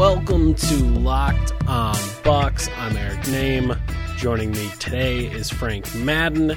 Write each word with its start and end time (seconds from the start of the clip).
Welcome 0.00 0.54
to 0.54 0.76
Locked 0.76 1.52
On 1.68 1.94
Bucks. 2.24 2.70
I'm 2.78 2.96
Eric 2.96 3.20
Nehm. 3.24 3.78
Joining 4.16 4.50
me 4.50 4.70
today 4.78 5.26
is 5.26 5.50
Frank 5.50 5.94
Madden, 5.94 6.56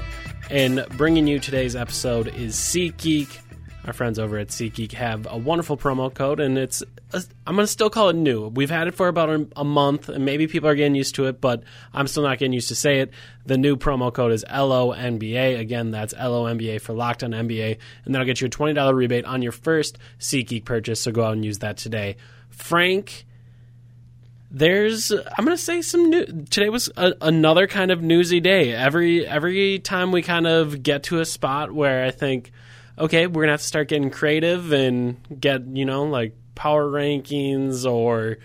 and 0.49 0.85
bringing 0.91 1.27
you 1.27 1.39
today's 1.39 1.75
episode 1.75 2.29
is 2.29 2.55
SeatGeek. 2.55 3.37
Our 3.83 3.91
friends 3.91 4.17
over 4.17 4.37
at 4.37 4.47
SeatGeek 4.47 4.93
have 4.93 5.27
a 5.29 5.37
wonderful 5.37 5.75
promo 5.75 6.11
code, 6.11 6.39
and 6.39 6.57
it's 6.57 6.83
i 7.13 7.17
I'm 7.45 7.55
going 7.55 7.65
to 7.65 7.67
still 7.67 7.89
call 7.89 8.07
it 8.07 8.15
new. 8.15 8.47
We've 8.47 8.69
had 8.69 8.87
it 8.87 8.93
for 8.93 9.09
about 9.09 9.29
a, 9.29 9.45
a 9.57 9.65
month, 9.65 10.07
and 10.07 10.23
maybe 10.23 10.47
people 10.47 10.69
are 10.69 10.75
getting 10.75 10.95
used 10.95 11.15
to 11.15 11.25
it, 11.25 11.41
but 11.41 11.63
I'm 11.93 12.07
still 12.07 12.23
not 12.23 12.37
getting 12.37 12.53
used 12.53 12.69
to 12.69 12.75
say 12.75 13.01
it. 13.01 13.11
The 13.45 13.57
new 13.57 13.75
promo 13.75 14.13
code 14.13 14.31
is 14.31 14.45
LONBA. 14.49 15.59
Again, 15.59 15.91
that's 15.91 16.13
LONBA 16.13 16.79
for 16.79 16.93
Locked 16.93 17.25
On 17.25 17.31
NBA, 17.31 17.77
and 18.05 18.15
that'll 18.15 18.25
get 18.25 18.39
you 18.39 18.47
a 18.47 18.49
$20 18.49 18.95
rebate 18.95 19.25
on 19.25 19.41
your 19.41 19.51
first 19.51 19.97
SeatGeek 20.19 20.63
purchase. 20.63 21.01
So 21.01 21.11
go 21.11 21.25
out 21.25 21.33
and 21.33 21.43
use 21.43 21.59
that 21.59 21.75
today. 21.75 22.15
Frank, 22.49 23.25
there's 24.53 25.11
I'm 25.11 25.43
gonna 25.43 25.57
say 25.57 25.81
some 25.81 26.11
new. 26.11 26.25
Today 26.49 26.69
was 26.69 26.87
a, 26.95 27.13
another 27.21 27.65
kind 27.65 27.89
of 27.89 28.03
newsy 28.03 28.39
day. 28.39 28.71
Every 28.71 29.27
every 29.27 29.79
time 29.79 30.11
we 30.11 30.21
kind 30.21 30.45
of 30.45 30.83
get 30.83 31.03
to 31.03 31.19
a 31.19 31.25
spot 31.25 31.71
where 31.71 32.05
I 32.05 32.11
think, 32.11 32.51
okay, 32.97 33.25
we're 33.25 33.41
gonna 33.41 33.53
have 33.53 33.61
to 33.61 33.67
start 33.67 33.87
getting 33.87 34.11
creative 34.11 34.71
and 34.71 35.17
get 35.41 35.65
you 35.65 35.85
know 35.85 36.03
like 36.03 36.35
power 36.53 36.85
rankings 36.85 37.91
or 37.91 38.37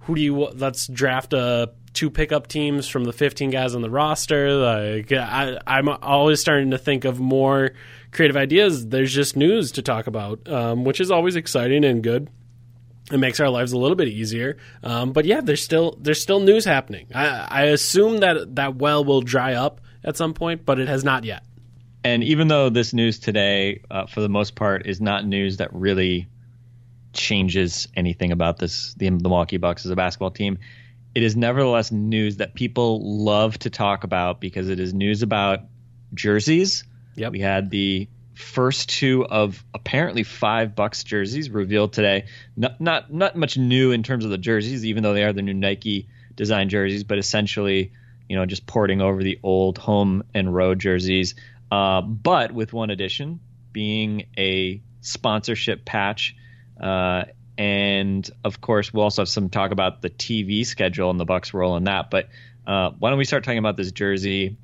who 0.00 0.14
do 0.14 0.20
you 0.20 0.36
let's 0.36 0.86
draft 0.86 1.32
a 1.32 1.72
two 1.94 2.10
pickup 2.10 2.46
teams 2.46 2.86
from 2.86 3.04
the 3.04 3.12
15 3.12 3.50
guys 3.50 3.74
on 3.74 3.80
the 3.80 3.88
roster. 3.88 4.52
Like 4.52 5.12
I, 5.12 5.58
I'm 5.66 5.88
always 5.88 6.40
starting 6.40 6.72
to 6.72 6.78
think 6.78 7.06
of 7.06 7.20
more 7.20 7.70
creative 8.12 8.36
ideas. 8.36 8.88
There's 8.88 9.14
just 9.14 9.34
news 9.34 9.72
to 9.72 9.82
talk 9.82 10.08
about, 10.08 10.46
um, 10.46 10.84
which 10.84 11.00
is 11.00 11.10
always 11.10 11.36
exciting 11.36 11.84
and 11.84 12.02
good 12.02 12.28
it 13.12 13.18
makes 13.18 13.38
our 13.40 13.50
lives 13.50 13.72
a 13.72 13.78
little 13.78 13.96
bit 13.96 14.08
easier. 14.08 14.56
Um, 14.82 15.12
but 15.12 15.24
yeah, 15.24 15.40
there's 15.40 15.62
still 15.62 15.96
there's 16.00 16.20
still 16.20 16.40
news 16.40 16.64
happening. 16.64 17.08
I, 17.14 17.46
I 17.48 17.62
assume 17.64 18.18
that 18.18 18.56
that 18.56 18.76
well 18.76 19.04
will 19.04 19.20
dry 19.20 19.54
up 19.54 19.80
at 20.02 20.16
some 20.16 20.34
point, 20.34 20.64
but 20.64 20.78
it 20.78 20.88
has 20.88 21.04
not 21.04 21.24
yet. 21.24 21.44
And 22.02 22.22
even 22.22 22.48
though 22.48 22.68
this 22.68 22.92
news 22.92 23.18
today, 23.18 23.82
uh, 23.90 24.06
for 24.06 24.20
the 24.20 24.28
most 24.28 24.54
part, 24.54 24.86
is 24.86 25.00
not 25.00 25.26
news 25.26 25.56
that 25.56 25.72
really 25.72 26.28
changes 27.14 27.88
anything 27.96 28.30
about 28.30 28.58
this, 28.58 28.92
the 28.94 29.08
Milwaukee 29.08 29.56
Bucks 29.56 29.86
as 29.86 29.90
a 29.90 29.96
basketball 29.96 30.30
team, 30.30 30.58
it 31.14 31.22
is 31.22 31.36
nevertheless 31.36 31.90
news 31.92 32.36
that 32.38 32.54
people 32.54 33.24
love 33.24 33.58
to 33.60 33.70
talk 33.70 34.04
about 34.04 34.40
because 34.40 34.68
it 34.68 34.80
is 34.80 34.92
news 34.92 35.22
about 35.22 35.60
jerseys. 36.12 36.84
Yep. 37.16 37.32
We 37.32 37.40
had 37.40 37.70
the 37.70 38.08
first 38.34 38.88
two 38.88 39.24
of 39.24 39.64
apparently 39.72 40.22
five 40.22 40.74
Bucks 40.74 41.04
jerseys 41.04 41.50
revealed 41.50 41.92
today. 41.92 42.26
Not 42.56 42.80
not 42.80 43.12
not 43.12 43.36
much 43.36 43.56
new 43.56 43.92
in 43.92 44.02
terms 44.02 44.24
of 44.24 44.30
the 44.30 44.38
jerseys, 44.38 44.84
even 44.84 45.02
though 45.02 45.14
they 45.14 45.24
are 45.24 45.32
the 45.32 45.42
new 45.42 45.54
Nike 45.54 46.08
design 46.36 46.68
jerseys, 46.68 47.04
but 47.04 47.18
essentially, 47.18 47.92
you 48.28 48.36
know, 48.36 48.46
just 48.46 48.66
porting 48.66 49.00
over 49.00 49.22
the 49.22 49.38
old 49.42 49.78
home 49.78 50.24
and 50.34 50.54
road 50.54 50.78
jerseys. 50.78 51.34
Uh, 51.70 52.00
but 52.02 52.52
with 52.52 52.72
one 52.72 52.90
addition, 52.90 53.40
being 53.72 54.26
a 54.36 54.82
sponsorship 55.00 55.84
patch. 55.84 56.36
Uh, 56.80 57.24
and 57.56 58.28
of 58.42 58.60
course, 58.60 58.92
we'll 58.92 59.04
also 59.04 59.22
have 59.22 59.28
some 59.28 59.48
talk 59.48 59.70
about 59.70 60.02
the 60.02 60.10
TV 60.10 60.66
schedule 60.66 61.10
and 61.10 61.20
the 61.20 61.24
Bucks 61.24 61.54
role 61.54 61.76
in 61.76 61.84
that. 61.84 62.10
But 62.10 62.28
uh, 62.66 62.90
why 62.98 63.10
don't 63.10 63.18
we 63.18 63.24
start 63.24 63.44
talking 63.44 63.58
about 63.58 63.76
this 63.76 63.92
jersey? 63.92 64.56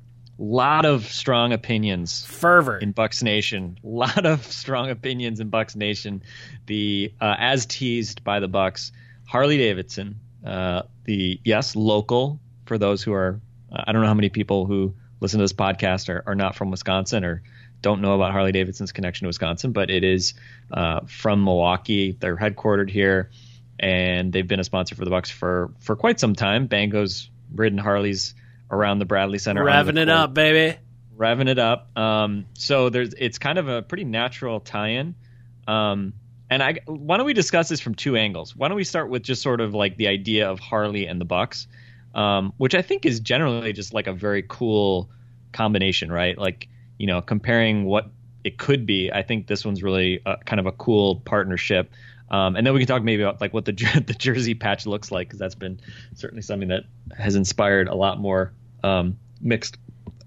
Lot 0.43 0.85
of 0.85 1.05
strong 1.05 1.53
opinions 1.53 2.25
Fervor. 2.25 2.77
in 2.77 2.91
Bucks 2.91 3.21
Nation. 3.21 3.77
A 3.83 3.87
lot 3.87 4.25
of 4.25 4.43
strong 4.51 4.89
opinions 4.89 5.39
in 5.39 5.49
Bucks 5.49 5.75
Nation. 5.75 6.23
The 6.65 7.13
uh, 7.21 7.35
as 7.37 7.65
teased 7.65 8.23
by 8.23 8.39
the 8.39 8.47
Bucks, 8.47 8.91
Harley 9.27 9.57
Davidson, 9.57 10.19
uh, 10.45 10.83
the 11.05 11.39
yes 11.43 11.75
local 11.75 12.39
for 12.65 12.77
those 12.77 13.03
who 13.03 13.13
are. 13.13 13.39
I 13.73 13.93
don't 13.93 14.01
know 14.01 14.07
how 14.07 14.13
many 14.13 14.29
people 14.29 14.65
who 14.65 14.93
listen 15.21 15.37
to 15.37 15.43
this 15.43 15.53
podcast 15.53 16.09
are, 16.09 16.23
are 16.25 16.35
not 16.35 16.55
from 16.55 16.71
Wisconsin 16.71 17.23
or 17.23 17.41
don't 17.81 18.01
know 18.01 18.13
about 18.13 18.31
Harley 18.31 18.51
Davidson's 18.51 18.91
connection 18.91 19.25
to 19.25 19.29
Wisconsin, 19.29 19.71
but 19.71 19.89
it 19.89 20.03
is 20.03 20.33
uh, 20.71 21.01
from 21.07 21.43
Milwaukee. 21.43 22.15
They're 22.19 22.35
headquartered 22.35 22.89
here, 22.89 23.31
and 23.79 24.33
they've 24.33 24.47
been 24.47 24.59
a 24.59 24.63
sponsor 24.63 24.95
for 24.95 25.05
the 25.05 25.11
Bucks 25.11 25.29
for 25.29 25.71
for 25.79 25.95
quite 25.95 26.19
some 26.19 26.35
time. 26.35 26.67
Bango's 26.67 27.29
ridden 27.53 27.77
Harleys 27.77 28.35
around 28.71 28.99
the 28.99 29.05
Bradley 29.05 29.37
Center, 29.37 29.63
Revving 29.63 29.99
it 29.99 30.09
up, 30.09 30.33
baby. 30.33 30.77
revving 31.17 31.49
it 31.49 31.59
up. 31.59 31.95
Um, 31.97 32.45
so 32.53 32.89
there's 32.89 33.13
it's 33.17 33.37
kind 33.37 33.59
of 33.59 33.67
a 33.67 33.81
pretty 33.81 34.05
natural 34.05 34.59
tie-in. 34.59 35.13
Um, 35.67 36.13
and 36.49 36.63
I 36.63 36.79
why 36.85 37.17
don't 37.17 37.25
we 37.25 37.33
discuss 37.33 37.69
this 37.69 37.79
from 37.79 37.95
two 37.95 38.15
angles? 38.17 38.55
Why 38.55 38.67
don't 38.67 38.77
we 38.77 38.83
start 38.83 39.09
with 39.09 39.23
just 39.23 39.41
sort 39.41 39.61
of 39.61 39.73
like 39.73 39.97
the 39.97 40.07
idea 40.07 40.49
of 40.49 40.59
Harley 40.59 41.05
and 41.05 41.19
the 41.21 41.25
Bucks, 41.25 41.67
um, 42.15 42.53
which 42.57 42.75
I 42.75 42.81
think 42.81 43.05
is 43.05 43.19
generally 43.19 43.73
just 43.73 43.93
like 43.93 44.07
a 44.07 44.13
very 44.13 44.43
cool 44.47 45.09
combination, 45.53 46.11
right? 46.11 46.37
Like 46.37 46.67
you 46.97 47.07
know, 47.07 47.21
comparing 47.21 47.85
what 47.85 48.09
it 48.43 48.57
could 48.57 48.85
be. 48.85 49.11
I 49.11 49.21
think 49.21 49.47
this 49.47 49.63
one's 49.63 49.83
really 49.83 50.21
a, 50.25 50.37
kind 50.37 50.59
of 50.59 50.65
a 50.65 50.71
cool 50.71 51.21
partnership. 51.25 51.91
Um, 52.29 52.55
and 52.55 52.65
then 52.65 52.73
we 52.73 52.79
can 52.79 52.87
talk 52.87 53.03
maybe 53.03 53.23
about 53.23 53.41
like 53.41 53.53
what 53.53 53.65
the 53.65 53.71
the 54.05 54.13
jersey 54.13 54.55
patch 54.55 54.85
looks 54.85 55.11
like 55.11 55.27
because 55.27 55.39
that's 55.39 55.55
been 55.55 55.79
certainly 56.15 56.41
something 56.41 56.69
that 56.69 56.83
has 57.17 57.35
inspired 57.35 57.87
a 57.87 57.95
lot 57.95 58.19
more 58.19 58.53
um, 58.83 59.17
mixed 59.39 59.77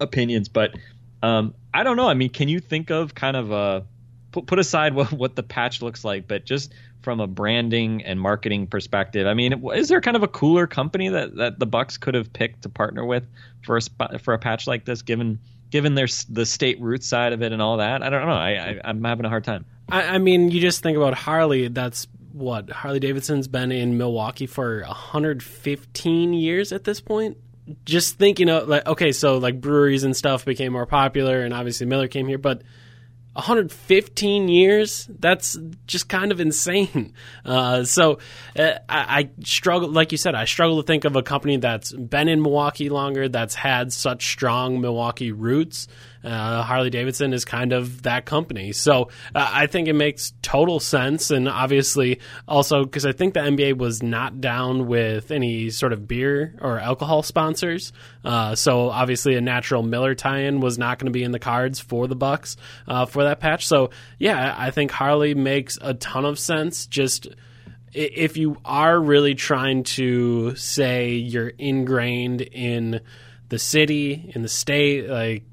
opinions. 0.01 0.49
But 0.49 0.75
um, 1.23 1.55
I 1.73 1.83
don't 1.83 1.97
know. 1.97 2.09
I 2.09 2.15
mean, 2.15 2.31
can 2.31 2.49
you 2.49 2.61
think 2.61 2.91
of 2.91 3.15
kind 3.15 3.37
of 3.37 3.51
a 3.51 3.87
put, 4.33 4.47
put 4.47 4.59
aside 4.59 4.95
what, 4.95 5.13
what 5.13 5.37
the 5.37 5.43
patch 5.43 5.83
looks 5.83 6.05
like, 6.05 6.29
but 6.29 6.45
just 6.45 6.73
from 7.03 7.21
a 7.21 7.27
branding 7.27 8.03
and 8.03 8.19
marketing 8.21 8.67
perspective, 8.67 9.27
I 9.27 9.35
mean, 9.35 9.67
is 9.75 9.89
there 9.89 10.01
kind 10.01 10.17
of 10.17 10.23
a 10.23 10.29
cooler 10.29 10.67
company 10.67 11.09
that, 11.11 11.37
that 11.37 11.59
the 11.59 11.67
Bucks 11.67 11.99
could 11.99 12.15
have 12.15 12.33
picked 12.33 12.63
to 12.63 12.69
partner 12.69 13.05
with 13.05 13.27
for 13.63 13.79
a 13.79 14.19
for 14.19 14.35
a 14.35 14.39
patch 14.39 14.67
like 14.67 14.85
this, 14.85 15.03
given 15.03 15.39
given 15.71 15.95
their 15.95 16.09
the 16.29 16.47
state 16.47 16.81
roots 16.81 17.07
side 17.07 17.33
of 17.33 17.43
it 17.43 17.53
and 17.53 17.61
all 17.61 17.79
that? 17.79 18.03
I 18.03 18.11
don't 18.11 18.27
know. 18.27 18.33
I, 18.33 18.51
I 18.51 18.81
I'm 18.85 19.03
having 19.05 19.27
a 19.27 19.29
hard 19.29 19.45
time. 19.45 19.67
I, 19.89 20.03
I 20.03 20.19
mean, 20.19 20.51
you 20.51 20.61
just 20.61 20.83
think 20.83 20.97
about 20.97 21.15
Harley. 21.15 21.69
That's 21.69 22.07
what 22.33 22.71
Harley 22.71 23.01
Davidson's 23.01 23.49
been 23.49 23.71
in 23.71 23.97
Milwaukee 23.97 24.47
for 24.47 24.83
115 24.83 26.33
years 26.33 26.73
at 26.73 26.85
this 26.85 27.01
point. 27.01 27.37
Just 27.85 28.19
thinking 28.19 28.51
of 28.51 28.69
like, 28.69 28.87
okay, 28.87 29.13
so 29.13 29.39
like 29.39 29.61
breweries 29.61 30.05
and 30.05 30.17
stuff 30.17 30.45
became 30.45 30.73
more 30.73 30.87
popular, 30.87 31.43
and 31.43 31.55
obviously 31.55 31.87
Miller 31.87 32.09
came 32.09 32.27
here, 32.27 32.39
but 32.39 32.63
115 33.35 34.49
years 34.49 35.09
that's 35.19 35.59
just 35.87 36.09
kind 36.09 36.33
of 36.33 36.41
insane. 36.41 37.13
Uh, 37.45 37.85
so 37.85 38.19
uh, 38.59 38.73
I, 38.89 39.21
I 39.21 39.31
struggle 39.45 39.91
like 39.91 40.13
you 40.13 40.19
said 40.19 40.35
i 40.35 40.47
struggle 40.47 40.81
to 40.81 40.87
think 40.87 41.05
of 41.05 41.15
a 41.15 41.23
company 41.23 41.59
that's 41.59 41.93
been 41.93 42.29
in 42.29 42.41
milwaukee 42.41 42.89
longer 42.89 43.29
that's 43.29 43.55
had 43.55 43.93
such 43.93 44.29
strong 44.29 44.81
milwaukee 44.81 45.31
roots 45.31 45.87
Uh, 46.25 46.63
Harley 46.63 46.91
Davidson 46.91 47.33
is 47.33 47.45
kind 47.45 47.73
of 47.73 48.03
that 48.03 48.25
company. 48.25 48.73
So 48.73 49.11
uh, 49.35 49.51
I 49.53 49.67
think 49.67 49.89
it 49.89 49.93
makes 49.93 50.33
total 50.43 50.81
sense. 50.81 51.31
And 51.31 51.49
obviously, 51.49 52.21
also 52.49 52.85
because 52.85 53.05
I 53.05 53.13
think 53.13 53.35
the 53.35 53.41
NBA 53.41 53.77
was 53.77 54.03
not 54.03 54.41
down 54.41 54.87
with 54.87 55.31
any 55.31 55.71
sort 55.71 55.93
of 55.93 56.09
beer 56.09 56.57
or 56.61 56.79
alcohol 56.79 57.23
sponsors. 57.23 57.93
Uh, 58.25 58.55
so 58.55 58.91
obviously, 58.91 59.35
a 59.37 59.41
natural 59.41 59.83
Miller 59.83 60.15
tie-in 60.15 60.61
was 60.61 60.79
not 60.79 60.99
going 60.99 61.07
to 61.07 61.13
be 61.13 61.23
in 61.23 61.33
the 61.33 61.39
cards 61.39 61.81
for 61.81 62.09
the 62.09 62.17
Bucks 62.17 62.57
uh, 62.89 63.07
for 63.07 63.25
that 63.25 63.41
patch. 63.41 63.67
So 63.67 63.91
yeah, 64.19 64.55
I 64.57 64.71
think 64.71 64.91
Harley 64.91 65.35
makes 65.35 65.79
a 65.81 65.95
ton 65.95 66.25
of 66.25 66.39
sense. 66.39 66.87
Just 66.87 67.29
if 67.93 68.37
you 68.37 68.57
are 68.65 69.01
really 69.01 69.35
trying 69.35 69.85
to 69.85 70.57
say 70.57 71.13
you're 71.13 71.49
ingrained 71.49 72.41
in 72.41 73.01
the 73.49 73.59
city, 73.59 74.33
in 74.35 74.43
the 74.43 74.49
state, 74.49 75.09
like 75.09 75.45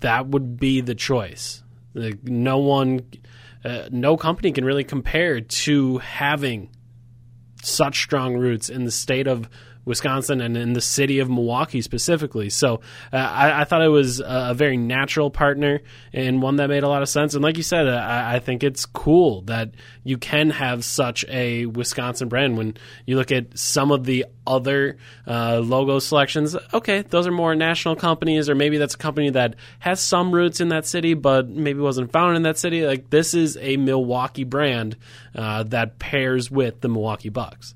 that 0.00 0.28
would 0.28 0.58
be 0.58 0.80
the 0.80 0.94
choice. 0.94 1.62
Like 1.94 2.22
no 2.24 2.58
one, 2.58 3.06
uh, 3.64 3.88
no 3.90 4.16
company 4.16 4.52
can 4.52 4.64
really 4.64 4.84
compare 4.84 5.40
to 5.40 5.98
having 5.98 6.70
such 7.62 8.02
strong 8.02 8.36
roots 8.36 8.68
in 8.70 8.84
the 8.84 8.90
state 8.90 9.26
of 9.26 9.48
Wisconsin 9.90 10.40
and 10.40 10.56
in 10.56 10.72
the 10.72 10.80
city 10.80 11.18
of 11.18 11.28
Milwaukee 11.28 11.82
specifically. 11.82 12.48
So 12.48 12.80
uh, 13.12 13.16
I, 13.16 13.60
I 13.60 13.64
thought 13.64 13.82
it 13.82 13.88
was 13.88 14.22
a, 14.24 14.54
very 14.54 14.76
natural 14.76 15.30
partner 15.30 15.80
and 16.12 16.40
one 16.42 16.56
that 16.56 16.68
made 16.68 16.82
a 16.82 16.88
lot 16.88 17.02
of 17.02 17.08
sense. 17.08 17.34
And 17.34 17.42
like 17.42 17.56
you 17.56 17.62
said, 17.62 17.88
I, 17.88 18.36
I 18.36 18.38
think 18.38 18.62
it's 18.62 18.86
cool 18.86 19.42
that 19.42 19.72
you 20.04 20.16
can 20.16 20.50
have 20.50 20.84
such 20.84 21.24
a 21.28 21.66
Wisconsin 21.66 22.28
brand 22.28 22.56
when 22.56 22.76
you 23.06 23.16
look 23.16 23.32
at 23.32 23.58
some 23.58 23.90
of 23.90 24.04
the 24.04 24.26
other 24.46 24.96
uh, 25.26 25.58
logo 25.58 25.98
selections. 25.98 26.56
Okay, 26.72 27.02
those 27.02 27.26
are 27.26 27.32
more 27.32 27.54
national 27.54 27.96
companies, 27.96 28.48
or 28.48 28.54
maybe 28.54 28.78
that's 28.78 28.94
a 28.94 28.98
company 28.98 29.30
that 29.30 29.56
has 29.80 30.00
some 30.00 30.32
roots 30.32 30.60
in 30.60 30.68
that 30.68 30.86
city, 30.86 31.14
but 31.14 31.48
maybe 31.48 31.80
wasn't 31.80 32.12
founded 32.12 32.36
in 32.36 32.42
that 32.42 32.58
city. 32.58 32.86
Like 32.86 33.10
this 33.10 33.34
is 33.34 33.56
a 33.60 33.76
Milwaukee 33.76 34.44
brand 34.44 34.96
uh, 35.34 35.64
that 35.64 35.98
pairs 35.98 36.50
with 36.50 36.80
the 36.80 36.88
Milwaukee 36.88 37.28
Bucks. 37.28 37.74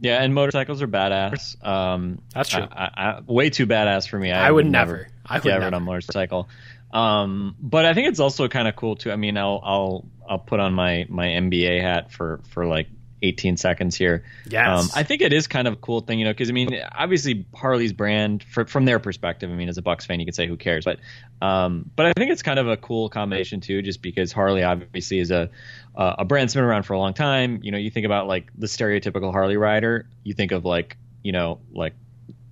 Yeah, 0.00 0.22
and 0.22 0.34
motorcycles 0.34 0.82
are 0.82 0.88
badass. 0.88 1.64
Um, 1.64 2.20
That's 2.34 2.50
true. 2.50 2.62
I, 2.70 2.84
I, 2.84 2.90
I, 2.96 3.20
way 3.26 3.50
too 3.50 3.66
badass 3.66 4.08
for 4.08 4.18
me. 4.18 4.30
I 4.30 4.50
would 4.50 4.66
never. 4.66 5.08
I 5.24 5.38
would 5.38 5.44
never. 5.44 5.64
on 5.64 5.74
a 5.74 5.80
motorcycle. 5.80 6.48
Um, 6.92 7.56
but 7.60 7.84
I 7.84 7.94
think 7.94 8.08
it's 8.08 8.20
also 8.20 8.48
kind 8.48 8.68
of 8.68 8.76
cool 8.76 8.96
too. 8.96 9.10
I 9.10 9.16
mean, 9.16 9.36
I'll 9.36 9.60
I'll 9.64 10.04
I'll 10.28 10.38
put 10.38 10.60
on 10.60 10.74
my 10.74 11.06
my 11.08 11.26
MBA 11.26 11.80
hat 11.80 12.12
for 12.12 12.40
for 12.50 12.66
like 12.66 12.88
18 13.26 13.56
seconds 13.56 13.96
here. 13.96 14.24
Yes. 14.48 14.66
Um, 14.66 14.88
I 14.94 15.02
think 15.02 15.22
it 15.22 15.32
is 15.32 15.46
kind 15.46 15.68
of 15.68 15.74
a 15.74 15.76
cool 15.76 16.00
thing, 16.00 16.18
you 16.18 16.24
know, 16.24 16.32
because 16.32 16.48
I 16.48 16.52
mean, 16.52 16.80
obviously 16.92 17.46
Harley's 17.54 17.92
brand, 17.92 18.42
for, 18.42 18.64
from 18.66 18.84
their 18.84 18.98
perspective, 18.98 19.50
I 19.50 19.54
mean, 19.54 19.68
as 19.68 19.78
a 19.78 19.82
Bucks 19.82 20.06
fan, 20.06 20.20
you 20.20 20.26
could 20.26 20.34
say 20.34 20.46
who 20.46 20.56
cares, 20.56 20.84
but 20.84 20.98
um, 21.40 21.90
but 21.94 22.06
I 22.06 22.12
think 22.16 22.30
it's 22.30 22.42
kind 22.42 22.58
of 22.58 22.68
a 22.68 22.76
cool 22.76 23.08
combination 23.08 23.60
too, 23.60 23.82
just 23.82 24.00
because 24.02 24.32
Harley 24.32 24.62
obviously 24.62 25.18
is 25.18 25.30
a 25.30 25.50
a 25.94 26.24
brand 26.24 26.48
that's 26.48 26.54
been 26.54 26.64
around 26.64 26.82
for 26.84 26.92
a 26.92 26.98
long 26.98 27.14
time. 27.14 27.60
You 27.62 27.72
know, 27.72 27.78
you 27.78 27.90
think 27.90 28.06
about 28.06 28.26
like 28.26 28.50
the 28.56 28.66
stereotypical 28.66 29.32
Harley 29.32 29.56
rider, 29.56 30.08
you 30.24 30.34
think 30.34 30.52
of 30.52 30.64
like 30.64 30.96
you 31.22 31.32
know 31.32 31.60
like 31.72 31.94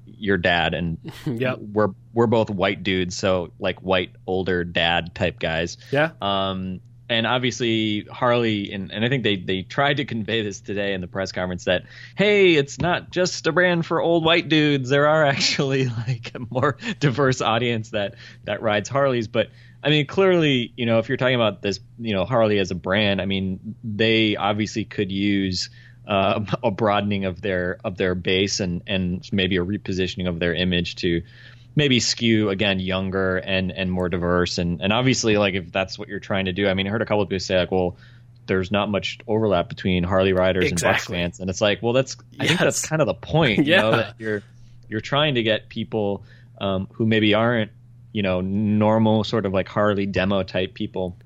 your 0.06 0.36
dad 0.38 0.74
and 0.74 0.98
Yep. 1.26 1.58
we're 1.72 1.88
we're 2.12 2.26
both 2.26 2.50
white 2.50 2.82
dudes, 2.82 3.16
so 3.16 3.52
like 3.58 3.80
white 3.80 4.10
older 4.26 4.64
dad 4.64 5.14
type 5.14 5.38
guys. 5.38 5.76
Yeah. 5.90 6.12
Um, 6.22 6.80
and 7.14 7.26
obviously 7.26 8.02
Harley, 8.11 8.72
and, 8.72 8.90
and 8.93 9.05
I 9.05 9.08
think 9.08 9.22
they, 9.22 9.37
they 9.37 9.62
tried 9.62 9.99
to 9.99 10.05
convey 10.05 10.43
this 10.43 10.61
today 10.61 10.94
in 10.94 11.00
the 11.00 11.06
press 11.06 11.31
conference 11.31 11.64
that, 11.64 11.84
hey, 12.16 12.55
it's 12.55 12.81
not 12.81 13.11
just 13.11 13.46
a 13.46 13.52
brand 13.52 13.87
for 13.87 14.00
old 14.00 14.25
white 14.25 14.49
dudes. 14.49 14.90
There 14.90 15.06
are 15.06 15.25
actually 15.34 15.88
like 15.88 16.32
a 16.34 16.40
more 16.50 16.76
diverse 16.99 17.40
audience 17.40 17.90
that, 17.90 18.16
that 18.44 18.62
rides 18.62 18.88
Harleys. 18.88 19.28
But 19.28 19.50
I 19.82 19.90
mean, 19.90 20.06
clearly, 20.06 20.72
you 20.76 20.87
know, 20.87 20.99
if 20.99 21.08
you're 21.08 21.19
talking 21.19 21.37
about 21.37 21.62
this, 21.62 21.78
you 21.99 22.14
know, 22.14 22.25
Harley 22.25 22.58
as 22.58 22.70
a 22.70 22.75
brand, 22.75 23.20
I 23.20 23.26
mean, 23.26 23.76
they 23.84 24.34
obviously 24.34 24.84
could 24.84 25.12
use 25.12 25.70
uh, 26.08 26.44
a 26.62 26.70
broadening 26.70 27.25
of 27.25 27.40
their 27.40 27.78
of 27.84 27.96
their 27.96 28.14
base 28.14 28.60
and 28.60 28.82
and 28.87 29.26
maybe 29.32 29.56
a 29.56 29.64
repositioning 29.64 30.28
of 30.28 30.38
their 30.38 30.55
image 30.55 30.96
to 30.96 31.22
maybe 31.76 32.00
skew 32.00 32.50
again 32.50 32.80
younger 32.80 33.38
and 33.38 33.72
and 33.72 33.90
more 33.90 34.08
diverse. 34.08 34.58
And 34.58 34.80
and 34.80 34.92
obviously 34.92 35.36
like 35.36 35.54
if 35.54 35.72
that's 35.72 35.98
what 35.98 36.08
you're 36.08 36.20
trying 36.20 36.46
to 36.46 36.52
do 36.52 36.68
i 36.68 36.74
mean 36.74 36.86
i 36.86 36.90
heard 36.90 37.02
a 37.02 37.06
couple 37.06 37.22
of 37.22 37.28
people 37.28 37.40
say 37.40 37.58
like 37.58 37.70
well 37.70 37.96
there's 38.46 38.70
not 38.70 38.90
much 38.90 39.18
overlap 39.26 39.68
between 39.68 40.04
harley 40.04 40.32
riders 40.32 40.70
and 40.70 40.80
bucks 40.80 41.06
fans. 41.06 41.40
And 41.40 41.48
it's 41.48 41.60
like 41.60 41.82
well 41.82 41.92
that's 41.92 42.16
i 42.38 42.46
think 42.46 42.60
that's 42.60 42.86
kind 42.86 43.00
of 43.00 43.06
the 43.06 43.14
point 43.14 43.66
you 43.66 43.76
know 43.76 43.92
that 43.92 44.14
you're 44.18 44.42
you're 44.88 45.00
trying 45.00 45.36
to 45.36 45.42
get 45.42 45.68
people 45.68 46.24
um, 46.60 46.88
who 46.92 47.06
maybe 47.06 47.34
aren't 47.34 47.72
you 48.12 48.22
know 48.22 48.40
normal 48.40 49.24
sort 49.24 49.46
of 49.46 49.52
like 49.52 49.68
harley 49.68 50.06
demo 50.06 50.42
type 50.42 50.74
people 50.74 51.16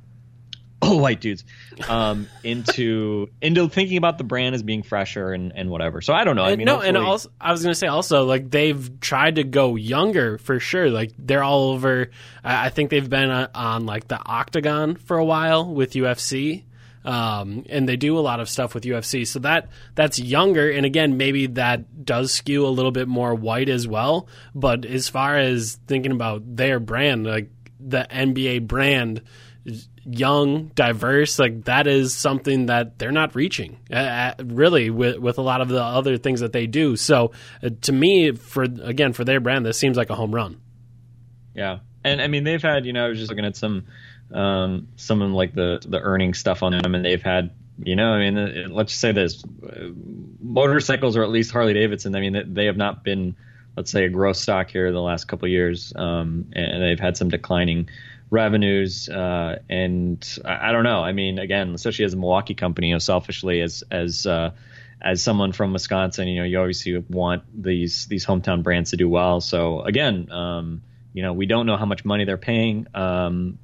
oh 0.83 0.99
white 0.99 1.21
dudes 1.21 1.45
um, 1.89 2.29
into 2.45 3.29
into 3.43 3.69
thinking 3.69 3.97
about 3.97 4.19
the 4.19 4.25
brand 4.25 4.55
as 4.55 4.63
being 4.63 4.83
fresher 4.83 5.33
and, 5.33 5.53
and 5.55 5.71
whatever 5.71 6.01
so 6.01 6.13
i 6.13 6.25
don't 6.25 6.37
know 6.37 6.45
i 6.45 6.57
mean 6.57 6.67
no, 6.67 6.81
and 6.81 6.97
also 6.97 7.31
I 7.41 7.53
was 7.53 7.63
gonna 7.63 7.75
say 7.75 7.87
also 7.87 8.25
like 8.25 8.51
they've 8.51 9.01
tried 9.01 9.37
to 9.37 9.45
go 9.45 9.77
younger 9.77 10.39
for 10.39 10.61
sure. 10.61 10.91
Like 10.91 11.13
they're 11.19 11.43
all 11.43 11.71
over. 11.71 12.11
I 12.45 12.67
I 12.67 12.69
think 12.71 12.91
they've 12.91 13.09
been 13.09 13.31
uh, 13.31 13.49
on 13.55 13.87
like 13.87 14.09
the 14.09 14.19
Octagon 14.19 14.97
for 14.97 15.17
a 15.17 15.25
while 15.25 15.73
with 15.73 15.93
UFC, 15.93 16.65
um, 17.05 17.65
and 17.69 17.89
they 17.89 17.97
do 17.97 18.19
a 18.19 18.21
lot 18.21 18.41
of 18.41 18.49
stuff 18.49 18.75
with 18.75 18.85
UFC. 18.85 19.27
So 19.27 19.39
that 19.41 19.71
that's 19.95 20.19
younger, 20.19 20.71
and 20.71 20.85
again, 20.85 21.17
maybe 21.17 21.47
that 21.47 22.05
does 22.05 22.33
skew 22.33 22.67
a 22.67 22.69
little 22.69 22.93
bit 22.93 23.09
more 23.09 23.35
white 23.35 23.69
as 23.69 23.87
well. 23.89 24.29
But 24.55 24.85
as 24.85 25.09
far 25.09 25.39
as 25.39 25.79
thinking 25.87 26.13
about 26.13 26.57
their 26.57 26.81
brand, 26.81 27.27
like 27.27 27.51
the 27.81 28.07
NBA 28.11 28.67
brand 28.67 29.23
young, 30.11 30.69
diverse, 30.75 31.39
like 31.39 31.65
that 31.65 31.87
is 31.87 32.15
something 32.15 32.67
that 32.67 32.99
they're 32.99 33.13
not 33.13 33.35
reaching 33.35 33.79
uh, 33.93 33.97
uh, 33.97 34.35
really 34.45 34.91
with 34.91 35.19
with 35.19 35.39
a 35.39 35.43
lot 35.43 35.61
of 35.61 35.69
the 35.69 35.83
other 35.83 36.17
things 36.17 36.41
that 36.41 36.53
they 36.53 36.67
do. 36.67 36.97
So 36.97 37.33
uh, 37.63 37.71
to 37.83 37.93
me, 37.93 38.33
for 38.33 38.63
again 38.63 39.13
for 39.13 39.25
their 39.25 39.41
brand, 39.41 39.67
this 39.67 39.79
seems 39.79 39.97
like 39.97 40.11
a 40.11 40.15
home 40.15 40.35
run. 40.35 40.61
Yeah, 41.55 41.79
and 42.05 42.21
I 42.23 42.29
mean 42.29 42.45
they've 42.45 42.63
had 42.63 42.87
you 42.87 42.93
know 42.93 43.07
I 43.07 43.09
was 43.09 43.19
just 43.19 43.31
looking 43.31 43.45
at 43.45 43.57
some 43.57 43.87
um, 44.33 44.89
some 44.97 45.23
of 45.23 45.31
like 45.31 45.55
the 45.55 45.83
the 45.87 46.01
earning 46.01 46.35
stuff 46.35 46.63
on 46.63 46.73
them, 46.73 46.95
and 46.95 47.05
they've 47.05 47.23
had 47.23 47.51
you 47.83 47.97
know 47.97 48.11
I 48.13 48.19
mean 48.19 48.39
uh, 48.39 48.69
let's 48.71 48.93
just 48.93 49.01
say 49.01 49.13
this 49.13 49.43
motorcycles 50.41 51.17
or 51.17 51.23
at 51.23 51.31
least 51.31 51.51
Harley 51.51 51.75
Davidson. 51.75 52.15
I 52.15 52.21
mean 52.21 52.55
they- 52.55 52.67
have 52.67 52.77
not 52.77 53.05
been 53.05 53.37
let's 53.77 53.91
say 53.93 54.05
a 54.05 54.09
growth 54.09 54.37
stock 54.37 54.71
here 54.71 54.91
the 54.91 55.01
last 55.01 55.29
couple 55.29 55.47
years, 55.47 55.93
um, 55.95 56.47
and 56.53 56.83
they've 56.83 56.99
had 56.99 57.17
some 57.17 57.29
declining 57.29 57.89
revenues 58.31 59.09
uh, 59.09 59.59
and 59.69 60.39
I, 60.45 60.69
I 60.69 60.73
don't 60.73 60.85
know. 60.85 61.01
I 61.01 61.13
mean 61.13 61.39
again, 61.39 61.75
especially 61.75 62.05
as 62.05 62.15
a 62.15 62.17
Milwaukee 62.17 62.55
company, 62.55 62.89
you 62.89 62.95
know, 62.95 62.99
selfishly 62.99 63.61
as 63.61 63.83
as 63.91 64.27
uh, 64.27 64.53
as 65.01 65.23
someone 65.23 65.53
from 65.53 65.73
Wisconsin, 65.73 66.29
you 66.29 66.41
know, 66.41 66.45
you 66.45 66.59
obviously 66.59 66.97
want 67.09 67.45
these 67.55 68.07
these 68.07 68.27
hometown 68.27 68.63
brands 68.63 68.91
to 68.91 68.97
do 68.97 69.09
well. 69.09 69.41
So 69.41 69.81
again, 69.83 70.31
um, 70.31 70.83
you 71.13 71.23
know, 71.23 71.33
we 71.33 71.47
don't 71.47 71.67
know 71.67 71.77
how 71.77 71.87
much 71.87 72.05
money 72.05 72.25
they're 72.25 72.37
paying. 72.37 72.87
Um, 72.95 73.59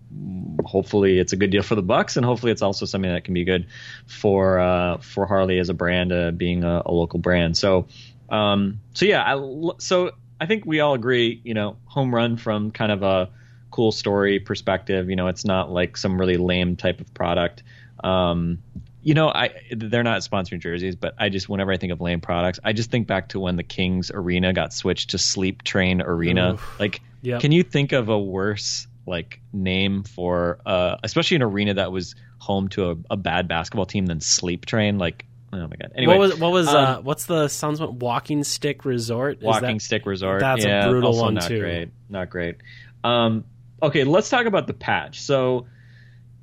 hopefully, 0.65 1.19
it's 1.19 1.33
a 1.33 1.37
good 1.37 1.51
deal 1.51 1.63
for 1.63 1.75
the 1.75 1.83
Bucks, 1.83 2.17
and 2.17 2.25
hopefully, 2.25 2.53
it's 2.53 2.63
also 2.63 2.87
something 2.87 3.11
that 3.13 3.25
can 3.25 3.35
be 3.35 3.45
good 3.45 3.67
for 4.07 4.59
uh, 4.59 4.99
for 4.99 5.27
Harley 5.27 5.59
as 5.59 5.69
a 5.69 5.75
brand, 5.75 6.13
uh, 6.13 6.31
being 6.31 6.65
a, 6.65 6.83
a 6.87 6.91
local 6.91 7.19
brand. 7.19 7.57
So, 7.57 7.87
um, 8.29 8.81
so 8.95 9.07
yeah, 9.07 9.23
I, 9.23 9.71
so 9.79 10.13
I 10.41 10.47
think 10.47 10.65
we 10.67 10.81
all 10.81 10.95
agree, 10.95 11.41
you 11.45 11.55
know, 11.55 11.77
home 11.85 12.15
run 12.15 12.39
from 12.39 12.71
kind 12.71 12.91
of 12.91 13.03
a 13.03 13.31
cool 13.75 13.91
story 13.93 14.39
perspective. 14.39 15.11
You 15.11 15.17
know, 15.17 15.27
it's 15.27 15.45
not 15.45 15.71
like 15.71 15.97
some 15.97 16.19
really 16.21 16.37
lame 16.37 16.77
type 16.77 17.01
of 17.01 17.13
product. 17.13 17.65
Um, 18.05 18.59
you 19.03 19.15
know, 19.15 19.29
I 19.29 19.51
they're 19.71 20.03
not 20.05 20.21
sponsoring 20.21 20.61
jerseys, 20.61 20.95
but 20.97 21.15
I 21.19 21.29
just 21.29 21.49
whenever 21.49 21.73
I 21.73 21.77
think 21.77 21.93
of 21.93 22.01
lame 22.01 22.21
products, 22.21 22.61
I 22.65 22.73
just 22.73 22.91
think 22.91 23.07
back 23.07 23.31
to 23.31 23.41
when 23.41 23.57
the 23.57 23.63
Kings 23.65 24.11
Arena 24.15 24.53
got 24.53 24.73
switched 24.73 25.11
to 25.11 25.19
Sleep 25.19 25.63
Train 25.63 26.01
Arena. 26.01 26.55
Oof. 26.55 26.81
Like, 26.81 27.01
Yep. 27.23 27.41
can 27.41 27.53
you 27.53 27.63
think 27.63 27.93
of 27.93 28.09
a 28.11 28.19
worse 28.19 28.87
like 29.07 29.41
name 29.53 30.03
for, 30.05 30.59
uh, 30.67 30.97
especially 31.03 31.37
an 31.37 31.43
arena 31.43 31.75
that 31.75 31.91
was 31.91 32.15
home 32.39 32.69
to 32.69 32.91
a, 32.93 32.97
a 33.11 33.17
bad 33.17 33.49
basketball 33.49 33.87
team 33.87 34.07
than 34.07 34.21
Sleep 34.21 34.65
Train? 34.67 34.99
Like, 34.99 35.25
oh 35.53 35.57
my 35.59 35.77
god. 35.77 35.93
Anyway, 35.97 36.17
what 36.17 36.21
was 36.21 36.39
what 36.39 36.53
was 36.53 36.69
um, 36.69 36.77
uh, 36.77 37.01
what's 37.01 37.27
the 37.27 37.49
Suns 37.49 37.81
one? 37.81 37.99
Talking 37.99 38.45
Stick 38.45 38.85
Resort? 38.85 39.39
Is 39.39 39.45
Talking 39.45 39.77
that- 39.77 39.83
Stick 39.83 40.07
Resort. 40.07 40.41
that's 40.41 40.65
a 40.65 40.89
brutal 40.89 41.17
one, 41.19 41.35
not 41.35 41.49
too. 41.49 41.61
Great, 41.61 41.89
not 42.09 42.31
great. 42.31 42.57
Um, 43.03 43.45
okay, 43.85 44.05
let's 44.05 44.29
talk 44.29 44.47
about 44.47 44.67
the 44.67 44.75
patch. 44.75 45.21
So, 45.21 45.67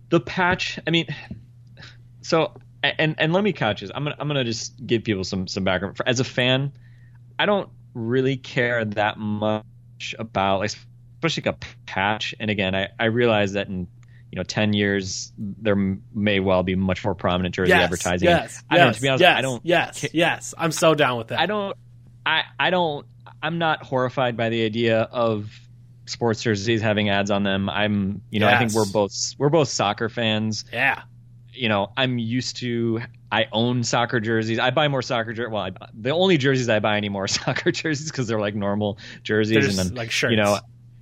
the 0.09 0.19
patch. 0.19 0.79
I 0.85 0.91
mean, 0.91 1.07
so 2.21 2.53
and 2.83 3.15
and 3.17 3.33
let 3.33 3.43
me 3.43 3.53
couch 3.53 3.81
this. 3.81 3.91
I'm 3.93 4.03
gonna 4.03 4.15
I'm 4.19 4.27
gonna 4.27 4.43
just 4.43 4.85
give 4.85 5.03
people 5.03 5.23
some 5.23 5.47
some 5.47 5.63
background. 5.63 5.97
As 6.05 6.19
a 6.19 6.23
fan, 6.23 6.71
I 7.37 7.45
don't 7.45 7.69
really 7.93 8.37
care 8.37 8.85
that 8.85 9.17
much 9.17 10.15
about 10.17 10.59
like 10.59 10.71
especially 11.17 11.43
like 11.49 11.55
a 11.55 11.67
patch. 11.85 12.33
And 12.39 12.49
again, 12.49 12.75
I 12.75 12.89
I 12.99 13.05
realize 13.05 13.53
that 13.53 13.67
in 13.67 13.87
you 14.31 14.37
know 14.37 14.43
10 14.43 14.73
years 14.73 15.33
there 15.37 15.73
m- 15.73 16.03
may 16.13 16.39
well 16.39 16.63
be 16.63 16.75
much 16.75 17.03
more 17.03 17.13
prominent 17.13 17.53
jersey 17.53 17.69
yes, 17.69 17.83
advertising. 17.83 18.29
Yes, 18.29 18.63
I 18.69 18.77
don't 18.77 18.87
yes, 18.87 18.95
to 18.95 19.01
be 19.01 19.07
honest, 19.09 19.21
yes, 19.21 19.37
I 19.37 19.41
don't 19.41 19.65
Yes, 19.65 20.01
ca- 20.01 20.09
yes. 20.13 20.53
I'm 20.57 20.71
so 20.71 20.95
down 20.95 21.17
with 21.17 21.27
that. 21.27 21.39
I 21.39 21.45
don't 21.45 21.75
I 22.25 22.43
I 22.59 22.69
don't 22.69 23.05
I'm 23.43 23.57
not 23.57 23.83
horrified 23.83 24.37
by 24.37 24.49
the 24.49 24.63
idea 24.63 25.01
of 25.01 25.51
sports 26.11 26.43
jerseys 26.43 26.81
having 26.81 27.09
ads 27.09 27.31
on 27.31 27.43
them. 27.43 27.69
I'm, 27.69 28.21
you 28.29 28.39
know, 28.39 28.47
I 28.47 28.57
think 28.57 28.73
we're 28.73 28.85
both 28.85 29.33
we're 29.37 29.49
both 29.49 29.69
soccer 29.69 30.09
fans. 30.09 30.65
Yeah. 30.71 31.03
You 31.53 31.69
know, 31.69 31.91
I'm 31.97 32.17
used 32.17 32.57
to. 32.57 33.01
I 33.31 33.47
own 33.53 33.83
soccer 33.83 34.19
jerseys. 34.19 34.59
I 34.59 34.71
buy 34.71 34.87
more 34.89 35.01
soccer 35.01 35.33
jerseys. 35.33 35.51
Well, 35.51 35.63
I, 35.63 35.71
the 35.93 36.09
only 36.11 36.37
jerseys 36.37 36.67
I 36.67 36.79
buy 36.79 36.97
anymore 36.97 37.23
are 37.23 37.27
soccer 37.29 37.71
jerseys 37.71 38.11
because 38.11 38.27
they're 38.27 38.39
like 38.39 38.55
normal 38.55 38.97
jerseys, 39.23 39.77
and 39.77 39.89
then 39.89 39.95
like 39.95 40.11
shirts. 40.11 40.31
you 40.31 40.37
know, 40.37 40.59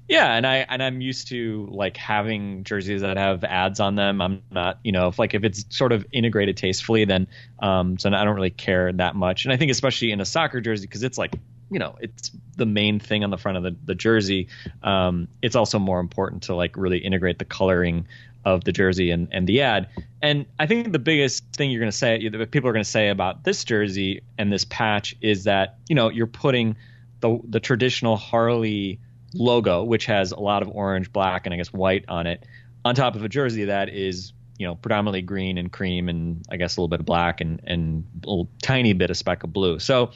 yeah, 0.10 0.34
and 0.34 0.46
I 0.46 0.58
and 0.68 0.82
I'm 0.82 1.02
used 1.02 1.28
to 1.28 1.68
like 1.72 1.96
having 1.96 2.64
jerseys 2.64 3.02
that 3.02 3.16
have 3.18 3.44
ads 3.44 3.80
on 3.80 3.94
them. 3.94 4.22
I'm 4.22 4.42
not, 4.50 4.80
you 4.84 4.92
know, 4.92 5.08
if 5.08 5.20
like 5.20 5.36
if 5.36 5.44
it's 5.44 5.66
sort 5.70 5.92
of 5.92 6.04
integrated 6.12 6.58
tastefully, 6.58 7.06
then 7.06 7.28
um, 7.60 7.98
so 8.00 8.10
I 8.10 8.24
don't 8.24 8.34
really 8.34 8.50
care 8.50 8.92
that 8.92 9.16
much. 9.16 9.46
And 9.46 9.54
I 9.54 9.58
think 9.58 9.70
especially 9.70 10.12
in 10.12 10.20
a 10.20 10.26
soccer 10.26 10.62
jersey 10.62 10.88
because 10.88 11.04
it's 11.04 11.20
like, 11.20 11.36
you 11.70 11.80
know, 11.80 11.96
it's 12.00 12.32
the 12.56 12.66
main 12.66 13.00
thing 13.00 13.24
on 13.24 13.30
the 13.30 13.38
front 13.38 13.58
of 13.58 13.64
the, 13.64 13.76
the 13.86 13.96
jersey. 13.96 14.48
Um, 14.84 15.28
it's 15.42 15.56
also 15.56 15.80
more 15.80 16.00
important 16.00 16.44
to 16.44 16.56
like 16.56 16.76
really 16.76 16.98
integrate 16.98 17.40
the 17.40 17.46
coloring 17.46 18.08
of 18.46 18.64
the 18.64 18.72
jersey 18.72 19.12
and, 19.12 19.28
and 19.32 19.48
the 19.48 19.62
ad. 19.62 19.90
And 20.22 20.46
I 20.60 20.66
think 20.66 20.92
the 20.92 21.00
biggest 21.00 21.44
thing 21.54 21.72
you're 21.72 21.82
going 21.82 21.92
to 21.92 21.98
say, 21.98 22.28
that 22.28 22.52
people 22.52 22.70
are 22.70 22.74
going 22.74 22.84
to 22.84 22.90
say 22.90 23.10
about 23.10 23.44
this 23.44 23.64
jersey 23.64 24.22
and 24.38 24.52
this 24.52 24.66
patch 24.66 25.16
is 25.22 25.44
that, 25.44 25.78
you 25.88 25.96
know, 25.96 26.10
you're 26.10 26.28
putting 26.28 26.76
the 27.22 27.40
the 27.44 27.60
traditional 27.60 28.16
Harley 28.16 29.00
logo, 29.34 29.84
which 29.84 30.06
has 30.06 30.32
a 30.32 30.40
lot 30.40 30.62
of 30.62 30.70
orange, 30.70 31.12
black, 31.12 31.46
and 31.46 31.54
I 31.54 31.58
guess 31.58 31.74
white 31.74 32.06
on 32.08 32.28
it, 32.28 32.46
on 32.86 32.96
top 32.96 33.16
of 33.16 33.24
a 33.24 33.30
jersey 33.30 33.66
that 33.66 33.90
is 33.90 34.34
you 34.58 34.68
know 34.68 34.76
predominantly 34.76 35.22
green 35.22 35.58
and 35.58 35.72
cream 35.72 36.10
and 36.10 36.46
I 36.52 36.58
guess 36.58 36.76
a 36.76 36.82
little 36.82 36.90
bit 36.90 37.00
of 37.00 37.06
black 37.06 37.42
and 37.42 37.62
and 37.64 38.06
a 38.24 38.28
little 38.28 38.50
tiny 38.62 38.94
bit 38.94 39.10
of 39.10 39.18
speck 39.18 39.44
of 39.44 39.54
blue. 39.54 39.80
So 39.80 40.12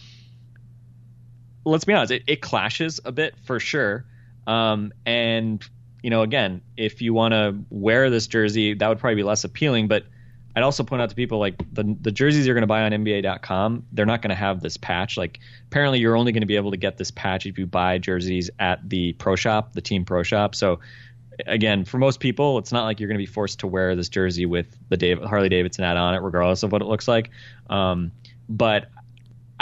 let's 1.65 1.85
be 1.85 1.93
honest, 1.93 2.11
it, 2.11 2.23
it 2.27 2.41
clashes 2.41 2.99
a 3.05 3.11
bit 3.11 3.35
for 3.45 3.59
sure. 3.59 4.05
Um, 4.47 4.91
and 5.05 5.63
you 6.01 6.09
know, 6.09 6.21
again, 6.21 6.61
if 6.75 7.01
you 7.01 7.13
want 7.13 7.33
to 7.33 7.55
wear 7.69 8.09
this 8.09 8.27
jersey, 8.27 8.73
that 8.73 8.87
would 8.87 8.99
probably 8.99 9.15
be 9.15 9.23
less 9.23 9.45
appealing. 9.45 9.87
But 9.87 10.03
I'd 10.55 10.63
also 10.63 10.83
point 10.83 11.01
out 11.01 11.09
to 11.09 11.15
people 11.15 11.39
like 11.39 11.55
the 11.73 11.95
the 12.01 12.11
jerseys 12.11 12.45
you're 12.45 12.53
going 12.53 12.61
to 12.63 12.67
buy 12.67 12.83
on 12.83 12.91
NBA.com, 12.91 13.85
they're 13.93 14.05
not 14.05 14.21
going 14.21 14.29
to 14.29 14.35
have 14.35 14.61
this 14.61 14.77
patch. 14.77 15.17
Like 15.17 15.39
apparently, 15.67 15.99
you're 15.99 16.17
only 16.17 16.31
going 16.31 16.41
to 16.41 16.47
be 16.47 16.57
able 16.57 16.71
to 16.71 16.77
get 16.77 16.97
this 16.97 17.11
patch 17.11 17.45
if 17.45 17.57
you 17.57 17.65
buy 17.65 17.97
jerseys 17.97 18.49
at 18.59 18.87
the 18.87 19.13
pro 19.13 19.35
shop, 19.35 19.73
the 19.73 19.81
team 19.81 20.03
pro 20.03 20.23
shop. 20.23 20.55
So 20.55 20.79
again, 21.47 21.85
for 21.85 21.97
most 21.97 22.19
people, 22.19 22.57
it's 22.57 22.71
not 22.71 22.83
like 22.83 22.99
you're 22.99 23.07
going 23.07 23.17
to 23.17 23.25
be 23.25 23.31
forced 23.31 23.59
to 23.59 23.67
wear 23.67 23.95
this 23.95 24.09
jersey 24.09 24.45
with 24.45 24.77
the 24.89 25.15
Harley 25.15 25.49
Davidson 25.49 25.83
ad 25.83 25.97
on 25.97 26.13
it, 26.13 26.19
regardless 26.19 26.63
of 26.63 26.71
what 26.71 26.81
it 26.81 26.85
looks 26.85 27.07
like. 27.07 27.31
Um, 27.69 28.11
but 28.49 28.87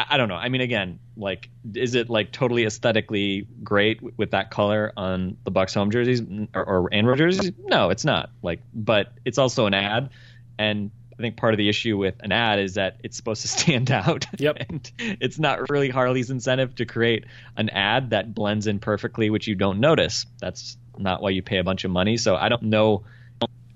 I, 0.01 0.15
I 0.15 0.17
don't 0.17 0.29
know. 0.29 0.35
I 0.35 0.49
mean, 0.49 0.61
again, 0.61 0.99
like, 1.15 1.49
is 1.73 1.95
it 1.95 2.09
like 2.09 2.31
totally 2.31 2.65
aesthetically 2.65 3.47
great 3.63 3.97
w- 3.97 4.13
with 4.17 4.31
that 4.31 4.51
color 4.51 4.91
on 4.97 5.37
the 5.43 5.51
Bucks 5.51 5.73
home 5.73 5.91
jerseys 5.91 6.21
or, 6.53 6.63
or 6.63 6.89
and 6.91 7.17
jerseys? 7.17 7.51
No, 7.63 7.89
it's 7.89 8.05
not. 8.05 8.29
Like, 8.41 8.61
but 8.73 9.13
it's 9.25 9.37
also 9.37 9.65
an 9.65 9.73
ad, 9.73 10.09
and 10.57 10.91
I 11.17 11.21
think 11.21 11.37
part 11.37 11.53
of 11.53 11.59
the 11.59 11.69
issue 11.69 11.97
with 11.97 12.15
an 12.21 12.31
ad 12.31 12.59
is 12.59 12.75
that 12.75 12.97
it's 13.03 13.15
supposed 13.15 13.43
to 13.43 13.47
stand 13.59 13.91
out. 13.91 14.25
Yep. 14.37 14.57
and 14.69 14.91
it's 14.99 15.39
not 15.39 15.69
really 15.69 15.89
Harley's 15.89 16.29
incentive 16.29 16.75
to 16.75 16.85
create 16.85 17.25
an 17.55 17.69
ad 17.69 18.09
that 18.09 18.33
blends 18.33 18.67
in 18.67 18.79
perfectly, 18.79 19.29
which 19.29 19.47
you 19.47 19.55
don't 19.55 19.79
notice. 19.79 20.25
That's 20.39 20.77
not 20.97 21.21
why 21.21 21.29
you 21.29 21.41
pay 21.41 21.57
a 21.57 21.63
bunch 21.63 21.83
of 21.83 21.91
money. 21.91 22.17
So 22.17 22.35
I 22.35 22.49
don't 22.49 22.63
know 22.63 23.03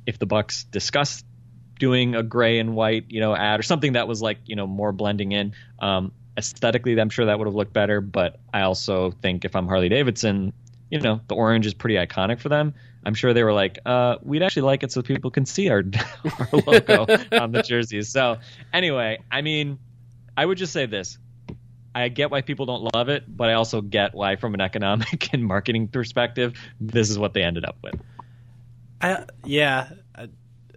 if 0.06 0.20
the 0.20 0.26
Bucks 0.26 0.64
discussed 0.66 1.26
doing 1.80 2.16
a 2.16 2.24
gray 2.24 2.60
and 2.60 2.76
white, 2.76 3.06
you 3.10 3.20
know, 3.20 3.36
ad 3.36 3.60
or 3.60 3.64
something 3.64 3.94
that 3.94 4.08
was 4.08 4.22
like, 4.22 4.38
you 4.46 4.56
know, 4.56 4.68
more 4.68 4.92
blending 4.92 5.32
in. 5.32 5.54
Um, 5.80 6.12
aesthetically, 6.38 7.00
I'm 7.00 7.10
sure 7.10 7.26
that 7.26 7.38
would 7.38 7.48
have 7.48 7.56
looked 7.56 7.74
better. 7.74 8.02
But 8.02 8.40
I 8.54 8.62
also 8.62 9.12
think 9.12 9.46
if 9.46 9.56
I'm 9.56 9.68
Harley 9.68 9.90
Davidson, 9.90 10.54
you 10.90 11.00
know, 11.00 11.22
the 11.28 11.36
orange 11.36 11.66
is 11.66 11.74
pretty 11.74 11.96
iconic 11.96 12.40
for 12.40 12.50
them. 12.50 12.74
I'm 13.06 13.14
sure 13.14 13.34
they 13.34 13.44
were 13.44 13.54
like, 13.54 13.80
uh, 13.86 14.18
we'd 14.24 14.42
actually 14.42 14.64
like 14.64 14.84
it 14.84 14.92
so 14.92 15.02
people 15.02 15.30
can 15.30 15.46
see 15.46 15.70
our, 15.70 15.84
our 16.40 16.50
logo 16.66 17.06
on 17.40 17.52
the 17.52 17.62
jerseys. 17.62 18.10
So 18.10 18.38
anyway, 18.74 19.20
I 19.32 19.42
mean, 19.42 19.78
I 20.36 20.46
would 20.46 20.58
just 20.58 20.74
say 20.74 20.86
this. 20.86 21.18
I 21.94 22.10
get 22.10 22.30
why 22.30 22.42
people 22.42 22.66
don't 22.66 22.94
love 22.94 23.08
it, 23.08 23.24
but 23.28 23.50
I 23.50 23.54
also 23.54 23.80
get 23.80 24.14
why, 24.14 24.36
from 24.36 24.54
an 24.54 24.60
economic 24.60 25.30
and 25.34 25.46
marketing 25.46 25.88
perspective, 25.88 26.54
this 26.80 27.10
is 27.10 27.18
what 27.18 27.34
they 27.34 27.42
ended 27.42 27.64
up 27.64 27.78
with. 27.82 27.96
I, 29.02 29.26
yeah, 29.46 29.90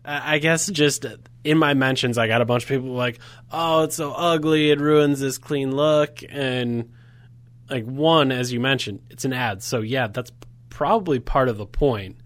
I, 0.08 0.38
guess 0.38 0.68
just 0.70 1.04
in 1.44 1.58
my 1.58 1.74
mentions, 1.74 2.16
I 2.16 2.28
got 2.28 2.40
a 2.40 2.46
bunch 2.46 2.62
of 2.62 2.68
people 2.68 2.92
like, 2.92 3.18
"Oh, 3.52 3.82
it's 3.82 3.96
so 3.96 4.12
ugly; 4.12 4.70
it 4.70 4.80
ruins 4.80 5.20
this 5.20 5.36
clean 5.36 5.74
look." 5.74 6.20
And 6.28 6.92
like 7.68 7.84
one, 7.84 8.32
as 8.32 8.52
you 8.52 8.58
mentioned, 8.58 9.00
it's 9.10 9.24
an 9.24 9.34
ad, 9.34 9.62
so 9.62 9.80
yeah, 9.80 10.06
that's 10.06 10.32
probably 10.70 11.18
part 11.18 11.48
of 11.48 11.58
the 11.58 11.66
point. 11.66 12.16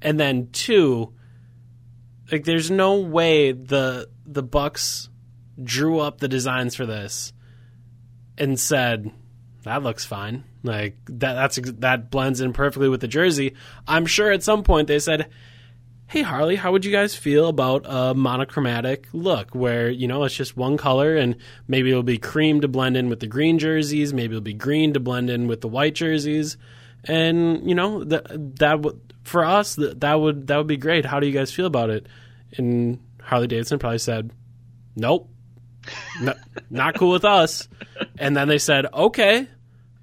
And 0.00 0.18
then 0.18 0.48
two, 0.52 1.12
like, 2.32 2.44
there's 2.44 2.70
no 2.70 3.00
way 3.00 3.52
the 3.52 4.08
the 4.24 4.42
Bucks 4.42 5.08
drew 5.62 5.98
up 5.98 6.18
the 6.18 6.28
designs 6.28 6.74
for 6.74 6.86
this 6.86 7.32
and 8.38 8.58
said, 8.58 9.10
that 9.64 9.82
looks 9.82 10.04
fine. 10.04 10.44
Like 10.62 10.96
that 11.06 11.34
that's 11.34 11.58
that 11.80 12.10
blends 12.10 12.40
in 12.40 12.52
perfectly 12.52 12.88
with 12.88 13.00
the 13.00 13.08
jersey. 13.08 13.54
I'm 13.86 14.06
sure 14.06 14.30
at 14.30 14.42
some 14.42 14.62
point 14.62 14.88
they 14.88 14.98
said, 14.98 15.30
"Hey 16.08 16.22
Harley, 16.22 16.56
how 16.56 16.72
would 16.72 16.84
you 16.84 16.90
guys 16.92 17.14
feel 17.14 17.48
about 17.48 17.84
a 17.86 18.14
monochromatic 18.14 19.06
look 19.12 19.54
where, 19.54 19.88
you 19.88 20.08
know, 20.08 20.24
it's 20.24 20.34
just 20.34 20.56
one 20.56 20.76
color 20.76 21.16
and 21.16 21.36
maybe 21.68 21.90
it'll 21.90 22.02
be 22.02 22.18
cream 22.18 22.60
to 22.62 22.68
blend 22.68 22.96
in 22.96 23.08
with 23.08 23.20
the 23.20 23.26
green 23.26 23.58
jerseys, 23.58 24.12
maybe 24.12 24.32
it'll 24.34 24.40
be 24.40 24.54
green 24.54 24.92
to 24.94 25.00
blend 25.00 25.30
in 25.30 25.46
with 25.46 25.60
the 25.60 25.68
white 25.68 25.94
jerseys." 25.94 26.56
And, 27.04 27.68
you 27.68 27.76
know, 27.76 28.02
that 28.04 28.56
that 28.56 28.84
for 29.22 29.44
us 29.44 29.76
that, 29.76 30.00
that 30.00 30.14
would 30.14 30.48
that 30.48 30.56
would 30.56 30.66
be 30.66 30.76
great. 30.76 31.04
How 31.04 31.20
do 31.20 31.26
you 31.26 31.32
guys 31.32 31.52
feel 31.52 31.66
about 31.66 31.90
it? 31.90 32.06
And 32.56 32.98
Harley 33.22 33.46
Davidson 33.46 33.78
probably 33.78 33.98
said, 33.98 34.32
"Nope." 34.96 35.30
no, 36.20 36.34
not 36.70 36.94
cool 36.96 37.10
with 37.10 37.24
us. 37.24 37.68
And 38.18 38.36
then 38.36 38.48
they 38.48 38.58
said, 38.58 38.86
okay. 38.92 39.48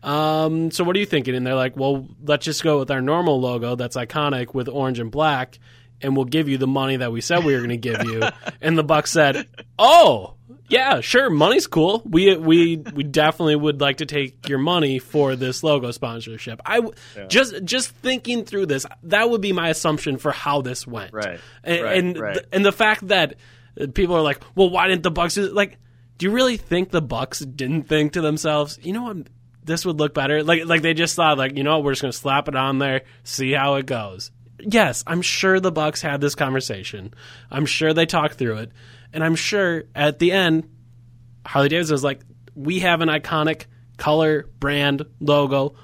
Um, 0.04 0.72
so 0.72 0.84
what 0.84 0.96
are 0.96 1.00
you 1.00 1.06
thinking? 1.06 1.36
And 1.36 1.46
they're 1.46 1.56
like, 1.56 1.76
well, 1.76 2.08
let's 2.24 2.46
just 2.46 2.64
go 2.64 2.80
with 2.80 2.92
our 2.92 3.02
normal 3.02 3.40
logo 3.40 3.76
that's 3.76 3.96
iconic 3.96 4.54
with 4.54 4.68
orange 4.68 5.00
and 5.00 5.12
black, 5.12 5.58
and 6.02 6.16
we'll 6.16 6.25
give 6.25 6.50
you 6.50 6.58
the 6.58 6.68
money 6.68 6.98
that 6.98 7.12
we 7.12 7.22
said 7.22 7.44
we 7.44 7.54
were 7.54 7.60
going 7.60 7.70
to 7.70 7.78
give 7.78 8.04
you. 8.04 8.24
and 8.62 8.78
the 8.78 8.84
Bucks 8.84 9.12
said, 9.12 9.48
oh, 9.80 10.34
yeah, 10.68 11.02
sure, 11.02 11.30
money's 11.30 11.68
cool. 11.68 12.02
We 12.06 12.36
we 12.38 12.78
we 12.78 13.04
definitely 13.04 13.56
would 13.56 13.82
like 13.82 13.98
to 13.98 14.06
take 14.08 14.50
your 14.50 14.58
money 14.58 14.98
for 15.00 15.36
this 15.36 15.64
logo 15.64 15.92
sponsorship. 15.92 16.60
I 16.66 16.78
w- 16.78 16.94
just 17.28 17.64
just 17.64 17.92
thinking 17.92 18.46
through 18.46 18.66
this, 18.68 18.86
that 19.04 19.30
would 19.30 19.42
be 19.42 19.54
my 19.54 19.70
assumption 19.70 20.18
for 20.18 20.32
how 20.32 20.62
this 20.62 20.88
went. 20.88 21.14
Right, 21.14 21.40
And 21.64 21.84
right, 21.84 21.98
and, 21.98 22.20
right. 22.20 22.34
th- 22.34 22.46
and 22.52 22.66
the 22.66 22.72
fact 22.72 23.08
that 23.10 23.36
people 23.94 24.16
are 24.16 24.22
like, 24.24 24.42
well, 24.56 24.70
why 24.72 24.88
didn't 24.88 25.04
the 25.04 25.12
Bucks 25.12 25.36
do 25.36 25.52
like? 25.52 25.78
Do 26.18 26.25
you 26.25 26.32
really 26.32 26.58
think 26.58 26.90
the 26.90 27.02
Bucks 27.02 27.40
didn't 27.40 27.84
think 27.84 28.14
to 28.14 28.22
themselves, 28.22 28.80
you 28.82 28.94
know 28.94 29.04
what? 29.04 29.18
This 29.64 29.86
would 29.86 30.00
look 30.00 30.14
better. 30.16 30.44
Like 30.44 30.66
like 30.66 30.82
they 30.82 30.94
just 30.96 31.16
thought, 31.16 31.38
like 31.38 31.58
you 31.58 31.64
know, 31.64 31.75
what, 31.78 31.84
we're 31.86 31.92
just 31.92 32.02
gonna 32.02 32.12
slap 32.14 32.48
it 32.48 32.56
on 32.56 32.80
there, 32.80 33.02
see 33.24 33.52
how 33.52 33.75
it 33.75 33.86
goes. 33.86 34.32
Yes, 34.60 35.04
I'm 35.06 35.22
sure 35.22 35.60
the 35.60 35.72
Bucks 35.72 36.02
had 36.02 36.22
this 36.22 36.36
conversation. 36.36 37.14
I'm 37.52 37.66
sure 37.66 37.94
they 37.94 38.06
talked 38.06 38.36
through 38.36 38.58
it, 38.58 38.72
and 39.14 39.24
I'm 39.24 39.36
sure 39.36 39.84
at 39.94 40.20
the 40.20 40.32
end, 40.32 40.70
Harley 41.46 41.70
Davidson 41.70 41.94
was 41.94 42.04
like, 42.04 42.22
"We 42.56 42.80
have 42.80 43.02
an 43.02 43.10
iconic 43.10 43.66
color, 43.98 44.50
brand, 44.60 45.06
logo, 45.20 45.76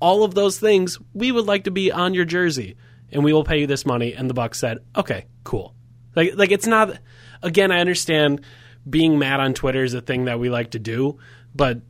all 0.00 0.24
of 0.24 0.34
those 0.34 0.58
things. 0.58 0.98
We 1.12 1.32
would 1.32 1.46
like 1.46 1.64
to 1.64 1.70
be 1.70 1.92
on 1.92 2.14
your 2.14 2.24
jersey, 2.24 2.76
and 3.12 3.24
we 3.24 3.32
will 3.32 3.44
pay 3.44 3.60
you 3.60 3.66
this 3.66 3.86
money." 3.86 4.14
And 4.14 4.28
the 4.28 4.34
Bucks 4.34 4.58
said, 4.58 4.78
"Okay, 4.96 5.26
cool." 5.44 5.74
Like 6.16 6.32
like 6.36 6.50
it's 6.50 6.66
not. 6.66 6.98
Again, 7.42 7.70
I 7.70 7.80
understand 7.80 8.40
being 8.88 9.18
mad 9.18 9.40
on 9.40 9.54
Twitter 9.54 9.84
is 9.84 9.94
a 9.94 10.00
thing 10.00 10.24
that 10.26 10.38
we 10.38 10.48
like 10.48 10.70
to 10.70 10.78
do, 10.78 11.18
but 11.54 11.82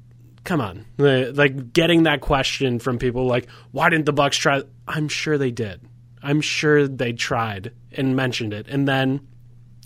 come 0.43 0.61
on, 0.61 0.85
like 0.99 1.73
getting 1.73 2.05
that 2.05 2.21
question 2.21 2.79
from 2.79 2.99
people 2.99 3.27
like, 3.27 3.49
"Why 3.71 3.89
didn't 3.89 4.07
the 4.07 4.13
Bucks 4.13 4.37
try?" 4.37 4.63
I'm 4.87 5.09
sure 5.09 5.39
they 5.39 5.51
did. 5.53 5.81
I'm 6.25 6.41
sure 6.41 6.89
they 6.89 7.13
tried 7.13 7.73
and 7.93 8.17
mentioned 8.17 8.53
it, 8.53 8.67
and 8.69 8.89
then 8.89 9.21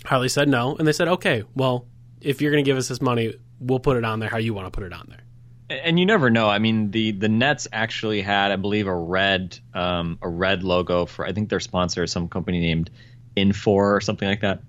Harley 0.05 0.29
said 0.29 0.49
no, 0.49 0.75
and 0.75 0.87
they 0.87 0.93
said, 0.93 1.07
"Okay, 1.07 1.43
well, 1.55 1.85
if 2.21 2.41
you're 2.41 2.51
going 2.51 2.63
to 2.63 2.69
give 2.69 2.77
us 2.77 2.87
this 2.87 3.01
money, 3.01 3.35
we'll 3.59 3.79
put 3.79 3.97
it 3.97 4.03
on 4.03 4.19
there 4.19 4.29
how 4.29 4.37
you 4.37 4.53
want 4.53 4.65
to 4.65 4.71
put 4.71 4.85
it 4.85 4.93
on 4.93 5.05
there." 5.09 5.23
and 5.69 5.99
you 5.99 6.05
never 6.05 6.29
know. 6.29 6.49
I 6.49 6.59
mean, 6.59 6.91
the 6.91 7.11
the 7.11 7.29
Nets 7.29 7.67
actually 7.71 8.21
had, 8.21 8.51
I 8.51 8.55
believe, 8.55 8.87
a 8.87 8.95
red 8.95 9.57
um, 9.73 10.17
a 10.21 10.29
red 10.29 10.63
logo 10.63 11.05
for. 11.05 11.25
I 11.25 11.31
think 11.31 11.49
their 11.49 11.59
sponsor 11.59 12.03
is 12.03 12.11
some 12.11 12.27
company 12.27 12.59
named 12.59 12.89
Infor 13.37 13.95
or 13.95 14.01
something 14.01 14.27
like 14.27 14.41
that, 14.41 14.61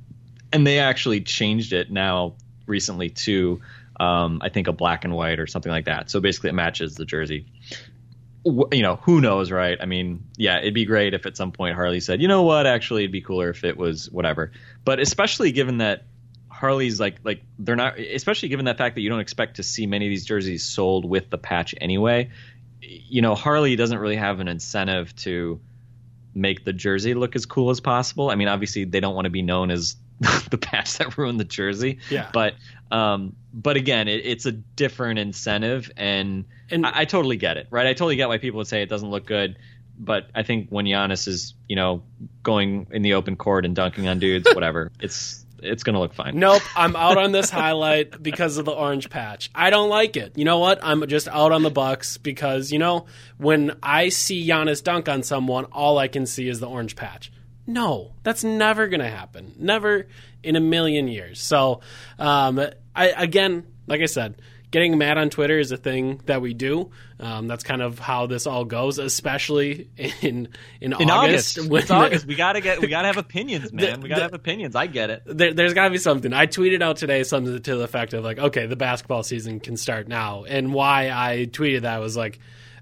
and 0.53 0.67
they 0.67 0.79
actually 0.79 1.23
changed 1.23 1.73
it 1.73 1.91
now 1.91 2.35
recently 2.67 3.09
to, 3.11 3.61
um, 3.99 4.41
I 4.43 4.51
think, 4.51 4.69
a 4.69 4.73
black 4.73 5.05
and 5.05 5.15
white 5.15 5.41
or 5.41 5.47
something 5.47 5.73
like 5.73 5.87
that. 5.87 6.11
So 6.11 6.21
basically, 6.21 6.51
it 6.51 6.55
matches 6.55 6.95
the 6.97 7.07
jersey. 7.07 7.47
You 8.45 8.83
know, 8.83 8.97
who 8.97 9.21
knows, 9.21 9.51
right? 9.51 9.77
I 9.81 9.85
mean, 9.85 10.25
yeah, 10.37 10.59
it'd 10.61 10.73
be 10.73 10.87
great 10.87 11.13
if 11.13 11.27
at 11.27 11.37
some 11.37 11.53
point 11.53 11.75
Harley 11.75 12.01
said, 12.01 12.23
you 12.23 12.29
know 12.29 12.43
what, 12.43 12.67
actually, 12.67 13.03
it'd 13.03 13.13
be 13.13 13.21
cooler 13.21 13.51
if 13.51 13.65
it 13.65 13.77
was 13.77 14.11
whatever. 14.11 14.53
But 14.85 14.99
especially 14.99 15.53
given 15.53 15.79
that 15.79 16.05
Harley's 16.49 17.01
like 17.01 17.17
like 17.25 17.43
they're 17.59 17.77
not 17.77 17.99
especially 17.99 18.49
given 18.51 18.67
that 18.67 18.77
fact 18.79 18.95
that 18.95 19.01
you 19.01 19.09
don't 19.09 19.21
expect 19.21 19.57
to 19.57 19.63
see 19.63 19.87
many 19.87 20.07
of 20.07 20.11
these 20.11 20.27
jerseys 20.27 20.65
sold 20.65 21.05
with 21.05 21.31
the 21.31 21.39
patch 21.39 21.75
anyway. 21.81 22.31
you 22.81 23.23
know, 23.23 23.35
Harley 23.35 23.77
doesn't 23.77 23.99
really 23.99 24.17
have 24.17 24.41
an 24.41 24.49
incentive 24.49 25.15
to 25.17 25.61
make 26.35 26.65
the 26.65 26.73
jersey 26.73 27.15
look 27.15 27.37
as 27.37 27.47
cool 27.47 27.71
as 27.71 27.81
possible. 27.81 28.31
I 28.31 28.37
mean, 28.37 28.49
obviously 28.49 28.85
they 28.85 29.01
don't 29.01 29.15
want 29.15 29.27
to 29.27 29.31
be 29.31 29.43
known 29.43 29.71
as 29.71 29.97
the 30.51 30.59
patch 30.59 30.99
that 30.99 31.17
ruined 31.17 31.41
the 31.41 31.45
jersey. 31.45 31.99
Yeah. 32.11 32.29
But 32.33 32.55
um, 32.91 33.37
but 33.55 33.77
again, 33.77 34.09
it, 34.09 34.27
it's 34.27 34.47
a 34.47 34.53
different 34.53 35.19
incentive, 35.19 35.91
and, 35.97 36.45
And- 36.71 36.85
I, 36.87 37.01
I 37.01 37.05
totally 37.05 37.37
get 37.37 37.57
it, 37.57 37.69
right? 37.71 37.87
I 37.87 37.93
totally 37.95 38.17
get 38.17 38.29
why 38.29 38.39
people 38.39 38.59
would 38.59 38.67
say 38.67 38.83
it 38.83 38.89
doesn't 38.89 39.09
look 39.11 39.27
good. 39.27 39.57
But 39.99 40.29
I 40.35 40.43
think 40.45 40.71
when 40.71 40.87
Giannis 40.87 41.29
is, 41.29 41.55
you 41.69 41.77
know, 41.77 42.03
going 42.43 42.87
in 42.91 43.03
the 43.03 43.15
open 43.15 43.37
court 43.37 43.65
and 43.67 43.77
dunking 43.77 44.09
on 44.09 44.19
dudes, 44.19 44.49
whatever, 44.55 44.91
it's 45.01 45.45
it's 45.63 45.83
gonna 45.83 46.01
look 46.01 46.15
fine. 46.15 46.39
Nope, 46.39 46.63
I'm 46.75 46.97
out 46.97 47.19
on 47.19 47.33
this 47.33 47.51
highlight 47.63 48.23
because 48.23 48.57
of 48.57 48.65
the 48.65 48.73
orange 48.73 49.11
patch. 49.11 49.51
I 49.55 49.69
don't 49.71 49.91
like 49.91 50.17
it. 50.17 50.37
You 50.39 50.45
know 50.47 50.59
what? 50.59 50.81
I'm 50.83 51.07
just 51.07 51.29
out 51.29 51.53
on 51.53 51.63
the 51.63 51.71
Bucks 51.71 52.17
because 52.17 52.73
you 52.73 52.79
know 52.79 53.07
when 53.37 53.77
I 53.83 54.09
see 54.09 54.47
Giannis 54.47 54.83
dunk 54.83 55.09
on 55.09 55.23
someone, 55.23 55.65
all 55.67 55.99
I 55.99 56.09
can 56.09 56.25
see 56.27 56.49
is 56.49 56.61
the 56.61 56.69
orange 56.69 56.97
patch. 56.97 57.31
No, 57.73 58.13
that's 58.23 58.45
never 58.45 58.87
gonna 58.89 59.09
happen. 59.11 59.55
Never 59.59 60.07
in 60.43 60.57
a 60.57 60.61
million 60.61 61.09
years. 61.09 61.41
So, 61.41 61.81
um, 62.19 62.61
I 62.95 63.07
again, 63.09 63.65
like 63.87 64.01
I 64.01 64.07
said, 64.07 64.41
getting 64.71 64.97
mad 64.99 65.19
on 65.19 65.31
Twitter 65.31 65.59
is 65.59 65.73
a 65.73 65.77
thing 65.77 66.21
that 66.27 66.41
we 66.41 66.55
do. 66.55 66.91
Um, 67.19 67.49
that's 67.49 67.63
kind 67.65 67.83
of 67.83 67.99
how 67.99 68.27
this 68.27 68.47
all 68.47 68.65
goes, 68.65 68.99
especially 68.99 69.89
in 70.23 70.49
in, 70.81 70.93
In 70.99 71.11
August, 71.11 71.59
it's 71.59 71.91
August. 71.91 72.27
We 72.27 72.35
gotta 72.35 72.61
get, 72.61 72.81
we 72.81 72.87
gotta 72.89 73.09
have 73.09 73.17
opinions, 73.29 73.73
man. 73.73 73.95
The- 73.97 74.01
we 74.03 74.09
gotta 74.09 74.21
the- 74.21 74.25
have 74.25 74.35
opinions. 74.35 74.75
I 74.75 74.87
get 74.87 75.11
it. 75.11 75.23
there, 75.27 75.53
there's 75.53 75.75
got 75.75 75.85
to 75.85 75.91
be 75.91 75.99
something. 75.99 76.33
I 76.33 76.47
tweeted 76.47 76.83
out 76.83 76.97
today 76.97 77.23
something 77.25 77.61
to 77.61 77.77
the 77.77 77.83
effect 77.85 78.15
of 78.15 78.25
like, 78.25 78.39
okay, 78.39 78.67
the 78.67 78.77
basketball 78.77 79.23
season 79.23 79.61
can 79.61 79.77
start 79.77 80.09
now. 80.09 80.45
And 80.45 80.73
why 80.73 81.11
I 81.11 81.47
tweeted 81.51 81.83
that 81.83 81.99
was 82.01 82.17
like, 82.17 82.39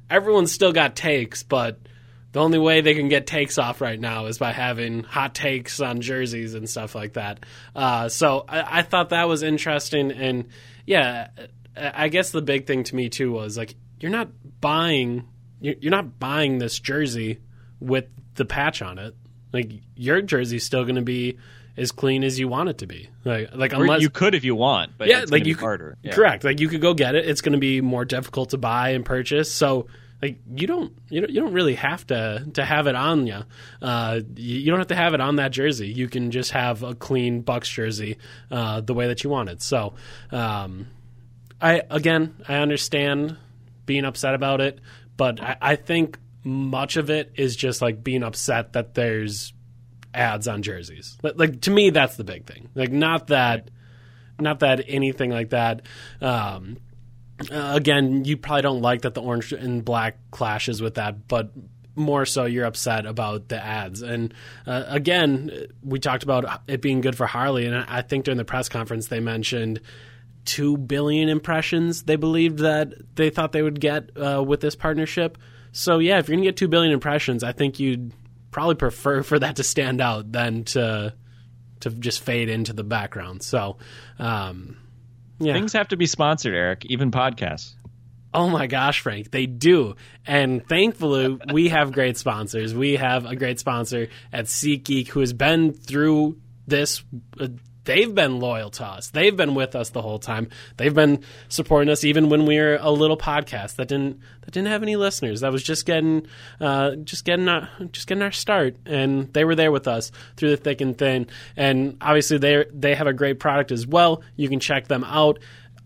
everyone's 0.08 0.52
still 0.52 0.72
got 0.72 0.94
takes, 0.94 1.42
but 1.42 1.80
the 2.38 2.44
only 2.44 2.58
way 2.60 2.82
they 2.82 2.94
can 2.94 3.08
get 3.08 3.26
takes 3.26 3.58
off 3.58 3.80
right 3.80 3.98
now 3.98 4.26
is 4.26 4.38
by 4.38 4.52
having 4.52 5.02
hot 5.02 5.34
takes 5.34 5.80
on 5.80 6.00
jerseys 6.00 6.54
and 6.54 6.70
stuff 6.70 6.94
like 6.94 7.14
that. 7.14 7.44
Uh, 7.74 8.08
so 8.08 8.44
I, 8.48 8.78
I 8.78 8.82
thought 8.82 9.08
that 9.08 9.26
was 9.26 9.42
interesting. 9.42 10.12
And 10.12 10.44
yeah, 10.86 11.30
I 11.76 12.06
guess 12.06 12.30
the 12.30 12.40
big 12.40 12.64
thing 12.68 12.84
to 12.84 12.94
me 12.94 13.08
too 13.08 13.32
was 13.32 13.58
like, 13.58 13.74
you're 13.98 14.12
not 14.12 14.28
buying, 14.60 15.26
you're 15.60 15.90
not 15.90 16.20
buying 16.20 16.58
this 16.58 16.78
jersey 16.78 17.40
with 17.80 18.04
the 18.36 18.44
patch 18.44 18.82
on 18.82 19.00
it. 19.00 19.16
Like 19.52 19.72
your 19.96 20.22
jersey's 20.22 20.62
still 20.62 20.84
going 20.84 20.94
to 20.94 21.02
be 21.02 21.38
as 21.76 21.90
clean 21.90 22.22
as 22.22 22.38
you 22.38 22.46
want 22.46 22.68
it 22.68 22.78
to 22.78 22.86
be. 22.86 23.10
Like, 23.24 23.52
like 23.52 23.72
Or 23.72 23.82
unless 23.82 24.00
you 24.02 24.10
could 24.10 24.36
if 24.36 24.44
you 24.44 24.54
want, 24.54 24.92
but 24.96 25.08
yeah, 25.08 25.22
it's 25.22 25.32
like 25.32 25.40
you 25.40 25.54
be 25.54 25.54
could- 25.54 25.64
harder. 25.64 25.98
Yeah. 26.02 26.12
Correct. 26.12 26.44
Like 26.44 26.60
you 26.60 26.68
could 26.68 26.82
go 26.82 26.94
get 26.94 27.16
it. 27.16 27.28
It's 27.28 27.40
going 27.40 27.54
to 27.54 27.58
be 27.58 27.80
more 27.80 28.04
difficult 28.04 28.50
to 28.50 28.58
buy 28.58 28.90
and 28.90 29.04
purchase. 29.04 29.50
So 29.50 29.88
like 30.20 30.38
you 30.52 30.66
don't 30.66 30.92
you 31.08 31.20
don't 31.20 31.30
you 31.30 31.40
don't 31.40 31.52
really 31.52 31.74
have 31.76 32.06
to 32.08 32.46
to 32.54 32.64
have 32.64 32.86
it 32.86 32.96
on 32.96 33.26
you. 33.26 33.40
Uh, 33.80 34.20
you 34.36 34.70
don't 34.70 34.80
have 34.80 34.88
to 34.88 34.96
have 34.96 35.14
it 35.14 35.20
on 35.20 35.36
that 35.36 35.52
jersey. 35.52 35.88
You 35.88 36.08
can 36.08 36.30
just 36.30 36.50
have 36.52 36.82
a 36.82 36.94
clean 36.94 37.42
Bucks 37.42 37.68
jersey 37.68 38.18
uh, 38.50 38.80
the 38.80 38.94
way 38.94 39.08
that 39.08 39.22
you 39.22 39.30
want 39.30 39.48
it. 39.48 39.62
So 39.62 39.94
um, 40.32 40.88
I 41.60 41.82
again 41.88 42.34
I 42.48 42.56
understand 42.56 43.36
being 43.86 44.04
upset 44.04 44.34
about 44.34 44.60
it, 44.60 44.80
but 45.16 45.40
I, 45.40 45.56
I 45.60 45.76
think 45.76 46.18
much 46.44 46.96
of 46.96 47.10
it 47.10 47.32
is 47.36 47.54
just 47.56 47.80
like 47.80 48.02
being 48.02 48.22
upset 48.22 48.72
that 48.72 48.94
there's 48.94 49.52
ads 50.14 50.48
on 50.48 50.62
jerseys. 50.62 51.16
Like, 51.22 51.34
like 51.36 51.60
to 51.62 51.70
me, 51.70 51.90
that's 51.90 52.16
the 52.16 52.24
big 52.24 52.46
thing. 52.46 52.68
Like 52.74 52.90
not 52.90 53.28
that, 53.28 53.70
not 54.40 54.60
that 54.60 54.84
anything 54.88 55.30
like 55.30 55.50
that. 55.50 55.82
Um, 56.20 56.78
uh, 57.50 57.72
again, 57.74 58.24
you 58.24 58.36
probably 58.36 58.62
don't 58.62 58.82
like 58.82 59.02
that 59.02 59.14
the 59.14 59.22
orange 59.22 59.52
and 59.52 59.84
black 59.84 60.18
clashes 60.30 60.82
with 60.82 60.94
that, 60.94 61.28
but 61.28 61.50
more 61.94 62.24
so 62.24 62.44
you're 62.44 62.64
upset 62.64 63.06
about 63.06 63.48
the 63.48 63.62
ads. 63.62 64.02
And 64.02 64.32
uh, 64.66 64.84
again, 64.86 65.66
we 65.82 65.98
talked 65.98 66.22
about 66.22 66.62
it 66.66 66.80
being 66.80 67.00
good 67.00 67.16
for 67.16 67.26
Harley, 67.26 67.66
and 67.66 67.76
I 67.76 68.02
think 68.02 68.24
during 68.24 68.38
the 68.38 68.44
press 68.44 68.68
conference 68.68 69.08
they 69.08 69.20
mentioned 69.20 69.80
two 70.44 70.78
billion 70.78 71.28
impressions 71.28 72.04
they 72.04 72.16
believed 72.16 72.60
that 72.60 72.94
they 73.16 73.28
thought 73.28 73.52
they 73.52 73.60
would 73.60 73.80
get 73.80 74.10
uh, 74.16 74.42
with 74.42 74.60
this 74.60 74.74
partnership. 74.74 75.36
So 75.72 75.98
yeah, 75.98 76.18
if 76.18 76.28
you're 76.28 76.36
gonna 76.36 76.46
get 76.46 76.56
two 76.56 76.68
billion 76.68 76.92
impressions, 76.92 77.44
I 77.44 77.52
think 77.52 77.78
you'd 77.78 78.12
probably 78.50 78.76
prefer 78.76 79.22
for 79.24 79.38
that 79.38 79.56
to 79.56 79.62
stand 79.62 80.00
out 80.00 80.32
than 80.32 80.64
to 80.64 81.14
to 81.80 81.90
just 81.90 82.20
fade 82.20 82.48
into 82.48 82.72
the 82.72 82.82
background. 82.82 83.42
So, 83.42 83.76
um, 84.18 84.76
yeah. 85.38 85.52
Things 85.52 85.72
have 85.72 85.88
to 85.88 85.96
be 85.96 86.06
sponsored, 86.06 86.54
Eric. 86.54 86.84
Even 86.86 87.10
podcasts. 87.10 87.74
Oh 88.34 88.48
my 88.48 88.66
gosh, 88.66 89.00
Frank, 89.00 89.30
they 89.30 89.46
do. 89.46 89.96
And 90.26 90.66
thankfully, 90.68 91.38
we 91.52 91.70
have 91.70 91.92
great 91.92 92.18
sponsors. 92.18 92.74
We 92.74 92.96
have 92.96 93.24
a 93.24 93.34
great 93.34 93.58
sponsor 93.58 94.08
at 94.32 94.46
SeatGeek 94.46 95.08
who 95.08 95.20
has 95.20 95.32
been 95.32 95.72
through 95.72 96.38
this. 96.66 97.02
Uh, 97.40 97.48
They've 97.88 98.14
been 98.14 98.38
loyal 98.38 98.68
to 98.72 98.84
us. 98.84 99.08
They've 99.08 99.34
been 99.34 99.54
with 99.54 99.74
us 99.74 99.88
the 99.88 100.02
whole 100.02 100.18
time. 100.18 100.50
They've 100.76 100.92
been 100.92 101.24
supporting 101.48 101.88
us 101.88 102.04
even 102.04 102.28
when 102.28 102.44
we 102.44 102.58
were 102.58 102.76
a 102.78 102.90
little 102.90 103.16
podcast 103.16 103.76
that 103.76 103.88
didn't 103.88 104.20
that 104.42 104.50
didn't 104.50 104.68
have 104.68 104.82
any 104.82 104.96
listeners. 104.96 105.40
That 105.40 105.52
was 105.52 105.62
just 105.62 105.86
getting 105.86 106.26
uh, 106.60 106.96
just 106.96 107.24
getting 107.24 107.48
our, 107.48 107.70
just 107.90 108.06
getting 108.06 108.20
our 108.20 108.30
start, 108.30 108.76
and 108.84 109.32
they 109.32 109.42
were 109.42 109.54
there 109.54 109.72
with 109.72 109.88
us 109.88 110.12
through 110.36 110.50
the 110.50 110.58
thick 110.58 110.82
and 110.82 110.98
thin. 110.98 111.28
And 111.56 111.96
obviously, 112.02 112.36
they 112.36 112.66
they 112.74 112.94
have 112.94 113.06
a 113.06 113.14
great 113.14 113.40
product 113.40 113.72
as 113.72 113.86
well. 113.86 114.20
You 114.36 114.50
can 114.50 114.60
check 114.60 114.88
them 114.88 115.02
out 115.02 115.38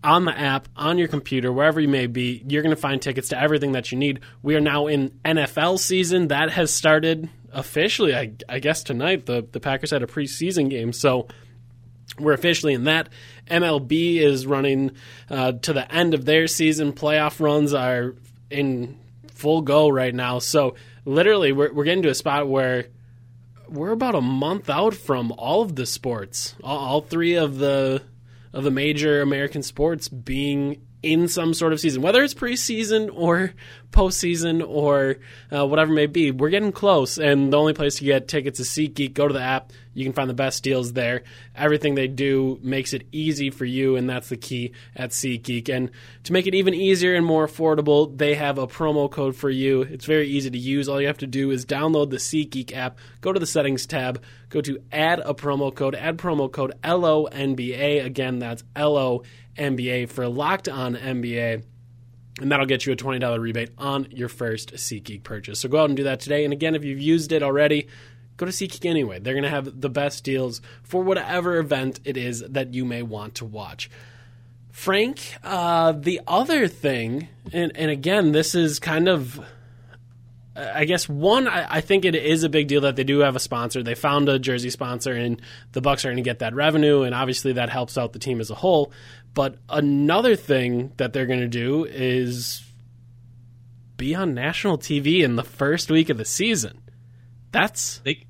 on 0.03 0.25
the 0.25 0.37
app, 0.37 0.67
on 0.75 0.97
your 0.97 1.07
computer, 1.07 1.53
wherever 1.53 1.79
you 1.79 1.87
may 1.87 2.07
be, 2.07 2.43
you're 2.49 2.63
going 2.63 2.75
to 2.75 2.81
find 2.81 3.01
tickets 3.01 3.29
to 3.29 3.39
everything 3.41 3.71
that 3.71 3.93
you 3.93 3.97
need. 3.97 4.19
We 4.41 4.57
are 4.57 4.59
now 4.59 4.87
in 4.87 5.11
NFL 5.23 5.79
season. 5.79 6.27
That 6.27 6.49
has 6.49 6.73
started 6.73 7.29
officially, 7.53 8.13
I, 8.13 8.33
I 8.49 8.59
guess, 8.59 8.83
tonight. 8.83 9.25
The, 9.25 9.47
the 9.49 9.61
Packers 9.61 9.91
had 9.91 10.03
a 10.03 10.07
preseason 10.07 10.69
game. 10.69 10.91
So 10.91 11.29
we're 12.19 12.33
officially 12.33 12.73
in 12.73 12.85
that. 12.85 13.09
MLB 13.47 14.17
is 14.17 14.45
running 14.45 14.91
uh, 15.29 15.53
to 15.53 15.73
the 15.73 15.91
end 15.93 16.13
of 16.13 16.25
their 16.25 16.47
season. 16.47 16.93
Playoff 16.93 17.39
runs 17.39 17.73
are 17.73 18.15
in 18.49 18.97
full 19.27 19.61
go 19.61 19.89
right 19.89 20.13
now. 20.13 20.39
So 20.39 20.75
literally, 21.05 21.51
we're, 21.51 21.73
we're 21.73 21.83
getting 21.83 22.03
to 22.03 22.09
a 22.09 22.15
spot 22.15 22.47
where 22.47 22.87
we're 23.67 23.91
about 23.91 24.15
a 24.15 24.21
month 24.21 24.69
out 24.69 24.93
from 24.93 25.31
all 25.33 25.61
of 25.61 25.75
the 25.75 25.85
sports, 25.85 26.55
all, 26.63 26.77
all 26.77 27.01
three 27.01 27.35
of 27.35 27.57
the 27.57 28.01
of 28.53 28.63
the 28.63 28.71
major 28.71 29.21
American 29.21 29.63
sports 29.63 30.07
being 30.07 30.79
in 31.01 31.27
some 31.27 31.53
sort 31.53 31.73
of 31.73 31.79
season, 31.79 32.01
whether 32.01 32.23
it's 32.23 32.35
preseason 32.35 33.09
or 33.11 33.53
postseason 33.93 34.67
or 34.67 35.17
uh, 35.55 35.65
whatever 35.65 35.93
may 35.93 36.07
be. 36.07 36.31
We're 36.31 36.49
getting 36.49 36.73
close, 36.73 37.17
and 37.17 37.53
the 37.53 37.57
only 37.57 37.73
place 37.73 37.95
to 37.95 38.03
get 38.03 38.27
tickets 38.27 38.59
is 38.59 38.67
SeatGeek. 38.67 39.13
Go 39.13 39.27
to 39.27 39.33
the 39.33 39.41
app; 39.41 39.71
you 39.93 40.03
can 40.03 40.11
find 40.11 40.29
the 40.29 40.33
best 40.33 40.63
deals 40.63 40.93
there. 40.93 41.23
Everything 41.55 41.95
they 41.95 42.07
do 42.07 42.59
makes 42.61 42.93
it 42.93 43.07
easy 43.11 43.49
for 43.49 43.65
you, 43.65 43.95
and 43.95 44.09
that's 44.09 44.29
the 44.29 44.37
key 44.37 44.73
at 44.95 45.11
SeatGeek. 45.11 45.69
And 45.69 45.91
to 46.23 46.33
make 46.33 46.47
it 46.47 46.55
even 46.55 46.73
easier 46.73 47.13
and 47.13 47.25
more 47.25 47.47
affordable, 47.47 48.17
they 48.17 48.35
have 48.35 48.57
a 48.57 48.67
promo 48.67 49.09
code 49.09 49.35
for 49.35 49.49
you. 49.49 49.83
It's 49.83 50.05
very 50.05 50.27
easy 50.27 50.49
to 50.49 50.57
use. 50.57 50.89
All 50.89 50.99
you 50.99 51.07
have 51.07 51.19
to 51.19 51.27
do 51.27 51.51
is 51.51 51.65
download 51.65 52.09
the 52.09 52.17
SeatGeek 52.17 52.75
app, 52.75 52.97
go 53.21 53.31
to 53.31 53.39
the 53.39 53.45
settings 53.45 53.85
tab, 53.85 54.21
go 54.49 54.59
to 54.61 54.79
add 54.91 55.19
a 55.19 55.33
promo 55.33 55.73
code, 55.73 55.95
add 55.95 56.17
promo 56.17 56.51
code 56.51 56.73
LONBA. 56.83 58.03
Again, 58.03 58.39
that's 58.39 58.63
LONBA 58.75 60.09
for 60.09 60.27
Locked 60.27 60.67
On 60.67 60.95
NBA 60.95 61.63
and 62.39 62.51
that'll 62.51 62.65
get 62.65 62.85
you 62.85 62.93
a 62.93 62.95
$20 62.95 63.39
rebate 63.39 63.69
on 63.77 64.07
your 64.11 64.29
first 64.29 64.73
SeatGeek 64.73 65.23
purchase. 65.23 65.59
So 65.59 65.69
go 65.69 65.81
out 65.81 65.89
and 65.89 65.97
do 65.97 66.03
that 66.03 66.19
today. 66.19 66.43
And 66.43 66.53
again, 66.53 66.75
if 66.75 66.83
you've 66.83 66.99
used 66.99 67.31
it 67.31 67.43
already, 67.43 67.87
go 68.37 68.45
to 68.45 68.51
SeatGeek 68.51 68.89
anyway. 68.89 69.19
They're 69.19 69.33
going 69.33 69.43
to 69.43 69.49
have 69.49 69.81
the 69.81 69.89
best 69.89 70.23
deals 70.23 70.61
for 70.83 71.03
whatever 71.03 71.57
event 71.57 71.99
it 72.05 72.17
is 72.17 72.41
that 72.41 72.73
you 72.73 72.85
may 72.85 73.03
want 73.03 73.35
to 73.35 73.45
watch. 73.45 73.89
Frank, 74.71 75.35
uh, 75.43 75.91
the 75.91 76.19
other 76.27 76.67
thing, 76.67 77.27
and, 77.51 77.71
and 77.75 77.91
again, 77.91 78.31
this 78.31 78.55
is 78.55 78.79
kind 78.79 79.07
of 79.07 79.39
I 80.55 80.85
guess 80.85 81.09
one, 81.09 81.47
I, 81.47 81.81
think 81.81 82.05
it 82.05 82.13
is 82.13 82.43
a 82.43 82.49
big 82.49 82.67
deal 82.67 82.81
that 82.81 82.95
they 82.95 83.03
do 83.03 83.19
have 83.19 83.35
a 83.35 83.39
sponsor. 83.39 83.81
They 83.81 83.95
found 83.95 84.29
a 84.29 84.37
jersey 84.37 84.69
sponsor, 84.69 85.13
and 85.13 85.41
the 85.71 85.81
Bucks 85.81 86.05
are 86.05 86.09
going 86.09 86.17
to 86.17 86.21
get 86.23 86.39
that 86.39 86.53
revenue, 86.53 87.01
and 87.01 87.15
obviously 87.15 87.53
that 87.53 87.69
helps 87.69 87.97
out 87.97 88.13
the 88.13 88.19
team 88.19 88.39
as 88.39 88.51
a 88.51 88.55
whole. 88.55 88.91
But 89.33 89.57
another 89.67 90.35
thing 90.35 90.93
that 90.97 91.11
they're 91.11 91.25
going 91.25 91.39
to 91.39 91.47
do 91.47 91.85
is 91.85 92.63
be 93.97 94.13
on 94.13 94.35
national 94.35 94.77
TV 94.77 95.23
in 95.23 95.37
the 95.37 95.43
first 95.43 95.89
week 95.89 96.09
of 96.09 96.17
the 96.17 96.25
season. 96.25 96.81
That's 97.51 97.99
They 97.99 98.25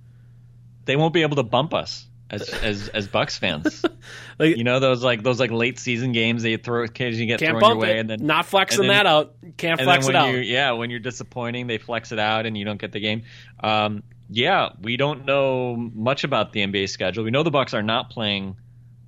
they 0.86 0.96
won't 0.96 1.14
be 1.14 1.24
able 1.24 1.38
to 1.38 1.44
bump 1.44 1.74
us 1.74 2.08
as 2.34 2.50
as 2.50 2.90
as 2.90 3.08
Bucks 3.08 3.38
fans. 3.38 3.84
like 4.40 4.58
you 4.58 4.64
know 4.64 4.80
those 4.80 5.04
like 5.04 5.24
those 5.24 5.40
like 5.40 5.52
late 5.52 5.80
season 5.80 6.12
games 6.12 6.44
that 6.44 6.50
you 6.50 6.58
throw 6.58 6.84
occasionally 6.84 7.28
get 7.28 7.40
thrown 7.40 7.62
your 7.62 7.78
way, 7.78 7.98
it. 7.98 8.00
and 8.00 8.10
then 8.10 8.26
Not 8.26 8.46
flexing 8.46 8.82
then- 8.82 8.90
that 8.90 9.06
out. 9.06 9.36
Can't 9.58 9.80
flex 9.80 10.08
it 10.08 10.16
out. 10.16 10.30
you 10.34 10.38
yeah 10.40 10.72
when 10.72 10.90
you're 10.90 11.00
disappointing 11.00 11.68
they 11.68 11.78
flex 11.78 12.12
it 12.12 12.20
out 12.20 12.46
and 12.46 12.58
you 12.58 12.66
don't 12.66 12.80
get 12.80 12.92
the 12.92 13.00
game 13.00 13.24
um, 13.64 14.02
yeah 14.30 14.70
we 14.82 14.98
don't 14.98 15.26
know 15.26 15.76
much 15.76 16.24
about 16.24 16.54
the 16.54 16.62
nba 16.62 16.90
schedule 16.90 17.24
we 17.24 17.30
know 17.30 17.44
the 17.44 17.52
bucks 17.52 17.74
are 17.76 17.84
not 17.84 18.10
playing 18.10 18.56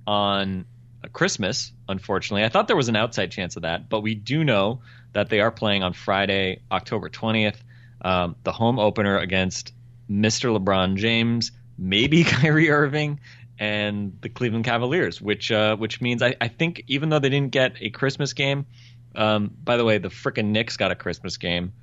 on 0.06 0.66
Christmas. 1.12 1.72
Unfortunately, 1.88 2.44
I 2.44 2.48
thought 2.48 2.66
there 2.68 2.76
was 2.76 2.88
an 2.88 2.96
outside 2.96 3.30
chance 3.30 3.56
of 3.56 3.62
that, 3.62 3.88
but 3.88 4.00
we 4.00 4.14
do 4.14 4.44
know 4.44 4.80
that 5.12 5.28
they 5.28 5.40
are 5.40 5.50
playing 5.50 5.82
on 5.82 5.92
Friday, 5.92 6.60
October 6.70 7.08
twentieth, 7.08 7.62
um, 8.02 8.36
the 8.44 8.52
home 8.52 8.78
opener 8.78 9.18
against 9.18 9.72
Mr. 10.10 10.56
LeBron 10.56 10.96
James, 10.96 11.52
maybe 11.78 12.24
Kyrie 12.24 12.70
Irving, 12.70 13.20
and 13.58 14.18
the 14.20 14.28
Cleveland 14.28 14.64
Cavaliers, 14.64 15.20
which 15.20 15.50
uh, 15.50 15.76
which 15.76 16.00
means 16.00 16.22
I, 16.22 16.34
I 16.40 16.48
think 16.48 16.82
even 16.88 17.08
though 17.08 17.18
they 17.18 17.30
didn't 17.30 17.52
get 17.52 17.74
a 17.80 17.90
Christmas 17.90 18.32
game, 18.32 18.66
um, 19.14 19.50
by 19.64 19.76
the 19.76 19.84
way, 19.84 19.98
the 19.98 20.08
frickin' 20.08 20.46
Knicks 20.46 20.76
got 20.76 20.90
a 20.90 20.94
Christmas 20.94 21.36
game. 21.36 21.72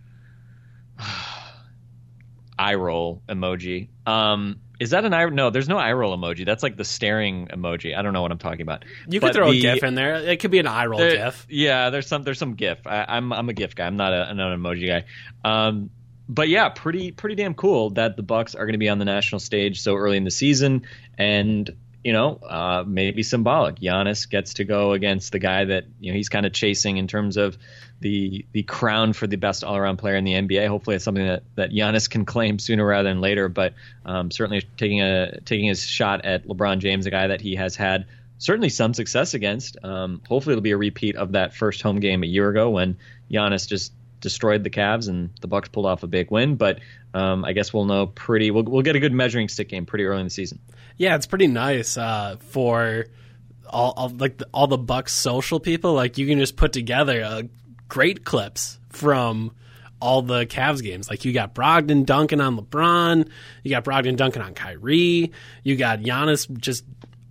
eye 2.60 2.76
roll 2.76 3.22
emoji. 3.28 3.90
Um, 4.06 4.60
is 4.80 4.92
that 4.92 5.06
an 5.06 5.14
eye? 5.14 5.24
Roll? 5.26 5.34
No, 5.34 5.50
there's 5.50 5.70
no 5.70 5.78
eye 5.78 5.94
roll 5.94 6.16
emoji. 6.16 6.46
That's 6.46 6.62
like 6.64 6.78
the 6.78 6.84
staring 6.84 7.48
emoji. 7.48 7.98
I 7.98 8.02
don't 8.02 8.14
know 8.14 8.22
what 8.22 8.32
I'm 8.32 8.38
talking 8.38 8.62
about. 8.62 8.86
You 9.10 9.20
But 9.20 9.28
could 9.28 9.36
throw 9.36 9.52
the- 9.52 9.58
a 9.58 9.62
GIF 9.62 9.84
in 9.84 9.96
there. 9.96 10.16
It 10.16 10.40
could 10.40 10.52
be 10.52 10.60
an 10.60 10.68
eye 10.68 10.86
roll 10.86 11.00
there- 11.00 11.16
GIF. 11.16 11.48
Yeah, 11.50 11.90
there's 11.90 12.08
some 12.08 12.24
there's 12.24 12.38
some 12.40 12.54
GIF. 12.56 12.86
I, 12.86 13.06
I'm 13.08 13.34
I'm 13.34 13.50
a 13.50 13.54
GIF 13.54 13.76
guy. 13.76 13.88
I'm 13.88 13.98
not 13.98 14.14
a 14.14 14.30
an 14.30 14.38
emoji 14.38 14.88
guy. 14.88 15.06
Um, 15.44 15.90
but 16.28 16.50
yeah, 16.50 16.70
pretty 16.70 17.12
pretty 17.12 17.36
damn 17.36 17.54
cool 17.54 17.92
that 17.92 18.16
the 18.16 18.24
Bucks 18.24 18.56
are 18.56 18.66
going 18.66 18.74
to 18.74 18.80
be 18.80 18.90
on 18.90 19.00
the 19.00 19.06
national 19.06 19.40
stage 19.40 19.82
so 19.82 19.96
early 19.96 20.18
in 20.18 20.24
the 20.24 20.32
season, 20.32 20.84
and 21.18 21.70
you 22.04 22.14
know 22.14 22.36
uh, 22.38 22.84
maybe 22.86 23.24
symbolic. 23.24 23.76
Giannis 23.76 24.30
gets 24.30 24.56
to 24.56 24.64
go 24.64 24.94
against 24.94 25.32
the 25.32 25.40
guy 25.40 25.66
that 25.66 25.86
you 26.00 26.12
know 26.12 26.18
he's 26.18 26.30
kind 26.30 26.46
of 26.46 26.54
chasing 26.54 26.98
in 26.98 27.08
terms 27.08 27.38
of 27.38 27.58
the 28.00 28.46
the 28.52 28.64
crown 28.64 29.14
for 29.14 29.28
the 29.28 29.36
best 29.36 29.64
all 29.64 29.76
around 29.76 29.98
player 29.98 30.16
in 30.16 30.24
the 30.24 30.34
NBA. 30.34 30.68
Hopefully, 30.68 30.96
it's 30.96 31.06
something 31.06 31.26
that 31.26 31.44
that 31.56 31.72
Giannis 31.72 32.10
can 32.10 32.26
claim 32.26 32.58
sooner 32.58 32.86
rather 32.86 33.10
than 33.10 33.20
later. 33.20 33.50
But 33.50 33.74
um, 34.06 34.32
certainly 34.32 34.64
taking 34.78 35.02
a 35.02 35.40
taking 35.42 35.68
his 35.68 35.86
shot 35.86 36.24
at 36.26 36.48
LeBron 36.48 36.80
James, 36.80 37.06
a 37.06 37.12
guy 37.12 37.28
that 37.28 37.42
he 37.42 37.56
has 37.56 37.76
had 37.76 38.06
certainly 38.38 38.70
some 38.70 38.94
success 38.94 39.34
against. 39.34 39.78
Um, 39.84 40.22
hopefully, 40.28 40.54
it'll 40.54 40.62
be 40.62 40.72
a 40.72 40.78
repeat 40.78 41.16
of 41.16 41.34
that 41.34 41.54
first 41.54 41.82
home 41.82 42.00
game 42.00 42.24
a 42.24 42.28
year 42.28 42.50
ago 42.50 42.70
when 42.70 42.98
Giannis 43.32 43.68
just 43.68 43.94
destroyed 44.24 44.64
the 44.64 44.72
Cavs 44.72 45.08
and 45.08 45.30
the 45.42 45.48
Bucks 45.48 45.70
pulled 45.70 45.86
off 45.86 46.02
a 46.02 46.08
big 46.08 46.32
win. 46.32 46.56
But 46.56 46.80
um, 47.14 47.46
I 47.46 47.54
guess 47.54 47.72
we'll 47.72 47.86
know 47.86 48.08
pretty. 48.08 48.50
We'll, 48.50 48.64
we'll 48.64 48.82
get 48.82 48.96
a 48.96 49.00
good 49.00 49.14
measuring 49.14 49.50
stick 49.50 49.70
game 49.70 49.86
pretty 49.86 50.06
early 50.06 50.22
in 50.22 50.26
the 50.26 50.32
season. 50.32 50.60
Yeah, 50.98 51.16
it's 51.16 51.28
pretty 51.28 51.48
nice 51.48 51.98
uh, 51.98 52.38
for 52.40 53.06
all, 53.70 53.94
all 53.96 54.10
like 54.10 54.38
the, 54.38 54.48
all 54.54 54.68
the 54.68 54.78
Bucks 54.78 55.14
social 55.14 55.60
people. 55.60 55.94
Like 55.94 56.18
you 56.18 56.26
can 56.26 56.40
just 56.40 56.56
put 56.56 56.74
together 56.74 57.22
uh, 57.24 57.44
great 57.88 58.26
clips 58.26 58.80
from 58.90 59.52
all 60.00 60.22
the 60.22 60.46
Cavs 60.46 60.82
games. 60.82 61.10
Like 61.10 61.26
you 61.26 61.34
got 61.34 61.54
Brogdon 61.54 62.06
dunking 62.06 62.42
on 62.42 62.58
LeBron, 62.58 63.30
you 63.64 63.72
got 63.72 63.86
Brogdon 63.86 64.16
dunking 64.16 64.42
on 64.42 64.54
Kyrie, 64.54 65.32
you 65.64 65.76
got 65.76 66.00
Giannis 66.00 66.50
just 66.58 66.84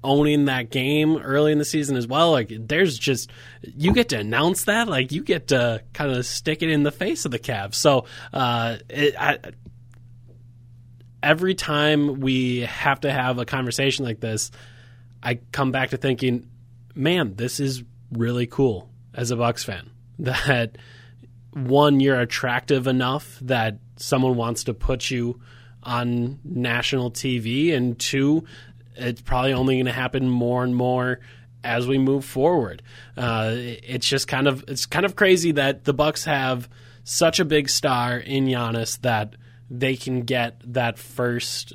owning 0.04 0.46
that 0.46 0.70
game 0.70 1.16
early 1.18 1.52
in 1.52 1.58
the 1.58 1.64
season 1.64 1.96
as 1.96 2.06
well. 2.06 2.30
Like 2.30 2.50
there's 2.50 2.98
just 2.98 3.30
you 3.62 3.92
get 3.92 4.08
to 4.10 4.18
announce 4.18 4.64
that. 4.64 4.88
Like 4.88 5.12
you 5.12 5.22
get 5.22 5.48
to 5.48 5.82
kind 5.92 6.10
of 6.12 6.26
stick 6.26 6.62
it 6.62 6.70
in 6.70 6.82
the 6.82 6.90
face 6.90 7.24
of 7.24 7.30
the 7.30 7.38
Cavs. 7.38 7.74
So 7.74 8.06
uh, 8.32 8.78
it, 8.88 9.14
I, 9.18 9.38
every 11.22 11.54
time 11.54 12.20
we 12.20 12.60
have 12.60 13.00
to 13.00 13.12
have 13.12 13.38
a 13.38 13.44
conversation 13.44 14.04
like 14.04 14.20
this, 14.20 14.50
I 15.22 15.38
come 15.52 15.70
back 15.70 15.90
to 15.90 15.96
thinking, 15.96 16.48
man, 16.94 17.34
this 17.36 17.60
is 17.60 17.82
really 18.12 18.46
cool 18.46 18.90
as 19.14 19.30
a 19.30 19.36
Bucks 19.36 19.64
fan. 19.64 19.90
That 20.18 20.76
one, 21.52 21.98
you're 22.00 22.20
attractive 22.20 22.86
enough 22.86 23.38
that 23.40 23.78
someone 23.96 24.36
wants 24.36 24.64
to 24.64 24.74
put 24.74 25.10
you 25.10 25.40
on 25.82 26.38
national 26.44 27.10
TV, 27.10 27.74
and 27.74 27.98
two, 27.98 28.44
it's 28.96 29.20
probably 29.20 29.52
only 29.52 29.76
going 29.76 29.86
to 29.86 29.92
happen 29.92 30.28
more 30.28 30.64
and 30.64 30.74
more 30.74 31.20
as 31.64 31.86
we 31.86 31.98
move 31.98 32.24
forward. 32.24 32.82
Uh, 33.16 33.52
it's 33.54 34.06
just 34.06 34.28
kind 34.28 34.48
of 34.48 34.64
it's 34.68 34.86
kind 34.86 35.06
of 35.06 35.16
crazy 35.16 35.52
that 35.52 35.84
the 35.84 35.94
Bucks 35.94 36.24
have 36.24 36.68
such 37.04 37.40
a 37.40 37.44
big 37.44 37.68
star 37.68 38.16
in 38.16 38.46
Giannis 38.46 39.00
that 39.00 39.36
they 39.70 39.96
can 39.96 40.22
get 40.22 40.60
that 40.72 40.98
first 40.98 41.72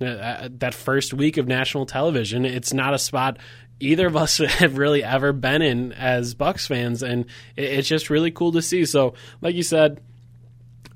uh, 0.00 0.48
that 0.50 0.74
first 0.74 1.14
week 1.14 1.36
of 1.36 1.46
national 1.46 1.86
television. 1.86 2.44
It's 2.44 2.72
not 2.72 2.94
a 2.94 2.98
spot 2.98 3.38
either 3.80 4.06
of 4.06 4.16
us 4.16 4.38
have 4.38 4.78
really 4.78 5.02
ever 5.02 5.32
been 5.32 5.62
in 5.62 5.92
as 5.92 6.34
Bucks 6.34 6.66
fans, 6.66 7.02
and 7.02 7.26
it, 7.56 7.64
it's 7.64 7.88
just 7.88 8.10
really 8.10 8.30
cool 8.30 8.52
to 8.52 8.62
see. 8.62 8.84
So, 8.84 9.14
like 9.40 9.54
you 9.54 9.62
said, 9.62 10.00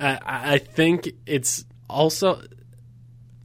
I, 0.00 0.18
I 0.54 0.58
think 0.58 1.10
it's 1.26 1.64
also 1.88 2.42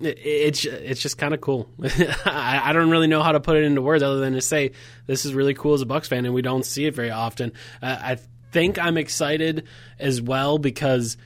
it's 0.04 0.66
it's 0.66 1.02
just 1.02 1.18
kind 1.18 1.34
of 1.34 1.42
cool. 1.42 1.70
I, 2.26 2.62
I 2.66 2.74
don't 2.74 2.90
really 2.90 3.08
know 3.08 3.22
how 3.22 3.32
to 3.32 3.40
put 3.40 3.58
it 3.58 3.64
into 3.64 3.82
words 3.82 4.04
other 4.04 4.20
than 4.20 4.34
to 4.34 4.42
say 4.42 4.72
this 5.08 5.26
is 5.26 5.34
really 5.34 5.54
cool 5.54 5.74
as 5.74 5.82
a 5.82 5.86
Bucks 5.86 6.08
fan, 6.08 6.26
and 6.26 6.34
we 6.34 6.42
don't 6.42 6.66
see 6.66 6.86
it 6.86 6.96
very 6.96 7.12
often. 7.12 7.54
Uh, 7.82 7.98
I 8.00 8.18
think 8.52 8.80
I'm 8.80 8.98
excited 8.98 9.68
as 10.00 10.22
well 10.22 10.58
because 10.58 11.18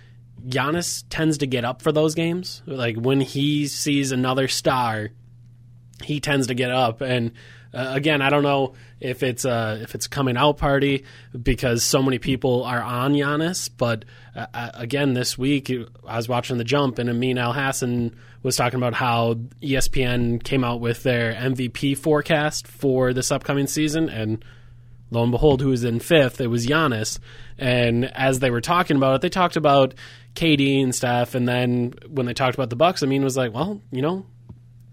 Giannis 0.47 1.03
tends 1.09 1.39
to 1.39 1.47
get 1.47 1.65
up 1.65 1.81
for 1.81 1.91
those 1.91 2.15
games. 2.15 2.61
Like 2.65 2.95
when 2.97 3.21
he 3.21 3.67
sees 3.67 4.11
another 4.11 4.47
star, 4.47 5.09
he 6.03 6.19
tends 6.19 6.47
to 6.47 6.53
get 6.53 6.71
up 6.71 7.01
and. 7.01 7.31
Uh, 7.73 7.91
again, 7.93 8.21
I 8.21 8.29
don't 8.29 8.43
know 8.43 8.73
if 9.01 9.21
it's 9.21 9.43
a 9.43 9.79
if 9.81 9.95
it's 9.95 10.07
coming 10.07 10.37
out 10.37 10.57
party 10.57 11.03
because 11.37 11.83
so 11.83 12.01
many 12.01 12.19
people 12.19 12.63
are 12.63 12.81
on 12.81 13.11
Giannis. 13.11 13.69
But 13.75 14.05
uh, 14.35 14.71
again, 14.73 15.13
this 15.13 15.37
week 15.37 15.71
I 16.05 16.17
was 16.17 16.27
watching 16.27 16.57
the 16.57 16.63
jump, 16.63 16.99
and 16.99 17.09
Amin 17.09 17.37
Elhassan 17.37 18.13
was 18.43 18.55
talking 18.57 18.77
about 18.77 18.93
how 18.93 19.35
ESPN 19.61 20.43
came 20.43 20.63
out 20.63 20.81
with 20.81 21.03
their 21.03 21.33
MVP 21.33 21.97
forecast 21.97 22.67
for 22.67 23.13
this 23.13 23.31
upcoming 23.31 23.67
season, 23.67 24.09
and 24.09 24.43
lo 25.09 25.23
and 25.23 25.31
behold, 25.31 25.61
who 25.61 25.69
was 25.69 25.83
in 25.83 25.99
fifth? 25.99 26.41
It 26.41 26.47
was 26.47 26.67
Giannis. 26.67 27.19
And 27.57 28.05
as 28.13 28.39
they 28.39 28.51
were 28.51 28.61
talking 28.61 28.97
about 28.97 29.15
it, 29.15 29.21
they 29.21 29.29
talked 29.29 29.55
about 29.55 29.93
KD 30.35 30.83
and 30.83 30.93
stuff. 30.93 31.33
And 31.33 31.47
then 31.47 31.93
when 32.09 32.25
they 32.25 32.33
talked 32.33 32.55
about 32.55 32.69
the 32.69 32.75
Bucks, 32.75 33.01
Amin 33.03 33.23
was 33.23 33.37
like, 33.37 33.53
"Well, 33.53 33.81
you 33.91 34.01
know, 34.01 34.25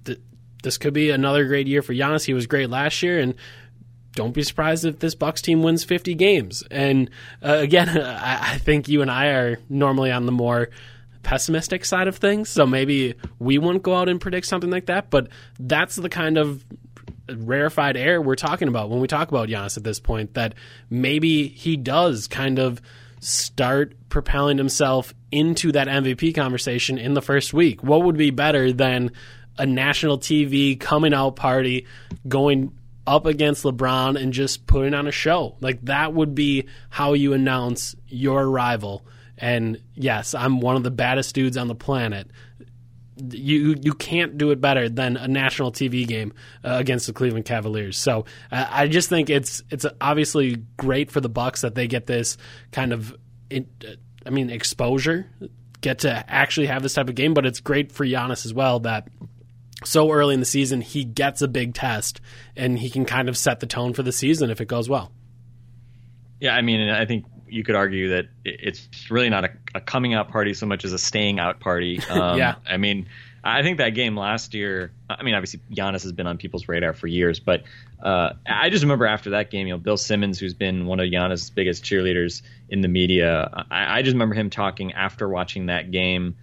th- 0.04 0.20
this 0.62 0.78
could 0.78 0.94
be 0.94 1.10
another 1.10 1.46
great 1.46 1.66
year 1.66 1.82
for 1.82 1.92
Giannis. 1.92 2.24
He 2.24 2.34
was 2.34 2.46
great 2.46 2.70
last 2.70 3.02
year, 3.02 3.18
and 3.18 3.34
don't 4.14 4.32
be 4.32 4.42
surprised 4.42 4.84
if 4.84 4.98
this 4.98 5.14
Bucks 5.14 5.42
team 5.42 5.62
wins 5.62 5.84
50 5.84 6.14
games." 6.14 6.62
And 6.70 7.10
uh, 7.42 7.56
again, 7.56 7.88
I, 7.98 8.54
I 8.54 8.58
think 8.58 8.88
you 8.88 9.02
and 9.02 9.10
I 9.10 9.28
are 9.28 9.58
normally 9.68 10.10
on 10.10 10.26
the 10.26 10.32
more 10.32 10.70
pessimistic 11.22 11.84
side 11.84 12.08
of 12.08 12.16
things, 12.16 12.48
so 12.48 12.66
maybe 12.66 13.14
we 13.38 13.58
won't 13.58 13.82
go 13.82 13.94
out 13.94 14.08
and 14.08 14.20
predict 14.20 14.46
something 14.46 14.70
like 14.70 14.86
that. 14.86 15.10
But 15.10 15.28
that's 15.58 15.96
the 15.96 16.08
kind 16.08 16.38
of 16.38 16.64
rarefied 17.28 17.96
air 17.96 18.20
we're 18.20 18.34
talking 18.34 18.68
about 18.68 18.90
when 18.90 19.00
we 19.00 19.08
talk 19.08 19.28
about 19.28 19.48
Giannis 19.48 19.76
at 19.76 19.84
this 19.84 20.00
point. 20.00 20.34
That 20.34 20.54
maybe 20.90 21.48
he 21.48 21.76
does 21.76 22.26
kind 22.26 22.58
of 22.58 22.80
start 23.20 23.94
propelling 24.08 24.58
himself 24.58 25.14
into 25.30 25.72
that 25.72 25.86
MVP 25.86 26.34
conversation 26.34 26.98
in 26.98 27.14
the 27.14 27.22
first 27.22 27.54
week. 27.54 27.82
What 27.82 28.02
would 28.02 28.16
be 28.16 28.30
better 28.30 28.72
than 28.72 29.12
a 29.58 29.64
national 29.66 30.18
TV 30.18 30.78
coming 30.78 31.14
out 31.14 31.36
party 31.36 31.86
going 32.26 32.72
up 33.06 33.26
against 33.26 33.64
LeBron 33.64 34.20
and 34.20 34.32
just 34.32 34.66
putting 34.66 34.94
on 34.94 35.06
a 35.06 35.12
show? 35.12 35.56
Like 35.60 35.84
that 35.86 36.14
would 36.14 36.34
be 36.34 36.68
how 36.90 37.14
you 37.14 37.32
announce 37.32 37.94
your 38.06 38.48
rival. 38.48 39.06
And 39.38 39.80
yes, 39.94 40.34
I'm 40.34 40.60
one 40.60 40.76
of 40.76 40.82
the 40.82 40.90
baddest 40.90 41.34
dudes 41.34 41.56
on 41.56 41.68
the 41.68 41.74
planet 41.74 42.28
you 43.30 43.76
you 43.80 43.92
can't 43.92 44.38
do 44.38 44.50
it 44.50 44.60
better 44.60 44.88
than 44.88 45.16
a 45.16 45.28
national 45.28 45.72
TV 45.72 46.06
game 46.06 46.32
uh, 46.64 46.76
against 46.78 47.06
the 47.06 47.12
Cleveland 47.12 47.44
Cavaliers. 47.44 47.98
So 47.98 48.24
uh, 48.50 48.66
I 48.70 48.88
just 48.88 49.08
think 49.08 49.30
it's 49.30 49.62
it's 49.70 49.86
obviously 50.00 50.56
great 50.76 51.10
for 51.10 51.20
the 51.20 51.28
Bucks 51.28 51.60
that 51.62 51.74
they 51.74 51.86
get 51.86 52.06
this 52.06 52.36
kind 52.70 52.92
of 52.92 53.14
I 53.50 54.30
mean 54.30 54.50
exposure, 54.50 55.26
get 55.80 56.00
to 56.00 56.24
actually 56.28 56.66
have 56.66 56.82
this 56.82 56.94
type 56.94 57.08
of 57.08 57.14
game. 57.14 57.34
But 57.34 57.46
it's 57.46 57.60
great 57.60 57.92
for 57.92 58.04
Giannis 58.04 58.46
as 58.46 58.54
well 58.54 58.80
that 58.80 59.08
so 59.84 60.10
early 60.10 60.34
in 60.34 60.40
the 60.40 60.46
season 60.46 60.80
he 60.80 61.04
gets 61.04 61.42
a 61.42 61.48
big 61.48 61.74
test 61.74 62.20
and 62.56 62.78
he 62.78 62.90
can 62.90 63.04
kind 63.04 63.28
of 63.28 63.36
set 63.36 63.60
the 63.60 63.66
tone 63.66 63.92
for 63.92 64.02
the 64.02 64.12
season 64.12 64.50
if 64.50 64.60
it 64.60 64.66
goes 64.66 64.88
well. 64.88 65.12
Yeah, 66.40 66.54
I 66.56 66.62
mean, 66.62 66.88
I 66.88 67.06
think 67.06 67.24
you 67.48 67.62
could 67.62 67.74
argue 67.74 68.10
that 68.10 68.26
it's 68.44 68.88
really 69.10 69.28
not 69.28 69.44
a, 69.44 69.50
a 69.74 69.80
coming 69.80 70.14
out 70.14 70.30
party 70.30 70.54
so 70.54 70.66
much 70.66 70.84
as 70.84 70.92
a 70.92 70.98
staying 70.98 71.38
out 71.38 71.60
party. 71.60 72.00
Um, 72.10 72.38
Yeah. 72.38 72.56
I 72.66 72.78
mean, 72.78 73.06
I 73.44 73.62
think 73.62 73.78
that 73.78 73.90
game 73.90 74.16
last 74.16 74.54
year. 74.54 74.92
I 75.10 75.22
mean, 75.22 75.34
obviously 75.34 75.60
Giannis 75.72 76.02
has 76.02 76.12
been 76.12 76.26
on 76.26 76.38
people's 76.38 76.68
radar 76.68 76.92
for 76.92 77.06
years, 77.06 77.40
but 77.40 77.64
uh, 78.02 78.34
I 78.46 78.70
just 78.70 78.82
remember 78.82 79.06
after 79.06 79.30
that 79.30 79.50
game, 79.50 79.66
you 79.66 79.74
know, 79.74 79.78
Bill 79.78 79.96
Simmons, 79.96 80.38
who's 80.38 80.54
been 80.54 80.86
one 80.86 81.00
of 81.00 81.06
Giannis' 81.06 81.52
biggest 81.52 81.84
cheerleaders 81.84 82.42
in 82.68 82.80
the 82.80 82.88
media, 82.88 83.64
I, 83.70 83.98
I 83.98 84.02
just 84.02 84.14
remember 84.14 84.34
him 84.34 84.50
talking 84.50 84.92
after 84.92 85.28
watching 85.28 85.66
that 85.66 85.90
game. 85.90 86.36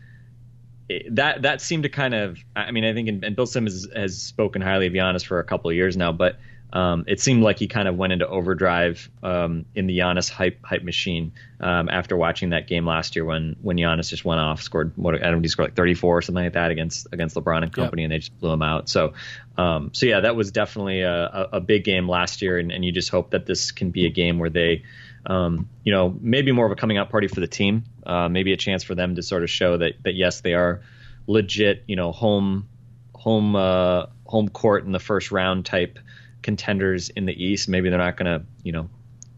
That 1.11 1.43
that 1.43 1.61
seemed 1.61 1.83
to 1.83 1.89
kind 1.89 2.13
of. 2.13 2.39
I 2.55 2.71
mean, 2.71 2.83
I 2.83 2.93
think, 2.93 3.09
and, 3.09 3.23
and 3.23 3.35
Bill 3.35 3.45
Simmons 3.45 3.87
has 3.95 4.21
spoken 4.21 4.61
highly 4.61 4.87
of 4.87 4.93
Giannis 4.93 5.25
for 5.25 5.39
a 5.39 5.43
couple 5.43 5.69
of 5.69 5.75
years 5.75 5.95
now, 5.95 6.11
but 6.11 6.37
um, 6.71 7.05
it 7.07 7.19
seemed 7.19 7.41
like 7.41 7.57
he 7.57 7.67
kind 7.67 7.87
of 7.87 7.95
went 7.95 8.13
into 8.13 8.27
overdrive 8.27 9.09
um, 9.23 9.65
in 9.73 9.87
the 9.87 9.97
Giannis 9.97 10.29
hype 10.29 10.63
hype 10.63 10.83
machine 10.83 11.31
um, 11.59 11.89
after 11.89 12.15
watching 12.15 12.51
that 12.51 12.67
game 12.67 12.85
last 12.85 13.15
year 13.15 13.25
when 13.25 13.55
when 13.61 13.77
Giannis 13.77 14.09
just 14.09 14.23
went 14.23 14.39
off, 14.39 14.61
scored 14.61 14.93
what 14.95 15.15
I 15.15 15.17
don't 15.17 15.33
know, 15.33 15.41
he 15.41 15.47
scored 15.47 15.69
like 15.69 15.75
34 15.75 16.17
or 16.17 16.21
something 16.21 16.43
like 16.43 16.53
that 16.53 16.69
against 16.69 17.07
against 17.11 17.35
LeBron 17.35 17.63
and 17.63 17.73
company, 17.73 18.03
and 18.03 18.13
they 18.13 18.19
just 18.19 18.39
blew 18.39 18.51
him 18.51 18.61
out. 18.61 18.87
So 18.87 19.13
um, 19.57 19.89
so 19.93 20.05
yeah, 20.05 20.19
that 20.21 20.35
was 20.35 20.51
definitely 20.51 21.01
a, 21.01 21.23
a, 21.23 21.49
a 21.53 21.59
big 21.59 21.83
game 21.83 22.07
last 22.07 22.43
year, 22.43 22.59
and, 22.59 22.71
and 22.71 22.85
you 22.85 22.91
just 22.91 23.09
hope 23.09 23.31
that 23.31 23.47
this 23.47 23.71
can 23.71 23.89
be 23.89 24.05
a 24.05 24.11
game 24.11 24.37
where 24.37 24.49
they. 24.49 24.83
Um, 25.29 25.69
you 25.83 25.93
know, 25.93 26.17
maybe 26.19 26.51
more 26.51 26.65
of 26.65 26.71
a 26.71 26.75
coming 26.75 26.97
out 26.97 27.11
party 27.11 27.27
for 27.27 27.39
the 27.39 27.47
team. 27.47 27.83
Uh, 28.05 28.27
maybe 28.27 28.51
a 28.51 28.57
chance 28.57 28.83
for 28.83 28.95
them 28.95 29.15
to 29.15 29.23
sort 29.23 29.43
of 29.43 29.49
show 29.49 29.77
that 29.77 29.93
that 30.03 30.15
yes, 30.15 30.41
they 30.41 30.55
are 30.55 30.81
legit. 31.27 31.83
You 31.87 31.95
know, 31.95 32.11
home 32.11 32.67
home 33.13 33.55
uh, 33.55 34.07
home 34.25 34.49
court 34.49 34.85
in 34.85 34.91
the 34.91 34.99
first 34.99 35.31
round 35.31 35.65
type 35.65 35.99
contenders 36.41 37.09
in 37.09 37.25
the 37.25 37.43
East. 37.43 37.69
Maybe 37.69 37.89
they're 37.89 37.99
not 37.99 38.17
going 38.17 38.39
to, 38.39 38.45
you 38.63 38.71
know, 38.71 38.89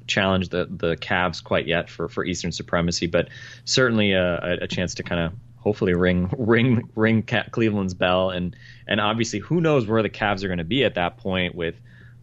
challenge 0.07 0.49
the 0.49 0.65
the 0.69 0.95
Cavs 0.95 1.43
quite 1.43 1.67
yet 1.67 1.89
for 1.89 2.07
for 2.07 2.23
Eastern 2.23 2.51
supremacy, 2.51 3.07
but 3.07 3.29
certainly 3.65 4.13
a, 4.13 4.59
a 4.61 4.67
chance 4.67 4.95
to 4.95 5.03
kind 5.03 5.21
of 5.21 5.33
hopefully 5.57 5.93
ring 5.93 6.29
ring 6.37 6.89
ring 6.95 7.23
Cleveland's 7.23 7.93
bell 7.93 8.29
and 8.29 8.55
and 8.87 9.01
obviously 9.01 9.39
who 9.39 9.59
knows 9.61 9.85
where 9.85 10.01
the 10.01 10.09
Cavs 10.09 10.43
are 10.43 10.47
going 10.47 10.57
to 10.57 10.63
be 10.63 10.83
at 10.83 10.95
that 10.95 11.17
point 11.17 11.55
with 11.55 11.75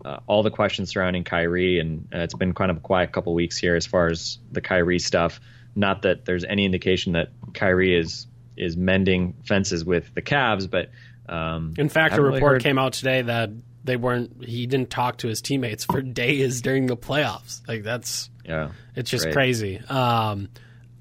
uh, 0.05 0.19
all 0.27 0.43
the 0.43 0.51
questions 0.51 0.91
surrounding 0.91 1.25
Kyrie 1.25 1.79
and 1.79 2.09
uh, 2.15 2.19
it's 2.19 2.35
been 2.35 2.55
kind 2.55 2.71
of 2.71 2.79
a 2.79 2.81
quiet 2.81 3.13
couple 3.13 3.35
weeks 3.35 3.57
here 3.57 3.77
as 3.77 3.87
far 3.87 4.09
as 4.09 4.39
the 4.53 4.61
Kyrie 4.61 4.99
stuff. 4.99 5.41
Not 5.75 6.03
that 6.03 6.25
there's 6.25 6.45
any 6.45 6.65
indication 6.65 7.13
that 7.13 7.31
Kyrie 7.55 7.99
is 7.99 8.27
is 8.57 8.77
mending 8.77 9.35
fences 9.45 9.85
with 9.85 10.13
the 10.15 10.23
Cavs, 10.23 10.69
but 10.69 10.91
um, 11.29 11.75
In 11.79 11.89
fact, 11.89 12.13
a 12.13 12.17
haven't 12.17 12.25
really 12.25 12.37
report 12.37 12.63
came 12.63 12.79
out 12.79 12.95
today 12.95 13.23
that 13.23 13.51
they 13.85 13.97
weren't. 13.97 14.45
He 14.45 14.67
didn't 14.67 14.91
talk 14.91 15.19
to 15.19 15.29
his 15.29 15.41
teammates 15.41 15.85
for 15.85 16.03
days 16.03 16.61
during 16.63 16.87
the 16.87 16.97
playoffs. 16.97 17.67
Like 17.69 17.83
that's 17.83 18.31
Yeah, 18.45 18.71
it's 18.97 19.11
just 19.11 19.31
crazy. 19.31 19.79
Um, 19.89 20.49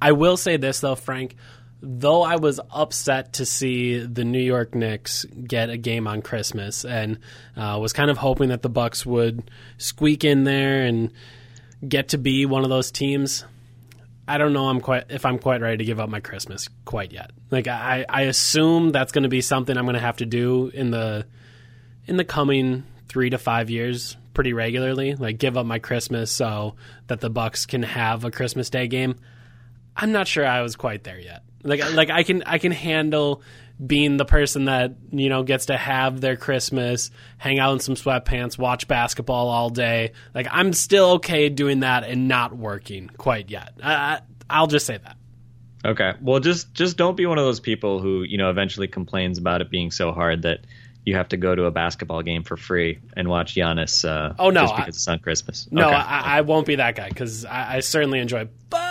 I 0.01 0.11
will 0.11 0.37
say 0.37 0.57
this 0.57 0.79
though, 0.79 0.95
Frank. 0.95 1.35
Though 1.79 2.23
I 2.23 2.37
was 2.37 2.59
upset 2.71 3.33
to 3.33 3.45
see 3.45 3.99
the 3.99 4.23
New 4.25 4.41
York 4.41 4.73
Knicks 4.73 5.25
get 5.25 5.69
a 5.69 5.77
game 5.77 6.07
on 6.07 6.21
Christmas, 6.21 6.83
and 6.83 7.19
uh, 7.55 7.77
was 7.79 7.93
kind 7.93 8.09
of 8.09 8.17
hoping 8.17 8.49
that 8.49 8.63
the 8.63 8.69
Bucks 8.69 9.05
would 9.05 9.51
squeak 9.77 10.23
in 10.23 10.43
there 10.43 10.83
and 10.83 11.11
get 11.87 12.09
to 12.09 12.17
be 12.17 12.45
one 12.45 12.63
of 12.63 12.69
those 12.69 12.91
teams. 12.91 13.45
I 14.27 14.37
don't 14.37 14.51
know 14.51 14.67
I'm 14.67 14.81
quite 14.81 15.05
if 15.09 15.25
I'm 15.25 15.39
quite 15.39 15.61
ready 15.61 15.77
to 15.77 15.85
give 15.85 15.99
up 15.99 16.09
my 16.09 16.19
Christmas 16.19 16.67
quite 16.83 17.13
yet. 17.13 17.31
Like 17.49 17.67
I, 17.67 18.05
I 18.09 18.23
assume 18.23 18.91
that's 18.91 19.11
going 19.11 19.23
to 19.23 19.29
be 19.29 19.41
something 19.41 19.77
I'm 19.77 19.85
going 19.85 19.93
to 19.93 20.01
have 20.01 20.17
to 20.17 20.25
do 20.25 20.69
in 20.73 20.91
the 20.91 21.25
in 22.07 22.17
the 22.17 22.25
coming 22.25 22.83
three 23.07 23.29
to 23.29 23.37
five 23.37 23.69
years 23.69 24.17
pretty 24.33 24.51
regularly. 24.51 25.15
Like 25.15 25.37
give 25.37 25.57
up 25.57 25.65
my 25.65 25.79
Christmas 25.79 26.29
so 26.31 26.75
that 27.07 27.21
the 27.21 27.29
Bucks 27.29 27.65
can 27.65 27.83
have 27.83 28.25
a 28.25 28.31
Christmas 28.31 28.69
Day 28.69 28.87
game. 28.87 29.15
I'm 29.95 30.11
not 30.11 30.27
sure 30.27 30.45
I 30.45 30.61
was 30.61 30.75
quite 30.75 31.03
there 31.03 31.19
yet. 31.19 31.43
Like 31.67 31.93
like 31.93 32.09
I 32.09 32.23
can 32.23 32.43
I 32.43 32.57
can 32.57 32.71
handle 32.71 33.41
being 33.85 34.17
the 34.17 34.25
person 34.25 34.65
that 34.65 34.95
you 35.11 35.29
know 35.29 35.43
gets 35.43 35.67
to 35.67 35.77
have 35.77 36.19
their 36.21 36.35
Christmas, 36.35 37.11
hang 37.37 37.59
out 37.59 37.73
in 37.73 37.79
some 37.79 37.95
sweatpants, 37.95 38.57
watch 38.57 38.87
basketball 38.87 39.49
all 39.49 39.69
day. 39.69 40.13
Like 40.33 40.47
I'm 40.49 40.73
still 40.73 41.11
okay 41.15 41.49
doing 41.49 41.81
that 41.81 42.03
and 42.03 42.27
not 42.27 42.55
working 42.55 43.09
quite 43.17 43.51
yet. 43.51 43.73
I, 43.83 43.93
I, 43.93 44.19
I'll 44.49 44.67
just 44.67 44.85
say 44.85 44.97
that. 44.97 45.17
Okay. 45.85 46.13
Well, 46.21 46.39
just 46.39 46.73
just 46.73 46.97
don't 46.97 47.15
be 47.15 47.25
one 47.25 47.37
of 47.37 47.45
those 47.45 47.59
people 47.59 47.99
who 47.99 48.23
you 48.23 48.37
know 48.37 48.49
eventually 48.49 48.87
complains 48.87 49.37
about 49.37 49.61
it 49.61 49.69
being 49.69 49.91
so 49.91 50.11
hard 50.11 50.41
that 50.41 50.61
you 51.05 51.15
have 51.15 51.29
to 51.29 51.37
go 51.37 51.55
to 51.55 51.63
a 51.65 51.71
basketball 51.71 52.21
game 52.21 52.43
for 52.43 52.57
free 52.57 52.99
and 53.15 53.29
watch 53.29 53.55
Giannis. 53.55 54.03
Uh, 54.03 54.33
Oh, 54.39 54.49
no, 54.49 54.61
just 54.63 54.73
I- 54.73 54.77
because 54.77 54.95
it's 54.95 55.07
on 55.07 55.19
Christmas. 55.19 55.67
No, 55.71 55.85
Okay. 55.87 55.95
I, 55.95 56.39
I 56.39 56.41
won't 56.41 56.65
be 56.67 56.75
that 56.75 56.95
guy 56.95 57.07
because 57.07 57.45
I, 57.45 57.75
I 57.75 57.79
certainly 57.79 58.19
enjoy, 58.19 58.49
but 58.69 58.81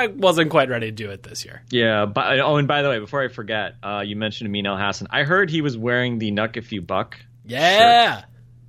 I 0.00 0.06
wasn't 0.08 0.50
quite 0.50 0.68
ready 0.68 0.86
to 0.86 0.92
do 0.92 1.10
it 1.10 1.22
this 1.22 1.44
year. 1.44 1.62
yeah. 1.70 2.06
Oh, 2.16 2.56
and 2.56 2.66
by 2.66 2.82
the 2.82 2.88
way, 2.88 2.98
before 2.98 3.22
I 3.22 3.28
forget, 3.28 3.74
uh, 3.82 4.02
you 4.04 4.16
mentioned 4.16 4.48
Amin 4.48 4.64
Elhassan. 4.64 5.06
I 5.10 5.22
heard 5.24 5.50
he 5.50 5.60
was 5.60 5.76
wearing 5.76 6.18
the 6.18 6.30
Nuck 6.32 6.56
If 6.56 6.72
You 6.72 6.80
Buck 6.82 7.16
Yeah. 7.44 8.24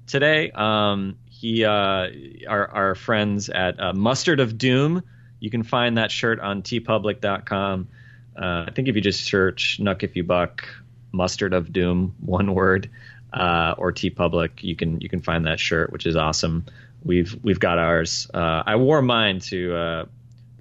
today. 0.08 0.52
Um, 0.52 1.18
he, 1.30 1.66
uh, 1.66 2.08
our, 2.48 2.68
our 2.68 2.96
friends 2.96 3.50
at 3.50 3.80
uh, 3.80 3.94
Mustard 3.94 4.40
of 4.40 4.58
Doom, 4.58 5.02
you 5.40 5.50
can 5.50 5.64
find 5.64 5.98
that 5.98 6.12
shirt 6.12 6.40
on 6.40 6.62
teepublic.com. 6.62 7.88
Uh, 8.36 8.66
I 8.68 8.72
think 8.76 8.88
if 8.88 8.96
you 8.96 9.02
just 9.02 9.24
search 9.26 9.80
Nuck 9.82 10.04
If 10.04 10.16
You 10.16 10.24
Buck, 10.24 10.68
Mustard 11.12 11.54
of 11.54 11.74
Doom, 11.74 12.16
one 12.22 12.54
word, 12.54 12.90
uh, 13.34 13.76
or 13.78 13.92
TeePublic, 13.92 14.62
you 14.62 14.76
can 14.76 15.00
you 15.02 15.10
can 15.10 15.22
find 15.22 15.46
that 15.48 15.60
shirt, 15.60 15.92
which 15.92 16.06
is 16.06 16.16
awesome. 16.16 16.66
We've 17.04 17.36
we've 17.44 17.60
got 17.60 17.78
ours. 17.80 18.30
Uh, 18.34 18.64
I 18.66 18.76
wore 18.76 19.02
mine 19.02 19.40
to 19.42 19.76
uh, 19.76 20.06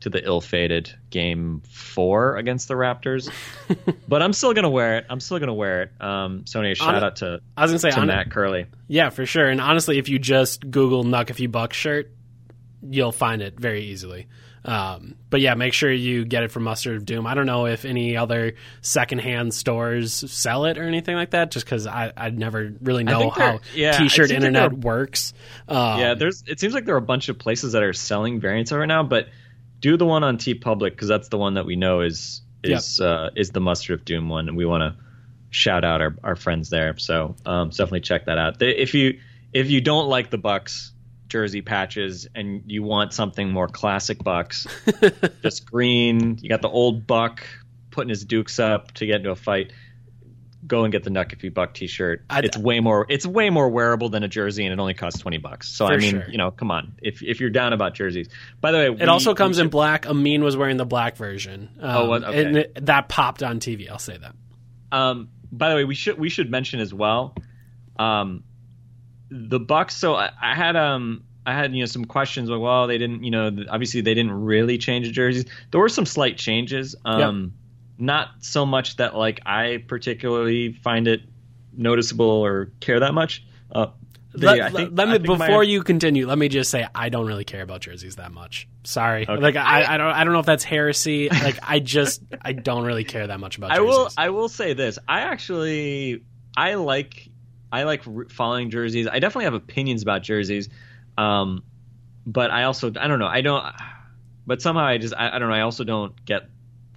to 0.00 0.10
the 0.10 0.24
ill-fated 0.24 0.92
game 1.10 1.62
four 1.70 2.36
against 2.36 2.68
the 2.68 2.74
Raptors, 2.74 3.30
but 4.08 4.22
I'm 4.22 4.32
still 4.32 4.54
gonna 4.54 4.70
wear 4.70 4.96
it. 4.98 5.06
I'm 5.10 5.20
still 5.20 5.38
gonna 5.38 5.54
wear 5.54 5.82
it. 5.82 5.92
Um, 6.00 6.46
so 6.46 6.60
anyway, 6.60 6.74
shout 6.74 6.94
Hon- 6.94 7.04
out 7.04 7.16
to 7.16 7.40
I 7.56 7.62
was 7.62 7.70
gonna 7.70 7.78
say, 7.78 7.90
to 7.90 7.96
hon- 7.96 8.06
Matt 8.08 8.30
Curley. 8.30 8.66
yeah, 8.88 9.10
for 9.10 9.26
sure. 9.26 9.46
And 9.46 9.60
honestly, 9.60 9.98
if 9.98 10.08
you 10.08 10.18
just 10.18 10.70
Google 10.70 11.04
"Nuck 11.04 11.30
if 11.30 11.40
you 11.40 11.48
buck" 11.48 11.72
shirt, 11.72 12.10
you'll 12.82 13.12
find 13.12 13.42
it 13.42 13.58
very 13.60 13.84
easily. 13.84 14.26
Um, 14.62 15.14
but 15.30 15.40
yeah, 15.40 15.54
make 15.54 15.72
sure 15.72 15.90
you 15.90 16.26
get 16.26 16.42
it 16.42 16.50
from 16.50 16.64
Mustard 16.64 16.94
of 16.96 17.06
Doom. 17.06 17.26
I 17.26 17.32
don't 17.32 17.46
know 17.46 17.64
if 17.64 17.86
any 17.86 18.18
other 18.18 18.52
secondhand 18.82 19.54
stores 19.54 20.12
sell 20.30 20.66
it 20.66 20.76
or 20.76 20.82
anything 20.82 21.16
like 21.16 21.30
that, 21.30 21.50
just 21.50 21.64
because 21.64 21.86
I 21.86 22.12
I 22.14 22.28
never 22.28 22.70
really 22.82 23.02
know 23.02 23.30
how 23.30 23.60
yeah, 23.74 23.92
T-shirt 23.92 24.28
seems 24.28 24.30
like 24.30 24.36
internet 24.36 24.72
works. 24.74 25.32
Um, 25.66 25.98
Yeah, 26.00 26.12
there's. 26.14 26.44
It 26.46 26.60
seems 26.60 26.74
like 26.74 26.84
there 26.84 26.94
are 26.94 26.98
a 26.98 27.02
bunch 27.02 27.30
of 27.30 27.38
places 27.38 27.72
that 27.72 27.82
are 27.82 27.94
selling 27.94 28.38
variants 28.38 28.70
of 28.70 28.82
it 28.82 28.86
now, 28.86 29.02
but 29.02 29.28
do 29.80 29.96
the 29.96 30.06
one 30.06 30.22
on 30.24 30.36
TeePublic 30.36 30.90
because 30.90 31.08
that's 31.08 31.28
the 31.28 31.38
one 31.38 31.54
that 31.54 31.66
we 31.66 31.76
know 31.76 32.00
is 32.00 32.42
is 32.62 33.00
uh, 33.00 33.30
is 33.36 33.50
the 33.50 33.60
Mustard 33.60 34.00
of 34.00 34.04
Doom 34.04 34.28
one, 34.28 34.48
and 34.48 34.56
we 34.56 34.66
want 34.66 34.82
to 34.82 35.02
shout 35.50 35.84
out 35.84 36.00
our, 36.00 36.14
our 36.22 36.36
friends 36.36 36.70
there. 36.70 36.96
So 36.98 37.36
um, 37.46 37.72
so 37.72 37.84
definitely 37.84 38.00
check 38.00 38.26
that 38.26 38.38
out. 38.38 38.58
They, 38.58 38.76
if 38.76 38.94
you 38.94 39.18
if 39.52 39.70
you 39.70 39.80
don't 39.80 40.08
like 40.08 40.30
the 40.30 40.38
Bucks 40.38 40.92
jersey 41.28 41.62
patches 41.62 42.26
and 42.34 42.62
you 42.66 42.82
want 42.82 43.12
something 43.12 43.50
more 43.50 43.68
classic 43.68 44.22
Bucks, 44.22 44.66
just 45.42 45.70
green. 45.70 46.38
You 46.40 46.48
got 46.48 46.62
the 46.62 46.68
old 46.68 47.06
Buck 47.06 47.46
putting 47.90 48.10
his 48.10 48.24
dukes 48.24 48.58
up 48.58 48.92
to 48.92 49.06
get 49.06 49.16
into 49.16 49.30
a 49.30 49.36
fight. 49.36 49.72
Go 50.66 50.84
and 50.84 50.92
get 50.92 51.04
the 51.04 51.10
Nuck 51.10 51.32
If 51.32 51.42
You 51.42 51.50
Buck 51.50 51.72
T-shirt. 51.72 52.22
I'd- 52.28 52.46
it's 52.46 52.58
way 52.58 52.80
more. 52.80 53.06
It's 53.08 53.24
way 53.24 53.48
more 53.48 53.68
wearable 53.70 54.10
than 54.10 54.22
a 54.22 54.28
jersey, 54.28 54.64
and 54.66 54.72
it 54.72 54.78
only 54.78 54.92
costs 54.94 55.18
twenty 55.18 55.38
bucks. 55.38 55.68
So 55.70 55.86
I 55.86 55.96
mean, 55.96 56.10
sure. 56.10 56.24
you 56.30 56.36
know, 56.36 56.50
come 56.50 56.70
on. 56.70 56.92
If 57.02 57.22
if 57.22 57.40
you're 57.40 57.48
down 57.50 57.72
about 57.72 57.94
jerseys, 57.94 58.28
by 58.60 58.70
the 58.72 58.78
way, 58.78 58.86
It 59.00 59.08
also 59.08 59.34
comes 59.34 59.58
in 59.58 59.68
black. 59.68 60.06
Amin 60.06 60.44
was 60.44 60.56
wearing 60.58 60.76
the 60.76 60.84
black 60.84 61.16
version. 61.16 61.70
Um, 61.80 61.96
Oh? 61.96 62.12
Okay. 62.12 62.44
and 62.44 62.56
it, 62.58 62.84
that 62.86 63.08
popped 63.08 63.42
on 63.42 63.58
TV. 63.58 63.88
I'll 63.90 63.98
say 63.98 64.18
that. 64.18 64.34
Um, 64.92 65.30
by 65.50 65.70
the 65.70 65.76
way, 65.76 65.84
we 65.84 65.94
should 65.94 66.18
we 66.18 66.28
should 66.28 66.50
mention 66.50 66.80
as 66.80 66.92
well, 66.92 67.34
um, 67.98 68.44
the 69.30 69.60
Bucks. 69.60 69.96
So 69.96 70.14
I, 70.14 70.30
I 70.40 70.54
had 70.54 70.76
um 70.76 71.24
I 71.46 71.54
had 71.54 71.72
you 71.74 71.80
know 71.80 71.86
some 71.86 72.04
questions 72.04 72.50
like, 72.50 72.60
well, 72.60 72.86
they 72.86 72.98
didn't 72.98 73.24
you 73.24 73.30
know 73.30 73.50
obviously 73.70 74.02
they 74.02 74.14
didn't 74.14 74.32
really 74.32 74.76
change 74.78 75.06
the 75.06 75.12
jerseys. 75.12 75.46
There 75.70 75.80
were 75.80 75.88
some 75.88 76.06
slight 76.06 76.36
changes. 76.36 76.94
Um, 77.04 77.54
not 78.00 78.28
so 78.40 78.64
much 78.66 78.96
that 78.96 79.14
like 79.16 79.40
I 79.46 79.84
particularly 79.86 80.72
find 80.72 81.06
it 81.06 81.22
noticeable 81.72 82.26
or 82.26 82.72
care 82.80 83.00
that 83.00 83.14
much. 83.14 83.44
Uh, 83.70 83.88
Let, 84.32 84.72
think- 84.72 84.90
let 84.94 85.08
me 85.08 85.18
think 85.18 85.38
my- 85.38 85.46
before 85.46 85.62
you 85.64 85.82
continue. 85.82 86.26
Let 86.26 86.38
me 86.38 86.48
just 86.48 86.70
say 86.70 86.86
I 86.94 87.08
don't 87.08 87.26
really 87.26 87.44
care 87.44 87.62
about 87.62 87.80
jerseys 87.82 88.16
that 88.16 88.32
much. 88.32 88.68
Sorry, 88.84 89.22
Okay. 89.28 89.40
like 89.40 89.56
I, 89.56 89.94
I 89.94 89.96
don't 89.98 90.06
I 90.14 90.24
don't 90.24 90.32
know 90.32 90.38
if 90.40 90.46
that's 90.46 90.64
heresy. 90.64 91.28
Like 91.42 91.58
I 91.62 91.78
just 91.80 92.22
I 92.42 92.52
don't 92.52 92.84
really 92.84 93.04
care 93.04 93.26
that 93.26 93.38
much 93.40 93.58
about. 93.58 93.70
I 93.72 93.80
will. 93.80 94.08
I 94.16 94.30
will 94.30 94.48
say 94.48 94.72
this. 94.72 94.98
I 95.06 95.20
actually, 95.20 96.22
I 96.56 96.74
like, 96.74 97.28
I 97.70 97.82
like 97.84 98.02
following 98.30 98.70
jerseys. 98.70 99.06
I 99.06 99.18
definitely 99.18 99.44
have 99.44 99.54
opinions 99.54 100.02
about 100.02 100.22
jerseys, 100.22 100.68
um, 101.18 101.62
but 102.26 102.50
I 102.50 102.64
also, 102.64 102.88
I 102.88 103.06
don't 103.08 103.18
know. 103.18 103.26
I 103.26 103.40
don't. 103.42 103.64
But 104.46 104.62
somehow 104.62 104.84
I 104.84 104.98
just, 104.98 105.14
I, 105.16 105.36
I 105.36 105.38
don't 105.38 105.48
know. 105.48 105.54
I 105.54 105.60
also 105.60 105.84
don't 105.84 106.24
get 106.24 106.48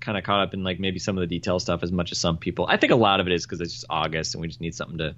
kind 0.04 0.18
of 0.18 0.24
caught 0.24 0.42
up 0.42 0.54
in 0.54 0.64
like 0.64 0.80
maybe 0.80 1.00
some 1.00 1.18
of 1.18 1.22
the 1.22 1.28
detail 1.28 1.60
stuff 1.60 1.82
as 1.82 1.92
much 1.92 2.12
as 2.12 2.20
some 2.20 2.38
people. 2.38 2.66
I 2.68 2.78
think 2.78 2.92
a 2.92 2.98
lot 2.98 3.20
of 3.20 3.28
it 3.28 3.34
is 3.34 3.46
because 3.46 3.62
it's 3.62 3.74
just 3.74 3.86
August 3.90 4.36
and 4.36 4.42
we 4.42 4.48
just 4.48 4.62
need 4.62 4.76
something 4.76 4.98
to 4.98 5.16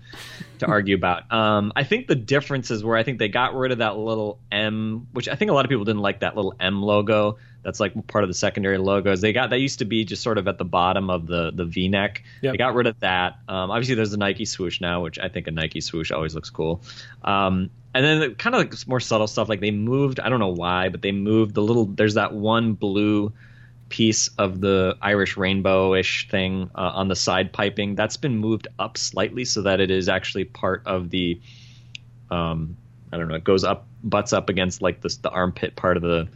to 0.59 0.65
argue 0.67 0.95
about. 0.95 1.31
Um, 1.31 1.73
I 1.75 1.83
think 1.83 2.07
the 2.07 2.15
difference 2.15 2.71
is 2.71 2.83
where 2.83 2.95
I 2.95 3.03
think 3.03 3.19
they 3.19 3.27
got 3.27 3.55
rid 3.55 3.71
of 3.71 3.79
that 3.79 3.97
little 3.97 4.39
M, 4.51 5.07
which 5.11 5.27
I 5.27 5.35
think 5.35 5.51
a 5.51 5.53
lot 5.53 5.65
of 5.65 5.69
people 5.69 5.85
didn't 5.85 6.01
like 6.01 6.19
that 6.21 6.35
little 6.35 6.53
M 6.59 6.81
logo. 6.81 7.37
That's 7.63 7.79
like 7.79 8.07
part 8.07 8.23
of 8.23 8.29
the 8.29 8.35
secondary 8.35 8.77
logos. 8.77 9.21
They 9.21 9.33
got 9.33 9.49
that 9.49 9.59
used 9.59 9.79
to 9.79 9.85
be 9.85 10.05
just 10.05 10.21
sort 10.21 10.37
of 10.37 10.47
at 10.47 10.59
the 10.59 10.65
bottom 10.65 11.09
of 11.09 11.25
the 11.25 11.51
the 11.51 11.65
V 11.65 11.87
neck. 11.87 12.23
Yep. 12.41 12.53
They 12.53 12.57
got 12.57 12.75
rid 12.75 12.85
of 12.85 12.99
that. 12.99 13.39
Um, 13.49 13.71
obviously, 13.71 13.95
there's 13.95 14.11
the 14.11 14.17
Nike 14.17 14.45
swoosh 14.45 14.79
now, 14.79 15.01
which 15.01 15.17
I 15.17 15.29
think 15.29 15.47
a 15.47 15.51
Nike 15.51 15.81
swoosh 15.81 16.11
always 16.11 16.35
looks 16.35 16.51
cool. 16.51 16.83
Um, 17.23 17.71
and 17.95 18.05
then 18.05 18.19
the, 18.19 18.29
kind 18.31 18.55
of 18.55 18.59
like 18.59 18.87
more 18.87 18.99
subtle 18.99 19.25
stuff, 19.25 19.49
like 19.49 19.61
they 19.61 19.71
moved. 19.71 20.19
I 20.19 20.29
don't 20.29 20.39
know 20.39 20.53
why, 20.53 20.89
but 20.89 21.01
they 21.01 21.11
moved 21.11 21.55
the 21.55 21.63
little. 21.63 21.85
There's 21.85 22.13
that 22.15 22.33
one 22.33 22.73
blue 22.73 23.33
piece 23.89 24.29
of 24.37 24.61
the 24.61 24.97
Irish 25.01 25.37
rainbow-ish 25.37 26.27
thing 26.29 26.69
uh, 26.75 26.91
on 26.95 27.07
the 27.07 27.15
side 27.15 27.53
piping 27.53 27.95
that's 27.95 28.17
been 28.17 28.37
moved 28.37 28.67
up 28.79 28.97
slightly 28.97 29.45
so 29.45 29.61
that 29.61 29.79
it 29.79 29.91
is 29.91 30.09
actually 30.09 30.45
part 30.45 30.81
of 30.85 31.09
the 31.09 31.39
um, 32.31 32.77
I 33.11 33.17
don't 33.17 33.27
know. 33.27 33.35
It 33.35 33.43
goes 33.43 33.63
up, 33.63 33.87
butts 34.03 34.33
up 34.33 34.49
against 34.49 34.81
like 34.81 35.01
this 35.01 35.17
the 35.17 35.29
armpit 35.29 35.75
part 35.75 35.97
of 35.97 36.03
the 36.03 36.27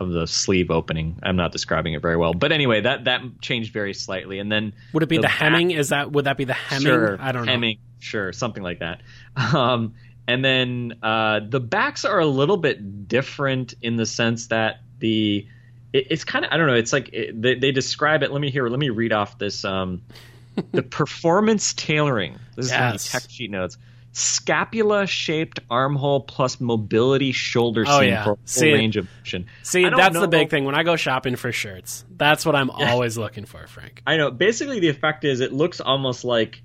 of 0.00 0.10
the 0.10 0.26
sleeve 0.26 0.70
opening. 0.70 1.18
I'm 1.22 1.36
not 1.36 1.52
describing 1.52 1.94
it 1.94 2.02
very 2.02 2.16
well, 2.16 2.32
but 2.32 2.52
anyway, 2.52 2.82
that 2.82 3.04
that 3.04 3.22
changed 3.40 3.72
very 3.72 3.94
slightly. 3.94 4.38
And 4.38 4.50
then 4.50 4.72
Would 4.92 5.02
it 5.02 5.08
be 5.08 5.16
the, 5.16 5.22
back- 5.22 5.32
hemming? 5.32 5.70
Is 5.70 5.88
that 5.88 6.12
would 6.12 6.26
that 6.26 6.36
be 6.36 6.44
the 6.44 6.52
hemming? 6.54 6.86
Sure, 6.86 7.16
I 7.20 7.32
don't 7.32 7.46
know. 7.46 7.52
hemming, 7.52 7.78
sure, 8.00 8.32
something 8.32 8.62
like 8.62 8.80
that. 8.80 9.00
Um, 9.36 9.94
and 10.26 10.44
then 10.44 10.98
uh, 11.02 11.40
the 11.48 11.60
backs 11.60 12.04
are 12.04 12.18
a 12.18 12.26
little 12.26 12.58
bit 12.58 13.08
different 13.08 13.74
in 13.80 13.96
the 13.96 14.04
sense 14.04 14.48
that 14.48 14.80
the 14.98 15.46
it, 15.92 16.06
it's 16.10 16.24
kind 16.24 16.44
of 16.44 16.52
I 16.52 16.56
don't 16.56 16.66
know. 16.66 16.74
It's 16.74 16.92
like 16.92 17.10
it, 17.12 17.40
they, 17.40 17.54
they 17.54 17.72
describe 17.72 18.22
it. 18.22 18.30
Let 18.32 18.40
me 18.40 18.50
hear. 18.50 18.68
Let 18.68 18.78
me 18.78 18.90
read 18.90 19.12
off 19.12 19.38
this. 19.38 19.64
Um, 19.64 20.02
the 20.72 20.82
performance 20.82 21.72
tailoring. 21.74 22.38
This 22.56 22.66
is 22.66 22.72
one 22.72 22.92
the 22.92 22.98
tech 22.98 23.22
sheet 23.28 23.50
notes. 23.50 23.78
Scapula 24.12 25.06
shaped 25.06 25.60
armhole 25.70 26.20
plus 26.22 26.60
mobility 26.60 27.30
shoulder 27.30 27.84
Oh, 27.86 28.00
seam 28.00 28.08
yeah. 28.08 28.24
for 28.24 28.38
See- 28.44 28.72
range 28.72 28.96
of 28.96 29.06
motion. 29.20 29.46
See, 29.62 29.88
that's 29.88 30.14
know- 30.14 30.22
the 30.22 30.28
big 30.28 30.50
thing. 30.50 30.64
When 30.64 30.74
I 30.74 30.82
go 30.82 30.96
shopping 30.96 31.36
for 31.36 31.52
shirts, 31.52 32.04
that's 32.16 32.44
what 32.44 32.56
I'm 32.56 32.70
always 32.70 33.16
looking 33.16 33.44
for, 33.44 33.66
Frank. 33.68 34.02
I 34.06 34.16
know. 34.16 34.30
Basically, 34.30 34.80
the 34.80 34.88
effect 34.88 35.24
is 35.24 35.40
it 35.40 35.52
looks 35.52 35.80
almost 35.80 36.24
like 36.24 36.62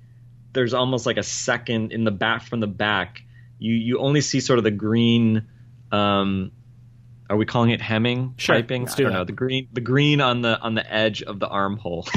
there's 0.52 0.74
almost 0.74 1.06
like 1.06 1.16
a 1.16 1.22
second 1.22 1.92
in 1.92 2.04
the 2.04 2.10
back 2.10 2.42
from 2.42 2.60
the 2.60 2.66
back. 2.66 3.22
You 3.58 3.74
you 3.74 3.98
only 3.98 4.20
see 4.20 4.40
sort 4.40 4.58
of 4.58 4.64
the 4.64 4.70
green. 4.72 5.46
Um, 5.92 6.50
are 7.30 7.36
we 7.36 7.46
calling 7.46 7.70
it 7.70 7.80
hemming? 7.80 8.34
Sure, 8.36 8.56
Piping? 8.56 8.82
let's 8.82 8.94
I 8.94 8.96
do 8.96 9.02
don't 9.04 9.12
that. 9.12 9.18
know. 9.20 9.24
The 9.24 9.32
green 9.32 9.68
the 9.72 9.80
green 9.80 10.20
on 10.20 10.42
the 10.42 10.58
on 10.60 10.74
the 10.74 10.92
edge 10.92 11.22
of 11.22 11.40
the 11.40 11.48
armhole. 11.48 12.06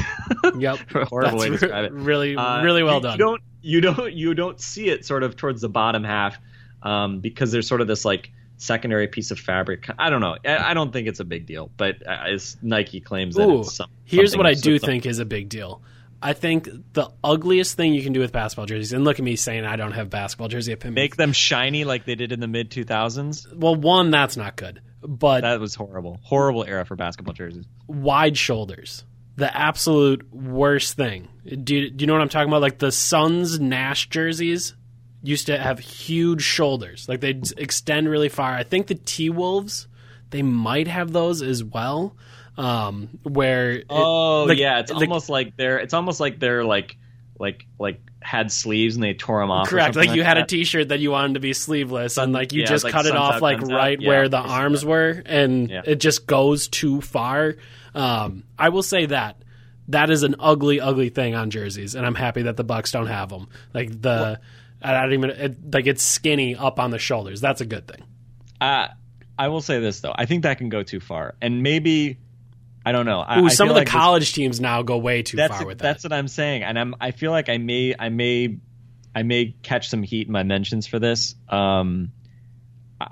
Yep, 0.58 0.78
Horrible 1.08 1.38
way 1.38 1.46
to 1.50 1.56
describe 1.58 1.84
it. 1.86 1.92
Really, 1.92 2.36
Uh, 2.36 2.62
really 2.62 2.82
well 2.82 2.96
you- 2.96 3.02
done. 3.02 3.12
You 3.12 3.18
don't 3.18 3.42
you 3.60 3.80
don't 3.80 4.12
you 4.12 4.34
don't 4.34 4.60
see 4.60 4.88
it 4.88 5.04
sort 5.04 5.22
of 5.22 5.36
towards 5.36 5.60
the 5.60 5.68
bottom 5.68 6.04
half 6.04 6.36
um, 6.82 7.20
because 7.20 7.50
there's 7.52 7.66
sort 7.66 7.80
of 7.80 7.86
this 7.86 8.04
like 8.04 8.30
secondary 8.56 9.08
piece 9.08 9.30
of 9.30 9.38
fabric. 9.38 9.88
I 9.98 10.10
don't 10.10 10.20
know. 10.20 10.36
I, 10.44 10.70
I 10.70 10.74
don't 10.74 10.92
think 10.92 11.06
it's 11.08 11.20
a 11.20 11.24
big 11.24 11.46
deal, 11.46 11.70
but 11.76 12.06
uh, 12.06 12.24
as 12.28 12.56
Nike 12.62 13.00
claims 13.00 13.34
that 13.36 13.46
Ooh, 13.48 13.60
it's 13.60 13.74
some, 13.76 13.90
here's 14.04 14.36
what 14.36 14.46
I 14.46 14.54
do 14.54 14.78
think 14.78 15.06
is 15.06 15.18
a 15.18 15.24
big 15.24 15.48
deal. 15.48 15.82
I 16.20 16.32
think 16.32 16.68
the 16.94 17.10
ugliest 17.22 17.76
thing 17.76 17.94
you 17.94 18.02
can 18.02 18.12
do 18.12 18.18
with 18.20 18.32
basketball 18.32 18.66
jerseys, 18.66 18.92
and 18.92 19.04
look 19.04 19.18
at 19.20 19.24
me 19.24 19.36
saying 19.36 19.64
I 19.64 19.76
don't 19.76 19.92
have 19.92 20.10
basketball 20.10 20.48
jersey 20.48 20.72
opinions. 20.72 20.96
make 20.96 21.16
them 21.16 21.32
shiny 21.32 21.84
like 21.84 22.04
they 22.06 22.16
did 22.16 22.32
in 22.32 22.40
the 22.40 22.48
mid 22.48 22.70
2000s. 22.70 23.54
well, 23.54 23.74
one, 23.76 24.10
that's 24.10 24.36
not 24.36 24.56
good, 24.56 24.80
but 25.02 25.42
That 25.42 25.60
was 25.60 25.74
horrible. 25.74 26.20
Horrible 26.22 26.64
era 26.64 26.84
for 26.84 26.96
basketball 26.96 27.34
jerseys. 27.34 27.66
wide 27.86 28.36
shoulders. 28.36 29.04
The 29.36 29.56
absolute 29.56 30.32
worst 30.32 30.94
thing. 30.96 31.28
Do 31.46 31.74
you, 31.76 31.90
do 31.90 32.02
you 32.02 32.06
know 32.06 32.12
what 32.14 32.22
I'm 32.22 32.28
talking 32.28 32.48
about? 32.48 32.60
Like 32.62 32.78
the 32.78 32.90
Suns 32.90 33.60
Nash 33.60 34.08
jerseys 34.08 34.74
used 35.22 35.46
to 35.46 35.56
have 35.58 35.78
huge 35.78 36.42
shoulders. 36.42 37.08
Like 37.08 37.20
they'd 37.20 37.48
extend 37.56 38.08
really 38.08 38.28
far. 38.28 38.52
I 38.52 38.64
think 38.64 38.88
the 38.88 38.96
T 38.96 39.30
Wolves, 39.30 39.86
they 40.30 40.42
might 40.42 40.88
have 40.88 41.12
those 41.12 41.40
as 41.42 41.62
well. 41.62 42.16
Um, 42.56 43.20
where 43.22 43.70
it- 43.70 43.86
Oh 43.88 44.44
like- 44.44 44.58
yeah, 44.58 44.80
it's 44.80 44.90
like- 44.92 45.02
almost 45.08 45.28
like 45.28 45.56
they're 45.56 45.78
it's 45.78 45.94
almost 45.94 46.18
like 46.18 46.40
they're 46.40 46.64
like 46.64 46.96
like 47.38 47.66
like 47.78 48.00
had 48.20 48.50
sleeves 48.50 48.96
and 48.96 49.02
they 49.04 49.14
tore 49.14 49.40
them 49.40 49.50
off. 49.50 49.68
Correct. 49.68 49.94
something 49.94 50.08
Like 50.10 50.16
you 50.16 50.24
had 50.24 50.38
a 50.38 50.40
that. 50.40 50.48
T-shirt 50.48 50.88
that 50.88 50.98
you 50.98 51.10
wanted 51.12 51.34
to 51.34 51.40
be 51.40 51.52
sleeveless, 51.52 52.16
and 52.18 52.32
like 52.32 52.52
you 52.52 52.62
yeah, 52.62 52.66
just 52.66 52.84
like 52.84 52.92
cut 52.92 53.06
it 53.06 53.16
off 53.16 53.40
like 53.40 53.60
right 53.62 54.00
Yeah, 54.00 54.08
where 54.08 54.28
the 54.28 54.38
arms 54.38 54.84
were, 54.84 55.22
and 55.24 55.70
Yeah. 55.70 55.82
it 55.84 55.96
just 55.96 56.26
goes 56.26 56.68
too 56.68 57.00
far. 57.00 57.56
Um, 57.94 58.44
I 58.58 58.68
will 58.70 58.82
say 58.82 59.06
that 59.06 59.42
that 59.88 60.10
is 60.10 60.22
an 60.22 60.34
ugly, 60.38 60.80
ugly 60.80 61.08
thing 61.08 61.34
on 61.34 61.50
jerseys, 61.50 61.94
and 61.94 62.04
I'm 62.04 62.14
happy 62.14 62.42
that 62.42 62.56
the 62.56 62.64
Bucks 62.64 62.92
don't 62.92 63.06
have 63.06 63.30
them. 63.30 63.48
Like 63.72 64.02
the, 64.02 64.40
I 64.82 64.92
don't 65.00 65.12
even 65.14 65.30
it, 65.30 65.74
like 65.74 65.86
it's 65.86 66.02
skinny 66.02 66.54
up 66.56 66.78
on 66.78 66.90
the 66.90 66.98
shoulders. 66.98 67.40
That's 67.40 67.60
a 67.60 67.66
good 67.66 67.86
thing. 67.86 68.02
Uh, 68.60 68.88
I 69.38 69.48
will 69.48 69.60
say 69.62 69.78
this 69.80 70.00
though, 70.00 70.12
I 70.14 70.26
think 70.26 70.42
that 70.42 70.58
can 70.58 70.68
go 70.68 70.82
too 70.82 71.00
far, 71.00 71.36
and 71.40 71.62
maybe 71.62 72.18
I 72.88 72.92
don't 72.92 73.04
know. 73.04 73.20
I, 73.20 73.40
Ooh, 73.40 73.50
some 73.50 73.68
of 73.68 73.74
the 73.74 73.80
like 73.80 73.86
this- 73.86 73.92
college 73.92 74.32
teams 74.32 74.60
now 74.60 74.80
go 74.82 74.96
way 74.96 75.22
too 75.22 75.36
that's 75.36 75.56
far 75.58 75.66
with 75.66 75.78
that. 75.78 75.82
that's 75.82 76.04
what 76.04 76.12
I'm 76.14 76.26
saying, 76.28 76.62
and 76.62 76.78
I'm 76.78 76.94
I 77.00 77.10
feel 77.10 77.30
like 77.30 77.48
I 77.50 77.58
may 77.58 77.94
I 77.98 78.08
may 78.08 78.56
I 79.14 79.22
may 79.24 79.54
catch 79.62 79.88
some 79.90 80.02
heat 80.02 80.26
in 80.26 80.32
my 80.32 80.42
mentions 80.42 80.86
for 80.86 80.98
this. 80.98 81.34
Um, 81.48 82.12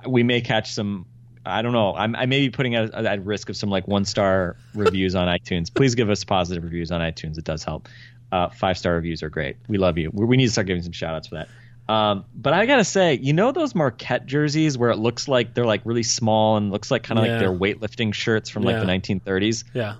we 0.08 0.22
may 0.22 0.40
catch 0.40 0.72
some. 0.72 1.06
I 1.44 1.62
don't 1.62 1.72
know. 1.72 1.94
I'm, 1.94 2.16
I 2.16 2.26
may 2.26 2.40
be 2.40 2.50
putting 2.50 2.74
at, 2.74 2.92
at 2.94 3.24
risk 3.24 3.50
of 3.50 3.56
some 3.56 3.70
like 3.70 3.86
one 3.86 4.04
star 4.04 4.56
reviews 4.74 5.14
on 5.14 5.28
iTunes. 5.28 5.72
Please 5.72 5.94
give 5.94 6.10
us 6.10 6.24
positive 6.24 6.64
reviews 6.64 6.90
on 6.90 7.00
iTunes. 7.00 7.38
It 7.38 7.44
does 7.44 7.62
help. 7.62 7.88
Uh, 8.32 8.48
Five 8.48 8.78
star 8.78 8.94
reviews 8.94 9.22
are 9.22 9.30
great. 9.30 9.56
We 9.68 9.78
love 9.78 9.98
you. 9.98 10.10
We, 10.12 10.24
we 10.24 10.36
need 10.36 10.46
to 10.46 10.52
start 10.52 10.66
giving 10.66 10.82
some 10.82 10.92
shout 10.92 11.14
outs 11.14 11.28
for 11.28 11.36
that. 11.36 11.48
Um, 11.88 12.24
but 12.34 12.52
I 12.52 12.66
gotta 12.66 12.84
say, 12.84 13.14
you 13.14 13.32
know 13.32 13.52
those 13.52 13.74
Marquette 13.74 14.26
jerseys 14.26 14.76
where 14.76 14.90
it 14.90 14.96
looks 14.98 15.28
like 15.28 15.54
they're 15.54 15.64
like 15.66 15.82
really 15.84 16.02
small 16.02 16.56
and 16.56 16.70
looks 16.72 16.90
like 16.90 17.04
kind 17.04 17.18
of 17.18 17.26
Yeah. 17.26 17.32
like 17.32 17.40
they're 17.40 17.52
weightlifting 17.52 18.12
shirts 18.12 18.50
from 18.50 18.64
like 18.64 18.74
Yeah. 18.74 18.80
the 18.80 18.86
1930s. 18.86 19.64
yeah. 19.72 19.94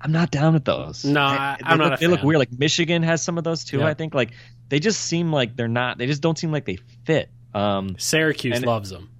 I'm 0.00 0.12
not 0.12 0.30
down 0.30 0.54
with 0.54 0.64
those. 0.64 1.04
No, 1.04 1.20
I- 1.22 1.56
they 1.58 1.70
look, 1.70 1.78
not 1.78 2.00
They 2.00 2.06
look 2.06 2.22
weird. 2.22 2.38
Like 2.38 2.52
Michigan 2.52 3.02
has 3.02 3.20
some 3.22 3.36
of 3.38 3.44
those 3.44 3.64
too. 3.64 3.78
Yeah. 3.78 3.86
I 3.88 3.94
think 3.94 4.14
like 4.14 4.30
they 4.68 4.78
just 4.80 5.00
seem 5.00 5.32
like 5.32 5.56
they're 5.56 5.66
not. 5.68 5.98
They 5.98 6.06
just 6.06 6.22
don't 6.22 6.38
seem 6.38 6.52
like 6.52 6.64
they 6.66 6.78
fit. 7.04 7.30
Um, 7.54 7.96
Syracuse 7.98 8.64
loves 8.64 8.90
them. 8.90 9.10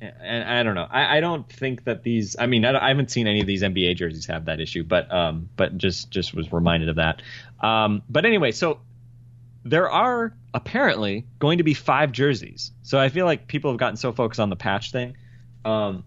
and 0.00 0.42
I 0.44 0.62
don't 0.64 0.74
know. 0.74 0.86
I, 0.90 1.18
I 1.18 1.20
don't 1.20 1.48
think 1.48 1.84
that 1.84 2.02
these. 2.02 2.34
I 2.36 2.46
mean, 2.46 2.64
I, 2.64 2.84
I 2.84 2.88
haven't 2.88 3.10
seen 3.12 3.28
any 3.28 3.40
of 3.40 3.46
these 3.46 3.62
NBA 3.62 3.94
jerseys 3.96 4.26
have 4.26 4.46
that 4.46 4.58
issue, 4.60 4.82
but 4.82 5.12
um, 5.12 5.48
but 5.56 5.76
just 5.78 6.10
just 6.10 6.34
was 6.34 6.52
reminded 6.52 6.88
of 6.88 6.96
that. 6.96 7.22
Um, 7.60 8.02
but 8.08 8.24
anyway, 8.26 8.50
so 8.50 8.80
there 9.64 9.88
are 9.88 10.34
apparently 10.54 11.26
going 11.38 11.58
to 11.58 11.64
be 11.64 11.74
five 11.74 12.12
jerseys. 12.12 12.72
So 12.82 12.98
I 12.98 13.08
feel 13.08 13.26
like 13.26 13.46
people 13.46 13.70
have 13.70 13.78
gotten 13.78 13.96
so 13.96 14.12
focused 14.12 14.40
on 14.40 14.50
the 14.50 14.56
patch 14.56 14.92
thing 14.92 15.16
um, 15.64 16.04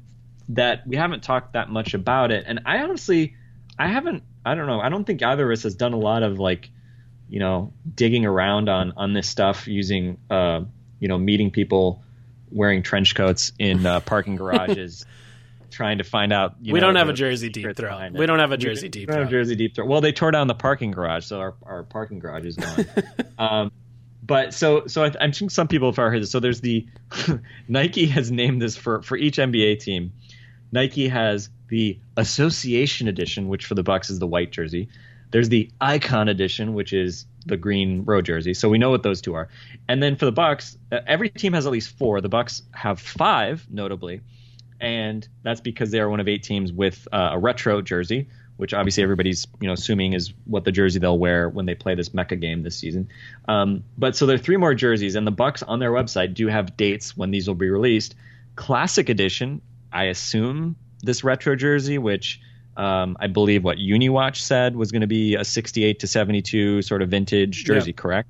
that 0.50 0.86
we 0.88 0.96
haven't 0.96 1.24
talked 1.24 1.54
that 1.54 1.70
much 1.70 1.94
about 1.94 2.32
it. 2.32 2.46
And 2.48 2.62
I 2.66 2.80
honestly, 2.80 3.36
I 3.78 3.88
haven't. 3.88 4.24
I 4.46 4.54
don't 4.56 4.68
know. 4.68 4.80
I 4.80 4.90
don't 4.90 5.04
think 5.06 5.24
either 5.24 5.50
of 5.50 5.58
us 5.58 5.64
has 5.64 5.76
done 5.76 5.94
a 5.94 5.98
lot 5.98 6.22
of 6.22 6.40
like, 6.40 6.70
you 7.30 7.40
know, 7.40 7.74
digging 7.96 8.26
around 8.26 8.70
on 8.70 8.94
on 8.96 9.14
this 9.14 9.28
stuff 9.28 9.68
using, 9.68 10.18
uh, 10.30 10.62
you 11.00 11.08
know, 11.08 11.18
meeting 11.18 11.50
people 11.50 12.04
wearing 12.52 12.84
trench 12.84 13.16
coats 13.16 13.52
in 13.58 13.86
uh, 13.86 14.00
parking 14.02 14.36
garages. 14.36 15.06
Trying 15.72 15.98
to 15.98 16.06
find 16.06 16.32
out. 16.32 16.56
You 16.62 16.72
We 16.72 16.80
know, 16.80 16.86
don't 16.88 16.96
have 16.96 17.10
a 17.10 17.14
jersey 17.14 17.50
deep 17.50 17.76
behind 17.76 18.16
We 18.18 18.28
don't 18.28 18.40
have 18.40 18.54
a 18.54 18.58
jersey 18.58 18.84
don't- 18.84 18.92
deep 18.92 19.10
we 19.10 19.14
don't 19.14 19.24
have 19.24 19.32
jersey 19.32 19.56
deep 19.58 19.76
throat. 19.76 19.88
Well, 19.90 20.00
they 20.00 20.14
tore 20.14 20.32
down 20.32 20.48
the 20.48 20.54
parking 20.56 20.92
garage, 20.92 21.26
so 21.26 21.40
our, 21.40 21.54
our 21.64 21.84
parking 21.84 22.20
garage 22.20 22.46
is 22.46 22.56
gone. 22.56 22.86
um, 23.38 23.72
but 24.26 24.54
so 24.54 24.88
so 24.88 25.04
I, 25.04 25.12
I'm 25.20 25.32
sure 25.32 25.50
some 25.50 25.68
people 25.68 25.90
have 25.90 25.98
heard 25.98 26.22
this. 26.22 26.32
So 26.32 26.40
there's 26.40 26.62
the 26.62 26.88
Nike 27.68 28.06
has 28.08 28.32
named 28.32 28.62
this 28.62 28.76
for 28.76 29.02
for 29.02 29.18
each 29.18 29.38
NBA 29.38 29.80
team. 29.80 30.14
Nike 30.72 31.08
has 31.08 31.50
the 31.68 32.00
Association 32.18 33.08
Edition, 33.08 33.48
which 33.48 33.66
for 33.66 33.76
the 33.76 33.84
Bucks 33.84 34.10
is 34.10 34.20
the 34.20 34.28
white 34.28 34.52
jersey. 34.52 34.90
There's 35.32 35.50
the 35.50 35.70
Icon 35.82 36.30
Edition, 36.30 36.74
which 36.74 36.94
is 36.94 37.26
the 37.46 37.58
green 37.58 38.04
road 38.06 38.26
jersey. 38.26 38.54
So 38.54 38.70
we 38.70 38.78
know 38.78 38.90
what 38.90 39.04
those 39.04 39.22
two 39.22 39.34
are. 39.36 39.50
And 39.88 40.02
then 40.02 40.16
for 40.16 40.26
the 40.26 40.32
Bucks, 40.32 40.78
uh, 40.92 41.00
every 41.08 41.30
team 41.30 41.54
has 41.54 41.66
at 41.66 41.72
least 41.72 41.98
four. 41.98 42.22
The 42.22 42.30
Bucks 42.30 42.64
have 42.72 43.00
five, 43.00 43.66
notably, 43.70 44.22
and 44.80 45.28
that's 45.44 45.62
because 45.62 45.92
they 45.92 46.00
are 46.00 46.10
one 46.10 46.20
of 46.20 46.28
eight 46.28 46.44
teams 46.44 46.72
with 46.72 47.08
uh, 47.12 47.32
a 47.34 47.40
retro 47.40 47.82
jersey, 47.82 48.28
which 48.58 48.74
obviously 48.74 49.04
everybody's 49.04 49.48
you 49.60 49.68
know 49.68 49.74
assuming 49.74 50.14
is 50.14 50.34
what 50.46 50.64
the 50.64 50.72
jersey 50.72 51.00
they'll 51.00 51.18
wear 51.20 51.50
when 51.50 51.66
they 51.66 51.76
play 51.76 51.96
this 51.96 52.14
Mecca 52.14 52.36
game 52.36 52.64
this 52.64 52.78
season. 52.78 53.10
Um, 53.48 53.84
but 53.98 54.16
so 54.16 54.26
there 54.26 54.36
are 54.36 54.40
three 54.40 54.58
more 54.58 54.74
jerseys, 54.74 55.16
and 55.16 55.26
the 55.28 55.32
Bucks 55.32 55.64
on 55.64 55.80
their 55.80 55.92
website 55.92 56.34
do 56.34 56.48
have 56.48 56.78
dates 56.78 57.16
when 57.18 57.32
these 57.32 57.48
will 57.48 57.56
be 57.56 57.70
released. 57.70 58.16
Classic 58.56 59.10
Edition, 59.10 59.62
I 59.92 60.06
assume 60.06 60.76
this 61.04 61.24
retro 61.24 61.56
jersey, 61.56 61.98
which 61.98 62.40
um, 62.78 63.18
I 63.20 63.28
believe 63.28 63.64
what 63.64 63.78
Uniwatch 63.78 64.38
said 64.38 64.76
was 64.76 64.92
going 64.92 65.02
to 65.02 65.08
be 65.08 65.36
a 65.36 65.44
68 65.46 66.00
to 66.00 66.08
72 66.08 66.82
sort 66.82 67.02
of 67.02 67.10
vintage 67.10 67.64
jersey, 67.66 67.90
Yep. 67.92 67.96
correct? 67.98 68.30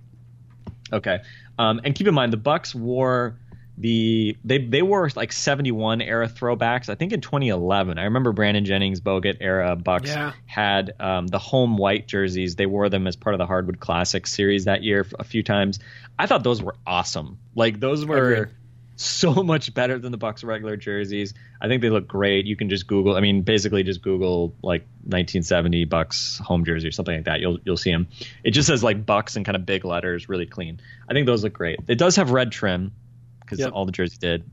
Okay. 0.94 1.20
Um, 1.58 1.80
and 1.84 1.96
keep 1.96 2.08
in 2.08 2.14
mind 2.14 2.34
the 2.34 2.38
Bucks 2.38 2.76
wore 2.76 3.38
the 3.78 4.38
they 4.46 4.58
they 4.60 4.82
wore 4.82 5.10
like 5.16 5.34
71 5.34 6.02
era 6.02 6.28
throwbacks. 6.30 6.88
I 6.90 6.96
think 6.96 7.12
in 7.12 7.22
2011. 7.22 7.98
I 8.00 8.04
remember 8.06 8.32
Brandon 8.32 8.64
Jennings 8.64 9.02
Bogut 9.02 9.38
era 9.42 9.76
Bucks 9.76 10.10
Yeah. 10.10 10.32
had 10.46 10.94
um, 11.00 11.28
the 11.28 11.40
home 11.40 11.78
white 11.78 12.08
jerseys. 12.08 12.56
They 12.56 12.66
wore 12.68 12.88
them 12.90 13.06
as 13.08 13.16
part 13.16 13.34
of 13.34 13.40
the 13.40 13.46
Hardwood 13.46 13.80
Classic 13.80 14.26
series 14.28 14.66
that 14.66 14.84
year 14.84 15.06
a 15.20 15.24
few 15.26 15.44
times. 15.44 15.80
I 16.18 16.26
thought 16.26 16.44
those 16.44 16.62
were 16.62 16.76
awesome. 16.88 17.38
Like 17.54 17.80
those 17.82 18.06
were 18.06 18.50
so 18.96 19.34
much 19.44 19.74
better 19.74 20.00
than 20.00 20.14
the 20.14 20.18
Bucks 20.18 20.42
regular 20.46 20.78
jerseys. 20.78 21.34
I 21.60 21.68
think 21.68 21.82
they 21.82 21.90
look 21.90 22.08
great. 22.08 22.46
You 22.46 22.56
can 22.56 22.70
just 22.70 22.88
Google. 22.88 23.18
I 23.18 23.20
mean, 23.20 23.42
basically 23.42 23.84
just 23.84 24.02
Google 24.02 24.56
like 24.62 24.84
1970 25.04 25.84
Bucks 25.84 26.38
home 26.42 26.64
jersey 26.64 26.88
or 26.88 26.92
something 26.94 27.16
like 27.16 27.26
that. 27.26 27.42
You'll 27.42 27.60
you'll 27.66 27.76
see 27.76 27.92
them. 27.92 28.08
It 28.46 28.52
just 28.52 28.68
says 28.68 28.84
like 28.84 29.06
Bucks 29.06 29.36
in 29.36 29.44
kind 29.44 29.58
of 29.58 29.66
big 29.66 29.84
letters, 29.84 30.30
really 30.30 30.46
clean. 30.46 30.80
I 31.10 31.14
think 31.14 31.26
those 31.26 31.44
look 31.44 31.52
great. 31.54 31.80
It 31.90 31.98
does 31.98 32.16
have 32.16 32.32
red 32.32 32.54
trim 32.54 32.94
because 33.46 33.60
Yep. 33.60 33.72
all 33.74 33.86
the 33.86 33.92
jerseys 33.92 34.18
did. 34.18 34.44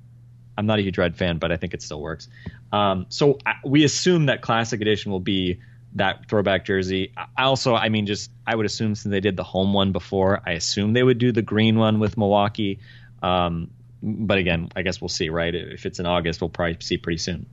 I'm 0.56 0.66
not 0.66 0.78
a 0.78 0.82
huge 0.82 0.98
red 0.98 1.16
fan, 1.16 1.38
but 1.38 1.50
I 1.50 1.56
think 1.56 1.72
it 1.72 1.80
still 1.82 2.00
works. 2.00 2.28
Um, 2.72 3.06
so 3.08 3.38
I, 3.46 3.54
we 3.64 3.84
assume 3.84 4.26
that 4.26 4.42
Classic 4.42 4.80
Edition 4.80 5.10
will 5.10 5.20
be 5.20 5.60
that 5.94 6.28
throwback 6.28 6.64
jersey. 6.66 7.12
I 7.36 7.44
also, 7.44 7.74
I 7.74 7.88
mean, 7.88 8.06
just 8.06 8.30
I 8.46 8.54
would 8.54 8.66
assume 8.66 8.94
since 8.94 9.10
they 9.10 9.20
did 9.20 9.36
the 9.36 9.44
home 9.44 9.72
one 9.72 9.92
before, 9.92 10.40
I 10.44 10.52
assume 10.52 10.92
they 10.92 11.02
would 11.02 11.18
do 11.18 11.32
the 11.32 11.42
green 11.42 11.78
one 11.78 12.00
with 12.00 12.16
Milwaukee. 12.18 12.80
Um, 13.22 13.70
but 14.02 14.38
again, 14.38 14.68
I 14.76 14.82
guess 14.82 15.00
we'll 15.00 15.08
see. 15.08 15.28
Right? 15.30 15.54
If 15.54 15.86
it's 15.86 15.98
in 15.98 16.06
August, 16.06 16.40
we'll 16.40 16.50
probably 16.50 16.76
see 16.80 16.98
pretty 16.98 17.18
soon. 17.18 17.46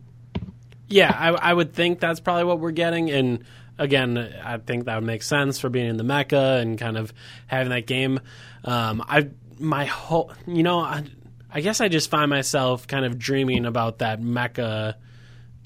Yeah, 0.88 1.14
I, 1.16 1.30
I 1.30 1.54
would 1.54 1.74
think 1.74 2.00
that's 2.00 2.20
probably 2.20 2.46
what 2.46 2.60
we're 2.60 2.72
getting. 2.72 3.12
And 3.12 3.44
again, 3.78 4.18
I 4.18 4.58
think 4.58 4.86
that 4.86 4.96
would 4.96 5.04
make 5.06 5.22
sense 5.22 5.60
for 5.60 5.70
being 5.70 5.88
in 5.88 5.98
the 5.98 6.04
Mecca 6.04 6.58
and 6.62 6.78
kind 6.80 6.98
of 6.98 7.14
having 7.48 7.70
that 7.70 7.86
game. 7.86 8.20
Um, 8.66 9.04
I 9.08 9.30
my 9.60 9.86
whole, 9.86 10.32
you 10.48 10.64
know, 10.64 10.80
I, 10.80 11.04
I 11.52 11.62
guess 11.62 11.82
I 11.82 11.88
just 11.88 12.10
find 12.10 12.30
myself 12.30 12.88
kind 12.88 13.06
of 13.06 13.18
dreaming 13.18 13.66
about 13.66 14.00
that 14.00 14.22
Mecca 14.22 14.98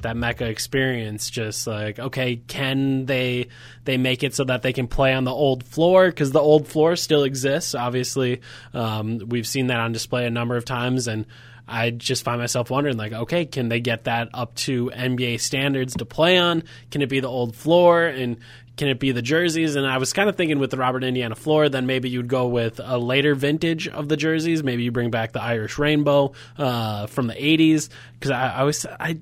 that 0.01 0.15
Mecca 0.15 0.45
experience. 0.45 1.29
Just 1.29 1.65
like, 1.65 1.99
okay, 1.99 2.35
can 2.35 3.05
they 3.05 3.47
they 3.83 3.97
make 3.97 4.23
it 4.23 4.35
so 4.35 4.43
that 4.45 4.61
they 4.61 4.73
can 4.73 4.87
play 4.87 5.13
on 5.13 5.23
the 5.23 5.31
old 5.31 5.63
floor 5.63 6.07
because 6.07 6.31
the 6.31 6.39
old 6.39 6.67
floor 6.67 6.95
still 6.95 7.23
exists. 7.23 7.75
Obviously, 7.75 8.41
um, 8.73 9.19
we've 9.27 9.47
seen 9.47 9.67
that 9.67 9.79
on 9.79 9.91
display 9.91 10.25
a 10.25 10.31
number 10.31 10.55
of 10.55 10.65
times, 10.65 11.07
and 11.07 11.25
I 11.67 11.91
just 11.91 12.23
find 12.23 12.39
myself 12.39 12.69
wondering, 12.69 12.97
like, 12.97 13.13
okay, 13.13 13.45
can 13.45 13.69
they 13.69 13.79
get 13.79 14.03
that 14.03 14.29
up 14.33 14.53
to 14.55 14.91
NBA 14.93 15.39
standards 15.39 15.95
to 15.95 16.05
play 16.05 16.37
on? 16.37 16.63
Can 16.91 17.01
it 17.01 17.09
be 17.09 17.19
the 17.21 17.29
old 17.29 17.55
floor 17.55 18.05
and 18.05 18.37
can 18.75 18.87
it 18.87 18.99
be 18.99 19.11
the 19.11 19.21
jerseys? 19.21 19.75
And 19.75 19.85
I 19.85 19.97
was 19.97 20.13
kind 20.13 20.29
of 20.29 20.35
thinking 20.35 20.59
with 20.59 20.71
the 20.71 20.77
Robert 20.77 21.03
Indiana 21.03 21.35
floor, 21.35 21.69
then 21.69 21.85
maybe 21.85 22.09
you'd 22.09 22.27
go 22.27 22.47
with 22.47 22.79
a 22.83 22.97
later 22.97 23.35
vintage 23.35 23.87
of 23.87 24.09
the 24.09 24.17
jerseys. 24.17 24.63
Maybe 24.63 24.83
you 24.83 24.91
bring 24.91 25.11
back 25.11 25.31
the 25.31 25.41
Irish 25.41 25.77
Rainbow 25.77 26.33
uh, 26.57 27.07
from 27.07 27.27
the 27.27 27.35
'80s 27.35 27.89
because 28.13 28.31
I, 28.31 28.49
I 28.49 28.63
was 28.63 28.85
I 28.85 29.19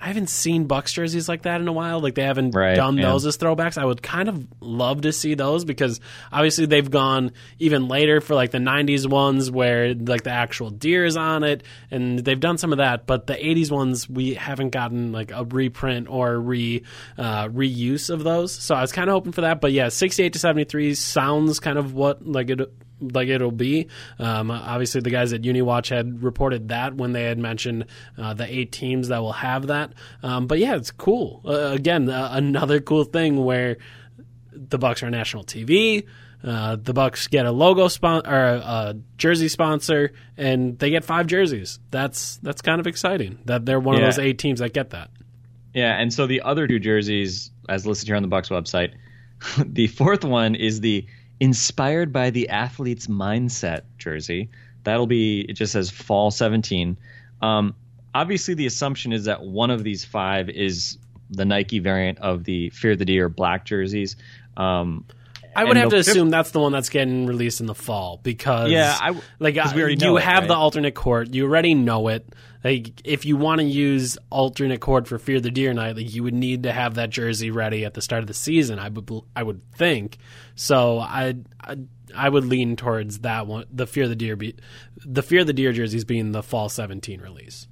I 0.00 0.08
haven't 0.08 0.28
seen 0.28 0.66
Bucks 0.66 0.92
jerseys 0.92 1.28
like 1.28 1.42
that 1.42 1.60
in 1.60 1.68
a 1.68 1.72
while. 1.72 2.00
Like 2.00 2.14
they 2.14 2.22
haven't 2.22 2.50
Right, 2.54 2.76
done 2.76 2.98
yeah. 2.98 3.10
those 3.10 3.24
as 3.24 3.38
throwbacks. 3.38 3.78
I 3.78 3.84
would 3.84 4.02
kind 4.02 4.28
of 4.28 4.46
love 4.60 5.00
to 5.02 5.12
see 5.12 5.34
those 5.34 5.64
because 5.64 6.00
obviously 6.30 6.66
they've 6.66 6.90
gone 6.90 7.32
even 7.58 7.88
later 7.88 8.20
for 8.20 8.34
like 8.34 8.50
the 8.50 8.58
'90s 8.58 9.08
ones 9.08 9.50
where 9.50 9.94
like 9.94 10.22
the 10.22 10.30
actual 10.30 10.70
deer 10.70 11.04
is 11.04 11.16
on 11.16 11.44
it, 11.44 11.62
and 11.90 12.18
they've 12.18 12.38
done 12.40 12.58
some 12.58 12.72
of 12.72 12.78
that. 12.78 13.06
But 13.06 13.26
the 13.26 13.34
'80s 13.34 13.70
ones 13.70 14.08
we 14.08 14.34
haven't 14.34 14.70
gotten 14.70 15.12
like 15.12 15.30
a 15.32 15.44
reprint 15.44 16.08
or 16.08 16.38
re 16.38 16.82
uh, 17.16 17.48
reuse 17.48 18.10
of 18.10 18.22
those. 18.22 18.52
So 18.52 18.74
I 18.74 18.82
was 18.82 18.92
kind 18.92 19.08
of 19.08 19.14
hoping 19.14 19.32
for 19.32 19.40
that. 19.42 19.60
But 19.60 19.72
yeah, 19.72 19.88
68 19.88 20.32
to 20.34 20.38
73 20.38 20.94
sounds 20.94 21.58
kind 21.60 21.78
of 21.78 21.94
what 21.94 22.26
like 22.26 22.50
it 22.50 22.60
like 23.00 23.28
it'll 23.28 23.50
be. 23.50 23.88
Um, 24.18 24.50
obviously, 24.50 25.00
the 25.00 25.10
guys 25.10 25.32
at 25.32 25.42
UniWatch 25.42 25.90
had 25.90 26.22
reported 26.22 26.68
that 26.68 26.94
when 26.94 27.12
they 27.12 27.24
had 27.24 27.38
mentioned 27.38 27.86
uh, 28.18 28.34
the 28.34 28.46
eight 28.52 28.72
teams 28.72 29.08
that 29.08 29.18
will 29.20 29.32
have 29.32 29.66
that. 29.68 29.92
Um, 30.22 30.46
but 30.46 30.58
yeah, 30.58 30.76
it's 30.76 30.90
cool. 30.90 31.42
Uh, 31.44 31.72
again, 31.72 32.08
uh, 32.08 32.30
another 32.32 32.80
cool 32.80 33.04
thing 33.04 33.44
where 33.44 33.76
the 34.52 34.78
Bucks 34.78 35.02
are 35.02 35.10
national 35.10 35.44
TV. 35.44 36.06
Uh, 36.44 36.76
the 36.76 36.92
Bucks 36.94 37.26
get 37.28 37.44
a 37.46 37.50
logo 37.50 37.88
sponsor 37.88 38.28
or 38.30 38.44
a, 38.46 38.58
a 38.58 38.94
jersey 39.16 39.48
sponsor, 39.48 40.12
and 40.36 40.78
they 40.78 40.90
get 40.90 41.04
five 41.04 41.26
jerseys. 41.26 41.80
That's 41.90 42.36
that's 42.38 42.62
kind 42.62 42.78
of 42.80 42.86
exciting. 42.86 43.38
That 43.46 43.66
they're 43.66 43.80
one 43.80 43.96
Yeah. 43.96 44.06
of 44.08 44.14
those 44.14 44.24
eight 44.24 44.38
teams 44.38 44.60
that 44.60 44.72
get 44.72 44.90
that. 44.90 45.10
Yeah, 45.74 45.92
and 46.00 46.12
so 46.12 46.26
the 46.26 46.42
other 46.42 46.66
two 46.68 46.78
jerseys, 46.78 47.50
as 47.68 47.86
listed 47.86 48.06
here 48.08 48.16
on 48.16 48.22
the 48.22 48.28
Bucks 48.28 48.48
website, 48.48 48.92
the 49.66 49.88
fourth 49.88 50.24
one 50.24 50.54
is 50.54 50.80
the 50.80 51.06
inspired 51.40 52.12
by 52.12 52.30
the 52.30 52.48
athlete's 52.48 53.06
mindset 53.06 53.82
jersey. 53.98 54.50
That'll 54.84 55.06
be 55.06 55.40
it 55.48 55.54
just 55.54 55.72
says 55.72 55.90
fall 55.90 56.30
17. 56.30 56.96
Um, 57.42 57.74
obviously, 58.14 58.54
the 58.54 58.66
assumption 58.66 59.12
is 59.12 59.24
that 59.24 59.42
one 59.42 59.70
of 59.70 59.84
these 59.84 60.04
five 60.04 60.48
is 60.48 60.98
the 61.30 61.44
Nike 61.44 61.78
variant 61.78 62.18
of 62.18 62.44
the 62.44 62.70
Fear 62.70 62.96
the 62.96 63.04
Deer 63.04 63.28
black 63.28 63.64
jerseys. 63.64 64.16
Um, 64.56 65.04
I 65.56 65.64
would 65.64 65.76
have 65.76 65.90
to 65.90 65.96
assume 65.96 66.30
that's 66.30 66.50
the 66.50 66.60
one 66.60 66.72
that's 66.72 66.88
getting 66.88 67.26
released 67.26 67.60
in 67.60 67.66
the 67.66 67.74
fall 67.74 68.20
because 68.22 68.70
Yeah, 68.70 68.96
I- 69.00 69.20
like 69.38 69.54
we 69.54 69.60
uh, 69.60 69.72
already 69.74 69.96
you 70.04 70.16
it, 70.16 70.22
have 70.22 70.40
right? 70.42 70.48
the 70.48 70.54
alternate 70.54 70.94
court, 70.94 71.32
you 71.34 71.44
already 71.44 71.74
know 71.74 72.08
it. 72.08 72.26
Like 72.64 73.00
if 73.04 73.24
you 73.24 73.36
want 73.36 73.60
to 73.60 73.66
use 73.66 74.18
alternate 74.30 74.80
court 74.80 75.06
for 75.06 75.18
Fear 75.18 75.40
the 75.40 75.50
Deer 75.50 75.72
night, 75.72 75.96
like 75.96 76.12
you 76.12 76.22
would 76.24 76.34
need 76.34 76.64
to 76.64 76.72
have 76.72 76.94
that 76.96 77.10
jersey 77.10 77.50
ready 77.50 77.84
at 77.84 77.94
the 77.94 78.02
start 78.02 78.22
of 78.22 78.26
the 78.26 78.34
season. 78.34 78.78
I 78.78 78.88
would 78.88 79.08
I 79.36 79.42
would 79.42 79.62
think. 79.72 80.18
So 80.56 80.98
I 80.98 81.34
I, 81.60 81.76
I 82.14 82.28
would 82.28 82.44
lean 82.44 82.76
towards 82.76 83.20
that 83.20 83.46
one, 83.46 83.66
the 83.70 83.86
Fear 83.86 84.08
the 84.08 84.16
Deer, 84.16 84.36
be, 84.36 84.54
the 85.04 85.22
Fear 85.22 85.44
the 85.44 85.52
Deer 85.52 85.72
jerseys 85.72 86.04
being 86.04 86.32
the 86.32 86.42
fall 86.42 86.68
seventeen 86.68 87.20
release. 87.20 87.68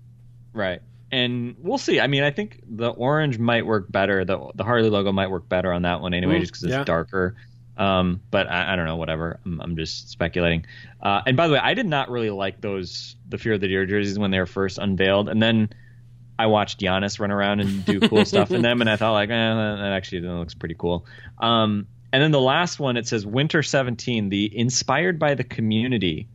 Right. 0.52 0.80
And 1.10 1.56
we'll 1.60 1.78
see. 1.78 2.00
I 2.00 2.06
mean, 2.08 2.22
I 2.24 2.30
think 2.30 2.60
the 2.66 2.88
orange 2.90 3.38
might 3.38 3.66
work 3.66 3.90
better. 3.90 4.24
The 4.24 4.50
the 4.54 4.64
Harley 4.64 4.90
logo 4.90 5.12
might 5.12 5.30
work 5.30 5.48
better 5.48 5.72
on 5.72 5.82
that 5.82 6.00
one 6.00 6.12
anyway, 6.14 6.36
Mm, 6.36 6.40
just 6.40 6.52
because 6.52 6.64
it's 6.64 6.72
yeah. 6.72 6.84
darker. 6.84 7.36
Um, 7.76 8.20
but 8.30 8.50
I, 8.50 8.72
I 8.72 8.76
don't 8.76 8.86
know. 8.86 8.96
Whatever. 8.96 9.40
I'm, 9.44 9.60
I'm 9.60 9.76
just 9.76 10.10
speculating. 10.10 10.66
Uh, 11.02 11.22
and 11.26 11.36
by 11.36 11.48
the 11.48 11.54
way, 11.54 11.60
I 11.62 11.74
did 11.74 11.86
not 11.86 12.10
really 12.10 12.30
like 12.30 12.60
those 12.60 13.16
the 13.28 13.38
Fear 13.38 13.54
of 13.54 13.60
the 13.60 13.68
Deer 13.68 13.86
jerseys 13.86 14.18
when 14.18 14.30
they 14.30 14.38
were 14.38 14.46
first 14.46 14.78
unveiled, 14.78 15.28
and 15.28 15.42
then 15.42 15.70
I 16.38 16.46
watched 16.46 16.80
Giannis 16.80 17.20
run 17.20 17.30
around 17.30 17.60
and 17.60 17.84
do 17.84 18.00
cool 18.00 18.24
stuff 18.24 18.50
in 18.50 18.62
them, 18.62 18.80
and 18.80 18.90
I 18.90 18.96
thought 18.96 19.12
like, 19.12 19.30
eh, 19.30 19.32
that 19.32 19.92
actually 19.92 20.22
looks 20.22 20.54
pretty 20.54 20.74
cool. 20.76 21.06
Um, 21.38 21.86
and 22.12 22.22
then 22.22 22.30
the 22.30 22.40
last 22.40 22.78
one, 22.78 22.96
it 22.96 23.08
says 23.08 23.26
Winter 23.26 23.62
17, 23.62 24.28
the 24.28 24.56
inspired 24.56 25.18
by 25.18 25.34
the 25.34 25.44
community 25.44 26.28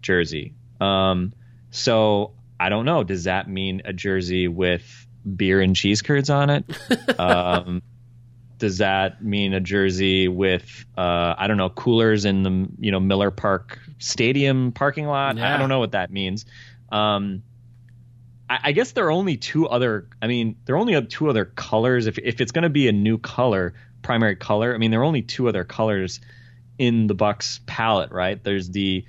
jersey. 0.00 0.54
Um, 0.80 1.32
so 1.70 2.32
I 2.58 2.68
don't 2.68 2.84
know. 2.84 3.04
Does 3.04 3.24
that 3.24 3.48
mean 3.48 3.82
a 3.84 3.92
jersey 3.92 4.48
with 4.48 5.06
beer 5.36 5.60
and 5.60 5.74
cheese 5.74 6.02
curds 6.02 6.30
on 6.30 6.50
it? 6.50 6.64
um, 7.18 7.82
does 8.64 8.78
that 8.78 9.22
mean 9.22 9.52
a 9.52 9.60
jersey 9.60 10.26
with 10.26 10.86
uh, 10.96 11.34
I 11.36 11.48
don't 11.48 11.58
know 11.58 11.68
coolers 11.68 12.24
in 12.24 12.42
the 12.42 12.68
you 12.78 12.90
know 12.92 12.98
Miller 12.98 13.30
Park 13.30 13.78
Stadium 13.98 14.72
parking 14.72 15.06
lot? 15.06 15.36
Yeah. 15.36 15.54
I 15.54 15.58
don't 15.58 15.68
know 15.68 15.80
what 15.80 15.92
that 15.92 16.10
means. 16.10 16.46
Um, 16.90 17.42
I, 18.48 18.58
I 18.64 18.72
guess 18.72 18.92
there 18.92 19.04
are 19.04 19.10
only 19.10 19.36
two 19.36 19.68
other. 19.68 20.08
I 20.22 20.28
mean, 20.28 20.56
there 20.64 20.76
are 20.76 20.78
only 20.78 20.98
two 21.04 21.28
other 21.28 21.44
colors. 21.44 22.06
If 22.06 22.16
if 22.16 22.40
it's 22.40 22.52
going 22.52 22.62
to 22.62 22.70
be 22.70 22.88
a 22.88 22.92
new 22.92 23.18
color, 23.18 23.74
primary 24.00 24.34
color, 24.34 24.74
I 24.74 24.78
mean, 24.78 24.90
there 24.90 25.00
are 25.00 25.04
only 25.04 25.20
two 25.20 25.46
other 25.46 25.64
colors 25.64 26.20
in 26.78 27.06
the 27.06 27.14
Bucks 27.14 27.60
palette, 27.66 28.12
right? 28.12 28.42
There's 28.42 28.70
the 28.70 29.04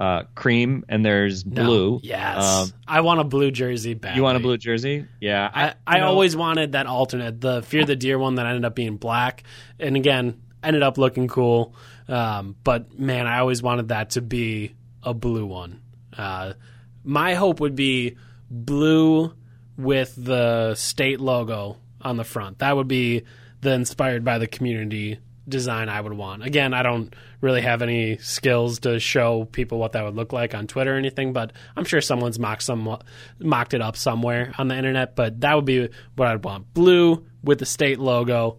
uh, 0.00 0.22
cream 0.34 0.82
and 0.88 1.04
there's 1.04 1.44
No. 1.44 1.62
blue. 1.64 2.00
Yes, 2.02 2.42
Um, 2.42 2.72
I 2.88 3.02
want 3.02 3.20
a 3.20 3.24
blue 3.24 3.50
jersey 3.50 3.92
back. 3.94 4.16
you 4.16 4.22
want 4.22 4.36
a 4.38 4.40
blue 4.40 4.56
jersey? 4.56 5.04
Yeah. 5.20 5.48
I, 5.52 5.74
I 5.86 5.98
know, 6.00 6.06
always 6.06 6.34
wanted 6.34 6.72
that 6.72 6.86
alternate, 6.86 7.40
the 7.40 7.60
Fear 7.62 7.84
the 7.84 7.96
Deer 7.96 8.18
one 8.18 8.36
that 8.36 8.46
ended 8.46 8.64
up 8.64 8.74
being 8.74 8.96
black, 8.96 9.42
and 9.78 9.96
again 9.96 10.40
ended 10.64 10.82
up 10.82 10.96
looking 10.98 11.28
cool. 11.28 11.74
Um, 12.08 12.56
but 12.64 12.98
man, 12.98 13.26
I 13.26 13.38
always 13.40 13.62
wanted 13.62 13.88
that 13.88 14.10
to 14.10 14.22
be 14.22 14.74
a 15.02 15.12
blue 15.14 15.44
one. 15.46 15.80
Uh, 16.16 16.54
my 17.04 17.34
hope 17.34 17.60
would 17.60 17.76
be 17.76 18.16
blue 18.50 19.32
with 19.76 20.14
the 20.16 20.74
state 20.74 21.20
logo 21.20 21.76
on 22.00 22.16
the 22.16 22.24
front. 22.24 22.58
That 22.58 22.74
would 22.76 22.88
be 22.88 23.22
the 23.60 23.72
inspired 23.72 24.24
by 24.24 24.38
the 24.38 24.46
community 24.46 25.18
design 25.50 25.88
I 25.88 26.00
would 26.00 26.12
want. 26.12 26.42
Again, 26.42 26.72
I 26.72 26.82
don't 26.82 27.14
really 27.40 27.60
have 27.60 27.82
any 27.82 28.16
skills 28.18 28.80
to 28.80 28.98
show 28.98 29.44
people 29.44 29.78
what 29.78 29.92
that 29.92 30.04
would 30.04 30.14
look 30.14 30.32
like 30.32 30.54
on 30.54 30.66
Twitter 30.66 30.94
or 30.94 30.98
anything, 30.98 31.32
but 31.32 31.52
I'm 31.76 31.84
sure 31.84 32.00
someone's 32.00 32.38
mocked 32.38 32.62
some 32.62 32.98
mocked 33.38 33.74
it 33.74 33.82
up 33.82 33.96
somewhere 33.96 34.54
on 34.58 34.68
the 34.68 34.76
internet. 34.76 35.16
But 35.16 35.40
that 35.40 35.54
would 35.54 35.64
be 35.64 35.88
what 36.16 36.28
I'd 36.28 36.44
want: 36.44 36.72
blue 36.72 37.26
with 37.42 37.58
the 37.58 37.66
state 37.66 37.98
logo. 37.98 38.58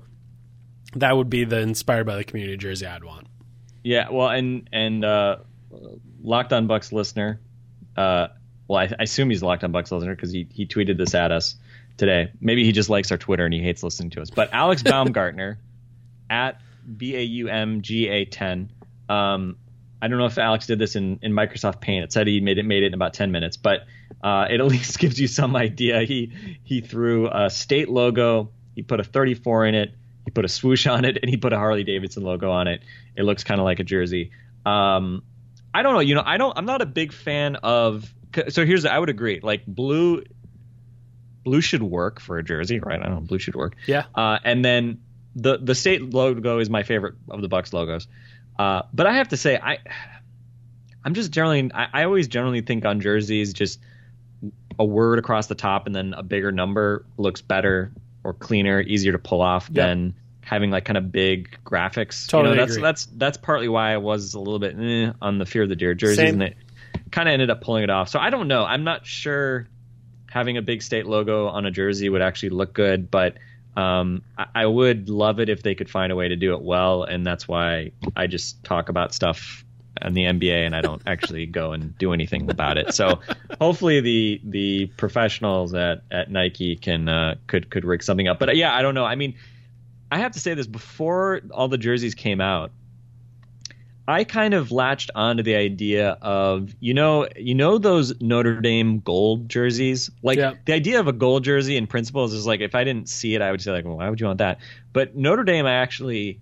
That 0.95 1.15
would 1.15 1.29
be 1.29 1.45
the 1.45 1.59
inspired 1.59 2.05
by 2.05 2.17
the 2.17 2.23
community 2.23 2.57
jersey 2.57 2.85
I'd 2.85 3.03
want. 3.03 3.27
Yeah, 3.83 4.09
well, 4.11 4.29
and 4.29 4.69
and 4.71 5.03
uh, 5.03 5.37
Locked 6.21 6.53
On 6.53 6.67
Bucks 6.67 6.91
listener, 6.91 7.39
uh, 7.97 8.27
well, 8.67 8.79
I, 8.79 8.93
I 8.99 9.03
assume 9.03 9.29
he's 9.29 9.41
Locked 9.41 9.63
On 9.63 9.71
Bucks 9.71 9.91
listener 9.91 10.15
because 10.15 10.31
he 10.31 10.47
he 10.51 10.67
tweeted 10.67 10.97
this 10.97 11.15
at 11.15 11.31
us 11.31 11.55
today. 11.97 12.31
Maybe 12.39 12.65
he 12.65 12.71
just 12.71 12.89
likes 12.89 13.11
our 13.11 13.17
Twitter 13.17 13.45
and 13.45 13.53
he 13.53 13.61
hates 13.61 13.83
listening 13.83 14.11
to 14.11 14.21
us. 14.21 14.29
But 14.29 14.53
Alex 14.53 14.83
Baumgartner 14.83 15.59
at 16.29 16.61
B 16.97 17.15
A 17.15 17.21
U 17.21 17.47
M 17.47 17.81
G 17.81 18.07
A 18.07 18.25
ten. 18.25 18.71
Um, 19.09 19.57
I 20.01 20.07
don't 20.07 20.17
know 20.17 20.25
if 20.25 20.37
Alex 20.37 20.65
did 20.65 20.79
this 20.79 20.95
in, 20.95 21.19
in 21.21 21.31
Microsoft 21.31 21.79
Paint. 21.79 22.05
It 22.05 22.13
said 22.13 22.27
he 22.27 22.41
made 22.41 22.57
it 22.57 22.65
made 22.65 22.83
it 22.83 22.87
in 22.87 22.93
about 22.93 23.13
ten 23.13 23.31
minutes, 23.31 23.57
but 23.57 23.81
uh, 24.23 24.47
it 24.49 24.59
at 24.59 24.65
least 24.67 24.99
gives 24.99 25.19
you 25.19 25.27
some 25.27 25.55
idea. 25.55 26.01
He 26.01 26.33
he 26.63 26.81
threw 26.81 27.29
a 27.29 27.49
state 27.49 27.89
logo. 27.89 28.51
He 28.75 28.81
put 28.83 28.99
a 28.99 29.03
34 29.03 29.65
in 29.65 29.75
it. 29.75 29.93
He 30.25 30.31
put 30.31 30.45
a 30.45 30.49
swoosh 30.49 30.87
on 30.87 31.05
it, 31.05 31.17
and 31.21 31.29
he 31.29 31.37
put 31.37 31.53
a 31.53 31.57
Harley 31.57 31.83
Davidson 31.83 32.23
logo 32.23 32.51
on 32.51 32.67
it. 32.67 32.81
It 33.15 33.23
looks 33.23 33.43
kind 33.43 33.59
of 33.59 33.65
like 33.65 33.79
a 33.79 33.83
jersey. 33.83 34.31
Um, 34.65 35.23
I 35.73 35.83
don't 35.83 35.93
know. 35.93 35.99
You 35.99 36.15
know, 36.15 36.23
I 36.25 36.37
don't. 36.37 36.57
I'm 36.57 36.65
not 36.65 36.81
a 36.81 36.85
big 36.85 37.13
fan 37.13 37.57
of. 37.57 38.11
So 38.49 38.65
here's. 38.65 38.85
I 38.85 38.97
would 38.97 39.09
agree. 39.09 39.39
Like 39.41 39.65
blue. 39.65 40.23
Blue 41.43 41.61
should 41.61 41.81
work 41.81 42.19
for 42.19 42.37
a 42.37 42.43
jersey, 42.43 42.79
right? 42.79 42.99
I 42.99 43.03
don't 43.03 43.15
know. 43.15 43.21
Blue 43.21 43.39
should 43.39 43.55
work. 43.55 43.75
Yeah. 43.87 44.03
Uh, 44.13 44.37
and 44.43 44.63
then 44.63 45.01
the 45.35 45.57
the 45.57 45.75
state 45.75 46.01
logo 46.13 46.59
is 46.59 46.69
my 46.69 46.83
favorite 46.83 47.15
of 47.29 47.41
the 47.41 47.47
Bucks 47.47 47.73
logos. 47.73 48.07
Uh, 48.59 48.83
but 48.93 49.07
I 49.07 49.13
have 49.13 49.29
to 49.29 49.37
say, 49.37 49.57
I 49.57 49.77
I'm 51.03 51.13
just 51.13 51.31
generally 51.31 51.71
I, 51.73 51.87
I 51.93 52.03
always 52.03 52.27
generally 52.27 52.61
think 52.61 52.85
on 52.85 52.99
jerseys 53.01 53.53
just 53.53 53.79
a 54.79 54.85
word 54.85 55.19
across 55.19 55.47
the 55.47 55.55
top 55.55 55.85
and 55.85 55.95
then 55.95 56.13
a 56.15 56.23
bigger 56.23 56.51
number 56.51 57.05
looks 57.17 57.41
better 57.41 57.91
or 58.23 58.33
cleaner, 58.33 58.81
easier 58.81 59.11
to 59.11 59.19
pull 59.19 59.41
off 59.41 59.67
Yep. 59.69 59.73
than 59.75 60.13
having 60.43 60.71
like 60.71 60.85
kind 60.85 60.97
of 60.97 61.11
big 61.11 61.57
graphics. 61.65 62.27
Totally 62.27 62.51
you 62.51 62.55
know, 62.55 62.61
that's 62.61 62.73
agree. 62.73 62.83
that's 62.83 63.05
that's 63.17 63.37
partly 63.37 63.67
why 63.69 63.93
I 63.93 63.97
was 63.97 64.33
a 64.33 64.39
little 64.39 64.59
bit 64.59 64.75
eh, 64.79 65.11
on 65.21 65.37
the 65.37 65.45
Fear 65.45 65.63
of 65.63 65.69
the 65.69 65.75
Deer 65.75 65.93
jerseys, 65.93 66.17
Same. 66.17 66.33
and 66.35 66.43
it 66.43 66.57
kind 67.11 67.29
of 67.29 67.33
ended 67.33 67.49
up 67.49 67.61
pulling 67.61 67.83
it 67.83 67.89
off. 67.89 68.09
So 68.09 68.19
I 68.19 68.29
don't 68.29 68.47
know. 68.47 68.63
I'm 68.63 68.83
not 68.83 69.05
sure 69.05 69.67
having 70.29 70.57
a 70.57 70.61
big 70.61 70.81
state 70.81 71.05
logo 71.05 71.47
on 71.47 71.65
a 71.65 71.71
jersey 71.71 72.09
would 72.09 72.21
actually 72.21 72.49
look 72.49 72.73
good, 72.73 73.09
but 73.11 73.35
um, 73.75 74.21
I, 74.37 74.47
I 74.55 74.65
would 74.65 75.09
love 75.09 75.39
it 75.39 75.49
if 75.49 75.63
they 75.63 75.75
could 75.75 75.89
find 75.89 76.11
a 76.11 76.15
way 76.15 76.27
to 76.27 76.35
do 76.35 76.53
it 76.53 76.61
well. 76.61 77.03
And 77.03 77.25
that's 77.25 77.47
why 77.47 77.91
I 78.15 78.27
just 78.27 78.63
talk 78.63 78.89
about 78.89 79.13
stuff 79.13 79.63
in 80.01 80.13
the 80.13 80.23
NBA 80.23 80.65
and 80.65 80.75
I 80.75 80.81
don't 80.81 81.01
actually 81.05 81.45
go 81.45 81.73
and 81.73 81.97
do 81.97 82.13
anything 82.13 82.49
about 82.49 82.77
it. 82.77 82.93
So 82.93 83.19
hopefully 83.59 84.01
the 84.01 84.41
the 84.43 84.85
professionals 84.97 85.73
at, 85.73 86.03
at 86.11 86.31
Nike 86.31 86.75
can 86.75 87.09
uh, 87.09 87.35
could 87.47 87.69
could 87.69 87.85
rig 87.85 88.03
something 88.03 88.27
up. 88.27 88.39
But 88.39 88.49
uh, 88.49 88.53
yeah, 88.53 88.75
I 88.75 88.81
don't 88.81 88.95
know. 88.95 89.05
I 89.05 89.15
mean, 89.15 89.35
I 90.11 90.19
have 90.19 90.33
to 90.33 90.39
say 90.39 90.53
this 90.53 90.67
before 90.67 91.41
all 91.51 91.67
the 91.67 91.77
jerseys 91.77 92.15
came 92.15 92.41
out. 92.41 92.71
I 94.11 94.23
kind 94.23 94.53
of 94.53 94.71
latched 94.71 95.09
onto 95.15 95.41
the 95.43 95.55
idea 95.55 96.17
of 96.21 96.75
you 96.79 96.93
know 96.93 97.27
you 97.35 97.55
know 97.55 97.77
those 97.77 98.19
Notre 98.21 98.61
Dame 98.61 98.99
gold 98.99 99.49
jerseys 99.49 100.09
like 100.21 100.37
Yeah. 100.37 100.53
the 100.65 100.73
idea 100.73 100.99
of 100.99 101.07
a 101.07 101.13
gold 101.13 101.43
jersey 101.43 101.77
in 101.77 101.87
principles 101.87 102.33
is 102.33 102.45
like 102.45 102.59
if 102.61 102.75
I 102.75 102.83
didn't 102.83 103.09
see 103.09 103.33
it 103.35 103.41
I 103.41 103.51
would 103.51 103.61
say 103.61 103.71
like 103.71 103.85
well, 103.85 103.97
why 103.97 104.09
would 104.09 104.19
you 104.19 104.27
want 104.27 104.39
that 104.39 104.59
but 104.93 105.15
Notre 105.15 105.43
Dame 105.43 105.65
I 105.65 105.73
actually 105.73 106.39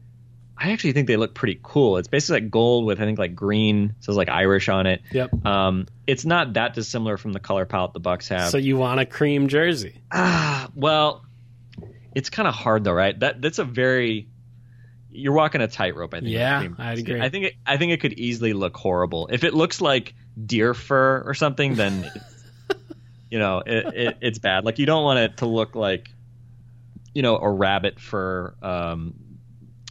I 0.57 0.72
actually 0.72 0.91
think 0.91 1.07
they 1.07 1.15
look 1.15 1.34
pretty 1.34 1.59
cool 1.63 1.97
it's 1.97 2.07
basically 2.09 2.41
like 2.41 2.51
gold 2.51 2.86
with 2.86 2.99
I 2.99 3.05
think 3.05 3.17
like 3.20 3.34
green 3.36 3.95
says 4.01 4.17
like 4.17 4.30
Irish 4.30 4.67
on 4.67 4.86
it 4.88 5.01
Yep. 5.11 5.45
um 5.45 5.88
it's 6.07 6.26
not 6.26 6.53
that 6.53 6.74
dissimilar 6.74 7.17
from 7.17 7.32
the 7.34 7.39
color 7.39 7.65
palette 7.65 7.93
the 7.93 7.99
Bucks 7.99 8.28
have 8.28 8.49
So 8.49 8.57
you 8.57 8.76
want 8.78 8.99
a 8.99 9.05
cream 9.05 9.47
jersey? 9.47 10.01
Ah, 10.11 10.70
well, 10.76 11.24
it's 12.15 12.30
kind 12.30 12.47
of 12.47 12.53
hard 12.55 12.84
though, 12.84 12.91
right? 12.93 13.17
That 13.20 13.41
that's 13.41 13.59
a 13.59 13.63
very 13.63 14.28
you're 15.12 15.34
walking 15.34 15.62
a 15.62 15.68
tightrope. 15.68 16.14
I 16.14 16.20
think. 16.20 16.32
Yeah. 16.32 16.68
I'd 16.78 16.99
agree. 16.99 17.20
I 17.22 17.30
think 17.30 17.45
it, 17.45 17.53
I 17.66 17.78
think 17.78 17.91
it 17.91 17.99
could 18.01 18.14
easily 18.14 18.53
look 18.53 18.76
horrible 18.78 19.28
if 19.32 19.43
it 19.43 19.53
looks 19.53 19.82
like 19.82 20.14
deer 20.45 20.74
fur 20.74 21.22
or 21.26 21.34
something. 21.34 21.76
Then 21.76 22.10
you 23.30 23.39
know 23.39 23.60
it, 23.66 23.93
it, 23.95 24.18
it's 24.22 24.39
bad. 24.39 24.66
Like 24.66 24.80
you 24.80 24.86
don't 24.86 25.03
want 25.03 25.20
it 25.20 25.38
to 25.38 25.45
look 25.45 25.76
like 25.76 26.10
you 27.14 27.22
know 27.22 27.38
a 27.38 27.49
rabbit 27.49 27.99
fur 27.99 28.53
um, 28.62 29.14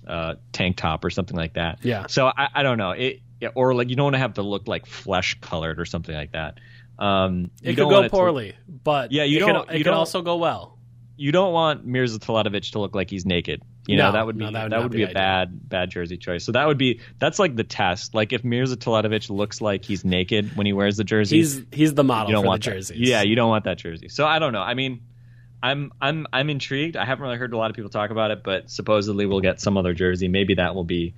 uh, 0.07 0.37
tank 0.53 0.77
top 0.77 1.05
or 1.05 1.11
something 1.11 1.37
like 1.37 1.55
that. 1.55 1.81
Yeah. 1.83 2.07
So 2.09 2.27
I, 2.29 2.49
I 2.55 2.63
don't 2.63 2.79
know 2.79 2.93
it. 2.93 3.21
yeah, 3.41 3.49
Or 3.55 3.75
like 3.75 3.89
you 3.91 3.97
don't 3.97 4.05
want 4.05 4.15
to 4.15 4.21
have 4.21 4.35
to 4.35 4.43
look 4.43 4.67
like 4.69 4.87
flesh 4.87 5.39
colored 5.41 5.79
or 5.81 5.85
something 5.85 6.15
like 6.15 6.33
that. 6.33 6.59
Um, 6.99 7.51
It 7.63 7.75
could 7.77 7.89
go 7.89 8.03
it 8.03 8.11
poorly, 8.11 8.55
but 8.83 9.13
Yeah, 9.13 9.25
you 9.25 9.37
it 9.37 9.41
don't- 9.41 9.69
it 9.71 9.79
you 9.79 9.85
could 9.85 9.91
don't- 9.91 9.99
also 9.99 10.23
go 10.23 10.37
well. 10.37 10.78
You 11.19 11.33
don't 11.33 11.53
want 11.53 11.85
Mirza 11.85 12.19
Teletovic 12.19 12.71
to 12.73 12.79
look 12.79 12.95
like 12.95 13.11
he's 13.11 13.27
naked. 13.27 13.63
You 13.87 13.97
No, 13.97 14.07
know 14.07 14.13
that 14.13 14.27
would 14.27 14.39
be 14.39 14.45
no, 14.45 14.53
that 14.53 14.71
that 14.71 14.77
would 14.79 14.85
would, 14.85 14.93
be, 14.93 15.05
be 15.05 15.11
a 15.11 15.15
bad 15.15 15.69
bad 15.69 15.91
jersey 15.91 16.17
choice. 16.17 16.45
So 16.45 16.53
that 16.53 16.67
would 16.67 16.79
be 16.79 17.01
that's 17.19 17.39
like 17.39 17.57
the 17.57 17.65
test. 17.65 18.15
Like 18.15 18.33
if 18.33 18.45
Mirza 18.45 18.77
Teletovic 18.77 19.29
looks 19.29 19.61
like 19.61 19.85
he's 19.85 20.05
naked 20.05 20.57
when 20.57 20.67
he 20.67 20.73
wears 20.73 20.97
the 20.97 21.05
jersey, 21.05 21.39
He's 21.39 21.63
he's 21.73 21.95
the 21.95 22.05
model 22.05 22.29
you 22.31 22.35
don't 22.37 22.45
for 22.45 22.49
want 22.49 22.63
the 22.65 22.71
that. 22.71 22.77
jerseys. 22.77 22.99
Yeah, 23.01 23.23
you 23.23 23.35
don't 23.35 23.49
want 23.49 23.65
that 23.65 23.79
jersey. 23.79 24.09
So 24.09 24.27
I 24.27 24.39
don't 24.39 24.53
know. 24.53 24.63
I 24.63 24.75
mean, 24.75 25.01
I'm 25.63 25.91
I'm 26.01 26.27
I'm 26.33 26.51
intrigued. 26.51 26.97
I 26.97 27.05
haven't 27.05 27.23
really 27.25 27.37
heard 27.37 27.53
a 27.53 27.57
lot 27.57 27.71
of 27.71 27.77
people 27.77 27.91
talk 27.91 28.11
about 28.11 28.31
it, 28.31 28.43
but 28.45 28.71
supposedly 28.71 29.27
we'll 29.27 29.41
get 29.41 29.61
some 29.61 29.77
other 29.77 29.95
jersey. 29.95 30.29
Maybe 30.29 30.55
that 30.55 30.75
will 30.75 30.85
be. 30.85 31.15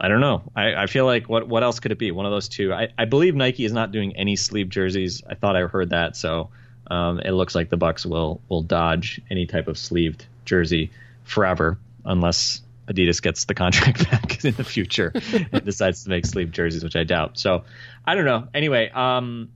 I 0.00 0.08
don't 0.08 0.20
know. 0.20 0.42
I, 0.56 0.74
I 0.74 0.86
feel 0.86 1.06
like 1.06 1.28
what 1.28 1.46
what 1.46 1.62
else 1.62 1.78
could 1.78 1.92
it 1.92 1.98
be? 1.98 2.10
One 2.10 2.26
of 2.26 2.32
those 2.32 2.48
two. 2.48 2.72
I, 2.72 2.88
I 2.98 3.04
believe 3.04 3.36
Nike 3.36 3.64
is 3.64 3.72
not 3.72 3.92
doing 3.92 4.16
any 4.16 4.34
sleeve 4.34 4.68
jerseys. 4.68 5.22
I 5.28 5.34
thought 5.34 5.54
I 5.54 5.60
heard 5.62 5.90
that, 5.90 6.16
so 6.16 6.50
um, 6.88 7.20
it 7.20 7.32
looks 7.32 7.54
like 7.54 7.70
the 7.70 7.76
Bucks 7.76 8.04
will 8.06 8.40
will 8.48 8.62
dodge 8.62 9.20
any 9.30 9.46
type 9.46 9.68
of 9.68 9.78
sleeved 9.78 10.26
jersey 10.44 10.90
forever, 11.24 11.78
unless 12.04 12.60
Adidas 12.88 13.22
gets 13.22 13.44
the 13.46 13.54
contract 13.62 14.10
back 14.10 14.44
in 14.44 14.54
the 14.54 14.64
future 14.64 15.12
and 15.52 15.64
decides 15.64 16.04
to 16.04 16.10
make 16.10 16.26
sleeve 16.26 16.50
jerseys, 16.52 16.84
which 16.84 16.96
I 16.96 17.04
doubt. 17.04 17.38
So 17.38 17.64
I 18.06 18.14
don't 18.14 18.26
know. 18.26 18.48
Anyway, 18.54 18.90
um, 18.90 19.50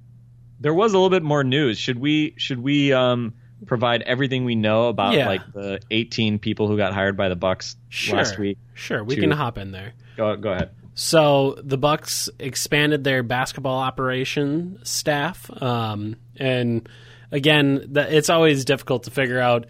there 0.61 0.75
was 0.75 0.93
a 0.93 0.97
little 0.97 1.11
bit 1.11 1.23
more 1.23 1.45
news. 1.45 1.79
Should 1.79 1.99
we 1.99 2.35
should 2.39 2.63
we 2.63 2.93
um, 2.93 3.35
provide 3.67 4.03
everything 4.03 4.45
we 4.45 4.55
know 4.55 4.89
about 4.89 5.15
Yeah. 5.15 5.27
like 5.29 5.53
the 5.53 5.81
18 5.91 6.39
people 6.39 6.69
who 6.69 6.77
got 6.77 6.93
hired 6.95 7.17
by 7.17 7.29
the 7.29 7.37
Bucks 7.37 7.77
sure. 7.89 8.17
last 8.17 8.39
week? 8.39 8.59
Sure, 8.75 9.05
we 9.05 9.15
to- 9.17 9.21
can 9.21 9.31
hop 9.31 9.59
in 9.59 9.73
there. 9.73 9.93
Go 10.17 10.37
go 10.37 10.53
ahead. 10.53 10.71
So 10.95 11.57
the 11.63 11.79
Bucks 11.79 12.29
expanded 12.41 13.05
their 13.05 13.23
basketball 13.23 13.79
operation 13.79 14.81
staff, 14.83 15.49
um, 15.63 16.17
and 16.37 16.89
again, 17.31 17.93
it's 17.95 18.31
always 18.31 18.65
difficult 18.65 19.05
to 19.05 19.11
figure 19.11 19.41
out. 19.41 19.67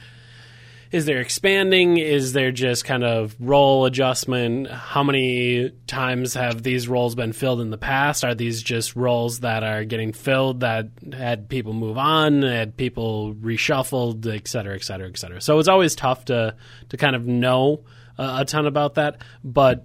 Is 0.90 1.04
there 1.04 1.20
expanding? 1.20 1.98
Is 1.98 2.32
there 2.32 2.50
just 2.50 2.86
kind 2.86 3.04
of 3.04 3.36
role 3.38 3.84
adjustment? 3.84 4.70
How 4.70 5.02
many 5.02 5.70
times 5.86 6.32
have 6.32 6.62
these 6.62 6.88
roles 6.88 7.14
been 7.14 7.34
filled 7.34 7.60
in 7.60 7.68
the 7.68 7.76
past? 7.76 8.24
Are 8.24 8.34
these 8.34 8.62
just 8.62 8.96
roles 8.96 9.40
that 9.40 9.62
are 9.62 9.84
getting 9.84 10.14
filled 10.14 10.60
that 10.60 10.88
had 11.12 11.50
people 11.50 11.74
move 11.74 11.98
on, 11.98 12.40
had 12.40 12.78
people 12.78 13.34
reshuffled, 13.34 14.26
et 14.34 14.48
cetera, 14.48 14.76
et 14.76 14.82
cetera, 14.82 15.08
et 15.08 15.18
cetera? 15.18 15.42
So 15.42 15.58
it's 15.58 15.68
always 15.68 15.94
tough 15.94 16.24
to 16.26 16.56
to 16.88 16.96
kind 16.96 17.14
of 17.14 17.26
know 17.26 17.84
uh, 18.18 18.38
a 18.40 18.44
ton 18.46 18.64
about 18.64 18.94
that, 18.94 19.20
but 19.44 19.84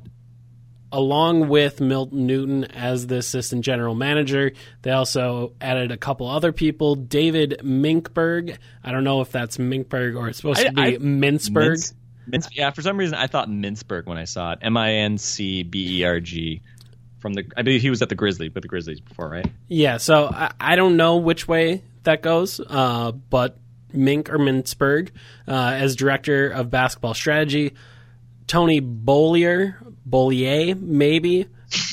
along 0.93 1.49
with 1.49 1.81
Milton 1.81 2.25
Newton 2.27 2.63
as 2.65 3.07
the 3.07 3.17
assistant 3.17 3.65
general 3.65 3.95
manager, 3.95 4.51
they 4.83 4.91
also 4.91 5.51
added 5.59 5.91
a 5.91 5.97
couple 5.97 6.27
other 6.29 6.53
people. 6.53 6.95
David 6.95 7.59
Minkberg. 7.63 8.57
I 8.83 8.91
don't 8.91 9.03
know 9.03 9.19
if 9.21 9.31
that's 9.31 9.57
Minkberg 9.57 10.17
or 10.17 10.29
it's 10.29 10.37
supposed 10.37 10.61
I- 10.61 10.63
to 10.65 10.71
be 10.71 10.81
I- 10.81 10.97
Mintzberg. 10.99 11.93
Yeah, 12.53 12.69
for 12.71 12.81
some 12.81 12.95
reason 12.95 13.15
I 13.15 13.27
thought 13.27 13.49
Mintzberg 13.49 14.05
when 14.05 14.17
I 14.17 14.23
saw 14.23 14.53
it. 14.53 14.59
M 14.61 14.77
I 14.77 14.93
N 14.93 15.17
C 15.17 15.63
B 15.63 15.99
E 15.99 16.03
R 16.05 16.21
G. 16.21 16.61
From 17.19 17.33
the, 17.33 17.43
I 17.57 17.61
believe 17.63 17.81
he 17.81 17.89
was 17.89 18.01
at 18.01 18.09
the 18.09 18.15
Grizzlies 18.15 18.53
with 18.53 18.61
the 18.63 18.67
Grizzlies 18.67 18.99
before, 18.99 19.29
right? 19.29 19.49
Yeah, 19.69 19.97
so 19.97 20.25
I, 20.27 20.51
I 20.59 20.75
don't 20.75 20.97
know 20.97 21.17
which 21.17 21.47
way 21.47 21.81
that 22.03 22.21
goes, 22.21 22.59
uh, 22.59 23.11
but 23.13 23.57
Mink 23.93 24.29
or 24.29 24.37
Mintzberg 24.37 25.09
uh, 25.47 25.51
as 25.51 25.95
director 25.95 26.49
of 26.49 26.69
basketball 26.69 27.13
strategy, 27.13 27.75
Tony 28.47 28.81
Bollier, 28.81 29.75
Bollier 30.09 30.79
maybe, 30.79 31.47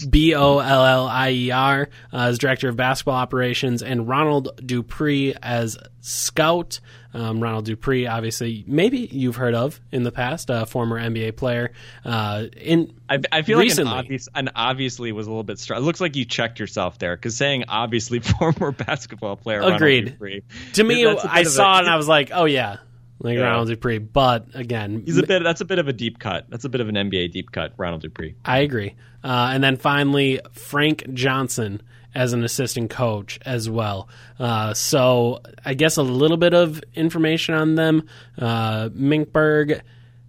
B 0.09 0.35
O 0.35 0.59
L 0.59 0.85
L 0.85 1.07
I 1.07 1.31
E 1.31 1.51
R 1.51 1.89
uh, 2.13 2.17
as 2.17 2.39
director 2.39 2.69
of 2.69 2.77
basketball 2.77 3.15
operations, 3.17 3.83
and 3.83 4.09
Ronald 4.09 4.61
Dupree 4.65 5.35
as 5.43 5.79
scout. 6.01 6.81
Um, 7.13 7.43
Ronald 7.43 7.65
Dupree, 7.65 8.07
obviously, 8.07 8.63
maybe 8.69 8.99
you've 9.11 9.35
heard 9.35 9.55
of 9.55 9.81
in 9.91 10.05
the 10.05 10.13
past, 10.13 10.49
a 10.49 10.65
former 10.65 10.97
NBA 11.01 11.37
player. 11.37 11.73
Uh, 12.05 12.45
in 12.57 12.95
I, 13.09 13.19
I 13.33 13.43
feel 13.43 13.59
Recently. 13.59 13.91
like 13.91 13.99
an, 13.99 14.05
obvious, 14.05 14.29
an 14.33 14.51
obviously 14.55 15.11
was 15.11 15.27
a 15.27 15.31
little 15.31 15.43
bit 15.43 15.59
strong. 15.59 15.81
It 15.83 15.85
looks 15.85 16.01
like 16.01 16.15
you 16.15 16.25
checked 16.25 16.61
yourself 16.61 16.99
there 17.01 17.17
because 17.17 17.37
saying 17.37 17.65
obviously 17.67 18.21
former 18.39 18.71
basketball 18.71 19.35
player. 19.37 19.61
Agreed. 19.61 20.05
Dupree, 20.13 20.43
to 20.75 20.85
me, 20.85 21.03
that's 21.05 21.25
a 21.25 21.27
bit 21.27 21.35
I 21.35 21.41
of 21.41 21.47
a- 21.47 21.51
saw 21.51 21.77
it 21.77 21.81
and 21.81 21.89
I 21.89 21.97
was 21.97 22.07
like, 22.07 22.31
oh 22.33 22.45
yeah, 22.45 22.77
like 23.21 23.37
Yeah. 23.37 23.45
Ronald 23.45 23.69
Dupree. 23.69 23.99
But 23.99 24.47
again, 24.55 25.03
He's 25.05 25.17
a 25.19 25.23
bit. 25.23 25.43
That's 25.43 25.61
a 25.61 25.65
bit 25.65 25.79
of 25.79 25.87
a 25.89 25.93
deep 25.93 26.19
cut. 26.19 26.47
That's 26.49 26.65
a 26.65 26.69
bit 26.69 26.81
of 26.81 26.89
an 26.89 26.97
NBA 26.97 27.31
deep 27.33 27.53
cut. 27.53 27.73
Ronald 27.77 28.03
Dupree. 28.03 28.35
I 28.45 28.59
agree. 28.59 28.95
Uh, 29.23 29.51
and 29.53 29.63
then 29.63 29.77
finally, 29.77 30.41
Frank 30.53 31.13
Johnson 31.13 31.83
as 32.15 32.33
an 32.33 32.43
assistant 32.43 32.91
coach 32.91 33.39
as 33.47 33.71
well. 33.71 34.09
Uh, 34.39 34.75
so 34.75 35.41
I 35.65 35.75
guess 35.75 35.97
a 35.97 36.03
little 36.03 36.37
bit 36.39 36.55
of 36.55 36.83
information 36.95 37.55
on 37.55 37.77
them. 37.77 38.03
Uh, 38.39 38.89
Minkberg. 38.89 39.83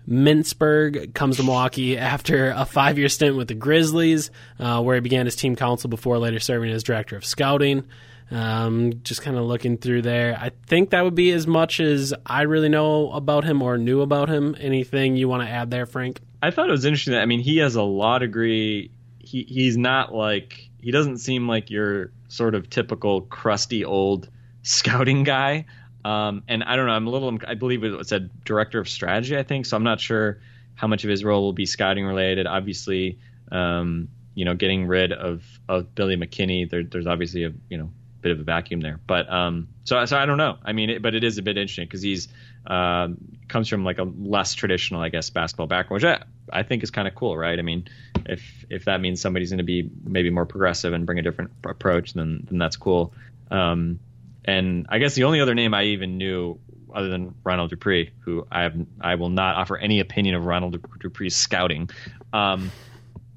Mintzberg 0.09 1.13
comes 1.13 1.37
to 1.37 1.43
Milwaukee 1.43 1.97
after 1.97 2.49
a 2.49 2.65
five 2.65 2.97
year 2.97 3.07
stint 3.07 3.37
with 3.37 3.47
the 3.47 3.53
Grizzlies, 3.53 4.29
uh, 4.59 4.81
where 4.81 4.95
he 4.95 5.01
began 5.01 5.27
as 5.27 5.35
team 5.35 5.55
counsel 5.55 5.89
before 5.89 6.17
later 6.17 6.39
serving 6.39 6.71
as 6.71 6.83
director 6.83 7.15
of 7.15 7.23
scouting. 7.23 7.83
Um, 8.32 9.01
just 9.03 9.21
kind 9.21 9.38
of 9.38 9.43
looking 9.43 9.77
through 9.77 10.03
there. 10.03 10.38
I 10.39 10.51
think 10.67 10.91
that 10.91 11.03
would 11.03 11.15
be 11.15 11.32
as 11.32 11.45
much 11.45 11.82
as 11.82 12.13
I 12.25 12.43
really 12.43 12.69
know 12.69 13.11
about 13.11 13.43
him 13.43 13.61
or 13.61 13.77
knew 13.77 13.99
about 14.01 14.29
him. 14.29 14.55
Anything 14.57 15.17
you 15.17 15.27
want 15.27 15.43
to 15.43 15.49
add 15.49 15.69
there, 15.69 15.86
Frank? 15.86 16.21
I 16.41 16.51
thought 16.51 16.69
it 16.69 16.71
was 16.71 16.86
interesting. 16.86 17.11
That, 17.13 17.21
I 17.21 17.25
mean, 17.25 17.41
he 17.41 17.57
has 17.57 17.75
a 17.75 17.84
law 17.84 18.19
degree. 18.19 18.91
He 19.19 19.43
he's 19.43 19.75
not 19.75 20.13
like 20.13 20.69
he 20.82 20.91
doesn't 20.91 21.17
seem 21.17 21.47
like 21.47 21.69
your 21.69 22.11
sort 22.29 22.55
of 22.55 22.69
typical 22.69 23.21
crusty 23.21 23.84
old 23.84 24.29
scouting 24.63 25.23
guy. 25.23 25.65
Um, 26.03 26.43
and 26.47 26.63
I 26.63 26.77
don't 26.77 26.88
know. 26.88 26.93
I'm 26.93 27.07
a 27.07 27.09
little. 27.09 27.38
I 27.45 27.55
believe 27.55 27.84
it 27.84 28.07
said 28.07 28.32
director 28.45 28.79
of 28.79 28.88
strategy. 28.88 29.38
I 29.38 29.43
think 29.43 29.65
so. 29.65 29.75
I'm 29.75 29.84
not 29.84 29.99
sure 29.99 30.39
how 30.75 30.88
much 30.88 31.03
of 31.03 31.09
his 31.09 31.23
role 31.23 31.43
will 31.43 31.53
be 31.53 31.65
scouting 31.65 32.05
related. 32.05 32.47
Obviously, 32.47 33.19
um, 33.51 34.07
you 34.34 34.45
know, 34.45 34.55
getting 34.55 34.88
rid 34.88 35.11
of 35.11 35.43
of 35.67 35.93
Billy 35.93 36.15
McKinney. 36.15 36.69
There, 36.69 36.84
there's 36.84 37.07
obviously 37.07 37.43
a 37.43 37.51
you 37.69 37.77
know 37.77 37.91
bit 38.22 38.32
of 38.32 38.39
a 38.39 38.43
vacuum 38.43 38.82
there. 38.82 38.99
But 39.05 39.32
um, 39.32 39.67
so 39.84 40.03
so 40.05 40.17
I 40.17 40.26
don't 40.26 40.38
know. 40.38 40.57
I 40.63 40.74
mean, 40.74 40.89
it, 40.89 41.01
but 41.01 41.15
it 41.15 41.24
is 41.24 41.38
a 41.38 41.41
bit 41.41 41.57
interesting 41.57 41.86
because 41.86 42.01
he's 42.01 42.28
um, 42.65 43.17
comes 43.47 43.67
from 43.67 43.84
like 43.84 43.97
a 43.97 44.03
less 44.03 44.53
traditional, 44.53 45.01
I 45.01 45.09
guess, 45.09 45.30
basketball 45.30 45.67
background, 45.67 46.03
which 46.03 46.05
I, 46.05 46.24
I 46.59 46.63
think 46.63 46.84
is 46.84 46.91
kind 46.91 47.07
of 47.07 47.15
cool, 47.15 47.38
right? 47.38 47.57
I 47.57 47.61
mean, 47.61 47.88
if 48.26 48.65
if 48.69 48.86
that 48.86 49.01
means 49.01 49.22
somebody's 49.22 49.49
going 49.49 49.57
to 49.57 49.63
be 49.63 49.89
maybe 50.03 50.30
more 50.30 50.45
progressive 50.45 50.93
and 50.93 51.05
bring 51.05 51.19
a 51.19 51.24
different 51.24 51.51
approach, 51.65 52.13
then 52.13 52.45
then 52.49 52.59
that's 52.59 52.78
cool. 52.78 53.13
Um, 53.49 53.99
and 54.45 54.88
I 54.89 54.99
guess 54.99 55.15
the 55.15 55.26
only 55.26 55.41
other 55.41 55.55
name 55.55 55.74
I 55.74 55.84
even 55.86 56.17
knew 56.17 56.59
other 56.93 57.09
than 57.09 57.36
Ronald 57.43 57.69
Dupree, 57.69 58.11
who 58.19 58.45
I 58.51 58.63
have 58.63 58.76
I 58.99 59.15
will 59.15 59.30
not 59.30 59.55
offer 59.55 59.78
any 59.78 59.99
opinion 59.99 60.36
of 60.36 60.45
Ronald 60.45 60.82
Dupree's 60.99 61.36
scouting, 61.36 61.89
um, 62.34 62.72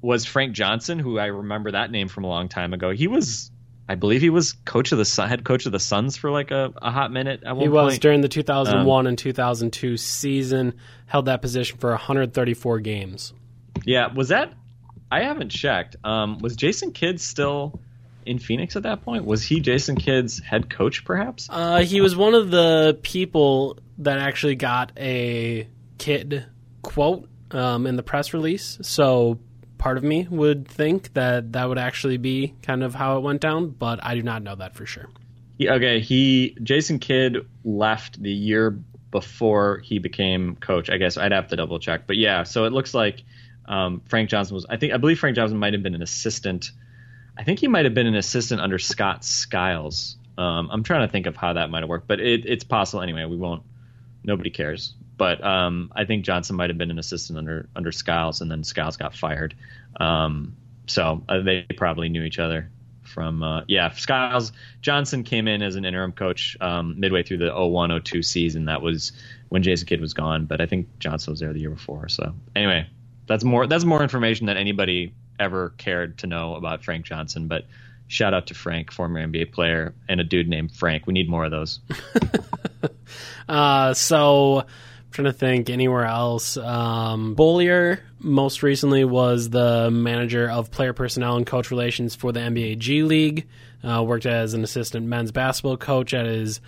was 0.01 0.25
Frank 0.25 0.53
Johnson, 0.53 0.99
who 0.99 1.17
I 1.17 1.27
remember 1.27 1.71
that 1.71 1.89
name 1.91 2.07
from 2.07 2.25
a 2.25 2.27
long 2.27 2.47
time 2.47 2.73
ago. 2.73 2.91
He 2.91 3.07
was 3.07 3.51
I 3.87 3.95
believe 3.95 4.21
he 4.21 4.29
was 4.31 4.53
coach 4.53 4.91
of 4.91 4.97
the 4.97 5.25
head 5.27 5.43
coach 5.43 5.65
of 5.67 5.71
the 5.71 5.79
Suns 5.79 6.17
for 6.17 6.31
like 6.31 6.51
a, 6.51 6.73
a 6.81 6.91
hot 6.91 7.11
minute. 7.11 7.43
At 7.45 7.55
one 7.55 7.61
He 7.63 7.69
was 7.69 7.93
point. 7.93 8.01
during 8.01 8.21
the 8.21 8.27
2001 8.27 9.07
and 9.07 9.17
2002 9.17 9.97
season, 9.97 10.73
held 11.05 11.25
that 11.25 11.41
position 11.41 11.77
for 11.77 11.91
134 11.91 12.79
games. 12.79 13.33
Yeah, 13.85 14.11
was 14.13 14.29
that? 14.29 14.53
I 15.11 15.21
haven't 15.21 15.49
checked. 15.49 15.97
Um, 16.03 16.39
was 16.39 16.55
Jason 16.55 16.91
Kidd 16.93 17.21
still 17.21 17.79
in 18.25 18.39
Phoenix 18.39 18.75
at 18.75 18.83
that 18.83 19.03
point? 19.03 19.23
Was 19.25 19.43
he 19.43 19.59
Jason 19.59 19.95
Kidd's 19.97 20.39
head 20.39 20.69
coach, 20.69 21.05
perhaps? 21.05 21.47
Uh, 21.49 21.81
he 21.81 22.01
was 22.01 22.15
one 22.15 22.33
of 22.33 22.49
the 22.49 22.97
people 23.03 23.77
that 23.99 24.17
actually 24.17 24.55
got 24.55 24.91
a 24.97 25.67
Kidd 25.99 26.47
quote 26.81 27.29
um, 27.51 27.85
in 27.85 27.97
the 27.97 28.03
press 28.03 28.33
release. 28.33 28.79
So 28.81 29.39
part 29.85 29.99
of 29.99 30.03
me 30.03 30.27
would 30.31 30.67
think 30.67 31.13
that 31.13 31.53
that 31.53 31.69
would 31.69 31.77
actually 31.77 32.17
be 32.17 32.55
kind 32.63 32.81
of 32.81 32.95
how 32.95 33.17
it 33.17 33.19
went 33.19 33.39
down, 33.39 33.69
but 33.69 34.03
I 34.03 34.15
do 34.15 34.23
not 34.23 34.41
know 34.41 34.55
that 34.55 34.73
for 34.73 34.87
sure. 34.87 35.07
He, 35.59 35.69
okay, 35.69 35.99
he 35.99 36.57
Jason 36.63 36.97
Kidd 36.97 37.45
left 37.63 38.19
the 38.19 38.31
year 38.31 38.79
before 39.11 39.77
he 39.83 39.99
became 39.99 40.55
coach. 40.55 40.89
I 40.89 40.97
guess 40.97 41.17
I'd 41.17 41.31
have 41.31 41.49
to 41.49 41.55
double 41.55 41.77
check, 41.77 42.07
but 42.07 42.17
yeah. 42.17 42.41
So 42.41 42.65
it 42.65 42.73
looks 42.73 42.95
like 42.95 43.21
um, 43.67 44.01
Frank 44.07 44.31
Johnson 44.31 44.55
was. 44.55 44.65
I 44.67 44.77
think 44.77 44.91
I 44.91 44.97
believe 44.97 45.19
Frank 45.19 45.35
Johnson 45.35 45.59
might 45.59 45.73
have 45.73 45.83
been 45.83 45.93
an 45.93 46.01
assistant. 46.01 46.71
I 47.37 47.43
think 47.43 47.59
he 47.59 47.67
might 47.67 47.85
have 47.85 47.93
been 47.93 48.07
an 48.07 48.15
assistant 48.15 48.61
under 48.61 48.79
Scott 48.79 49.23
Skiles. 49.23 50.17
Um, 50.35 50.67
I'm 50.71 50.81
trying 50.81 51.07
to 51.07 51.11
think 51.11 51.27
of 51.27 51.35
how 51.35 51.53
that 51.53 51.69
might 51.69 51.81
have 51.81 51.89
worked, 51.89 52.07
but 52.07 52.19
it, 52.19 52.47
it's 52.47 52.63
possible 52.63 53.03
anyway. 53.03 53.25
We 53.25 53.37
won't. 53.37 53.61
Nobody 54.23 54.49
cares. 54.49 54.95
But 55.17 55.43
um, 55.43 55.91
I 55.95 56.05
think 56.05 56.25
Johnson 56.25 56.55
might 56.55 56.69
have 56.69 56.77
been 56.77 56.91
an 56.91 56.99
assistant 56.99 57.37
under 57.37 57.69
under 57.75 57.91
Skiles, 57.91 58.41
and 58.41 58.51
then 58.51 58.63
Skiles 58.63 58.97
got 58.97 59.15
fired. 59.15 59.55
Um, 59.99 60.55
so 60.87 61.23
uh, 61.29 61.41
they 61.41 61.65
probably 61.77 62.09
knew 62.09 62.23
each 62.23 62.39
other 62.39 62.69
from 63.03 63.43
uh, 63.43 63.61
yeah. 63.67 63.91
Skiles 63.91 64.51
Johnson 64.81 65.23
came 65.23 65.47
in 65.47 65.61
as 65.61 65.75
an 65.75 65.85
interim 65.85 66.11
coach 66.11 66.57
um, 66.59 66.99
midway 66.99 67.23
through 67.23 67.37
the 67.37 67.49
01-02 67.49 68.25
season. 68.25 68.65
That 68.65 68.81
was 68.81 69.13
when 69.49 69.63
Jason 69.63 69.87
Kidd 69.87 70.01
was 70.01 70.13
gone, 70.13 70.45
but 70.45 70.59
I 70.59 70.65
think 70.65 70.87
Johnson 70.99 71.31
was 71.31 71.39
there 71.39 71.53
the 71.53 71.59
year 71.59 71.69
before. 71.69 72.09
So 72.09 72.33
anyway, 72.55 72.87
that's 73.27 73.43
more 73.43 73.67
that's 73.67 73.85
more 73.85 74.03
information 74.03 74.47
than 74.47 74.57
anybody 74.57 75.13
ever 75.39 75.69
cared 75.77 76.17
to 76.19 76.27
know 76.27 76.55
about 76.55 76.83
Frank 76.83 77.05
Johnson. 77.05 77.47
But 77.47 77.65
shout 78.07 78.33
out 78.33 78.47
to 78.47 78.53
Frank, 78.53 78.91
former 78.91 79.25
NBA 79.25 79.53
player, 79.53 79.93
and 80.09 80.19
a 80.19 80.23
dude 80.23 80.47
named 80.47 80.73
Frank. 80.73 81.07
We 81.07 81.13
need 81.13 81.29
more 81.29 81.45
of 81.45 81.51
those. 81.51 81.79
Uh, 83.47 83.93
so 83.93 84.65
trying 85.15 85.25
to 85.25 85.33
think 85.33 85.69
anywhere 85.69 86.05
else. 86.05 86.57
Um, 86.57 87.35
Bollier 87.35 88.01
most 88.19 88.61
recently 88.61 89.05
was 89.05 89.49
the 89.49 89.89
manager 89.89 90.49
of 90.49 90.71
player 90.71 90.91
personnel 90.91 91.37
and 91.37 91.47
coach 91.47 91.71
relations 91.71 92.15
for 92.15 92.33
the 92.33 92.41
NBA 92.41 92.79
G 92.79 93.03
League. 93.03 93.47
Uh, 93.81 94.03
worked 94.03 94.25
as 94.25 94.53
an 94.53 94.63
assistant 94.63 95.07
men's 95.07 95.31
basketball 95.31 95.77
coach 95.77 96.13
at 96.13 96.25
his 96.25 96.59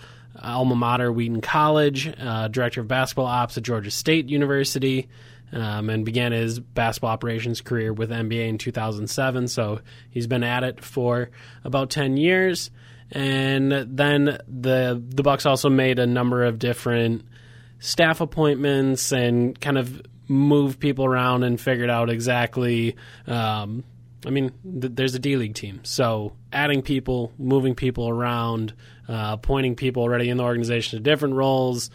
alma 0.41 0.75
mater, 0.75 1.11
Wheaton 1.11 1.41
College. 1.41 2.13
Uh, 2.17 2.47
director 2.47 2.81
of 2.81 2.87
basketball 2.87 3.25
ops 3.25 3.57
at 3.57 3.63
Georgia 3.63 3.91
State 3.91 4.29
University. 4.29 5.09
Um, 5.49 5.89
and 5.89 6.03
began 6.03 6.33
his 6.33 6.59
basketball 6.59 7.11
operations 7.11 7.61
career 7.61 7.93
with 7.93 8.09
NBA 8.09 8.49
in 8.49 8.57
2007. 8.57 9.47
So 9.47 9.79
he's 10.11 10.27
been 10.27 10.43
at 10.43 10.65
it 10.65 10.83
for 10.83 11.29
about 11.63 11.89
10 11.89 12.17
years. 12.17 12.69
And 13.11 13.71
then 13.71 14.25
the 14.45 15.01
the 15.07 15.23
Bucks 15.23 15.45
also 15.45 15.69
made 15.69 15.99
a 15.99 16.05
number 16.05 16.43
of 16.43 16.59
different 16.59 17.23
staff 17.79 18.21
appointments 18.21 19.11
and 19.11 19.59
kind 19.59 19.77
of 19.77 20.01
moved 20.27 20.79
people 20.79 21.05
around 21.05 21.43
and 21.43 21.59
figured 21.59 21.89
out 21.89 22.09
exactly. 22.09 22.95
Um, 23.25 23.83
I 24.25 24.29
mean, 24.29 24.51
th- 24.63 24.93
there's 24.95 25.15
a 25.15 25.19
D 25.19 25.37
League 25.37 25.53
team, 25.53 25.81
so 25.83 26.33
adding 26.51 26.81
people, 26.81 27.31
moving 27.37 27.75
people 27.75 28.09
around, 28.09 28.73
uh, 29.07 29.37
appointing 29.39 29.75
people 29.75 30.03
already 30.03 30.29
in 30.29 30.37
the 30.37 30.43
organization 30.43 30.97
to 30.97 31.03
different 31.03 31.35
roles, 31.35 31.91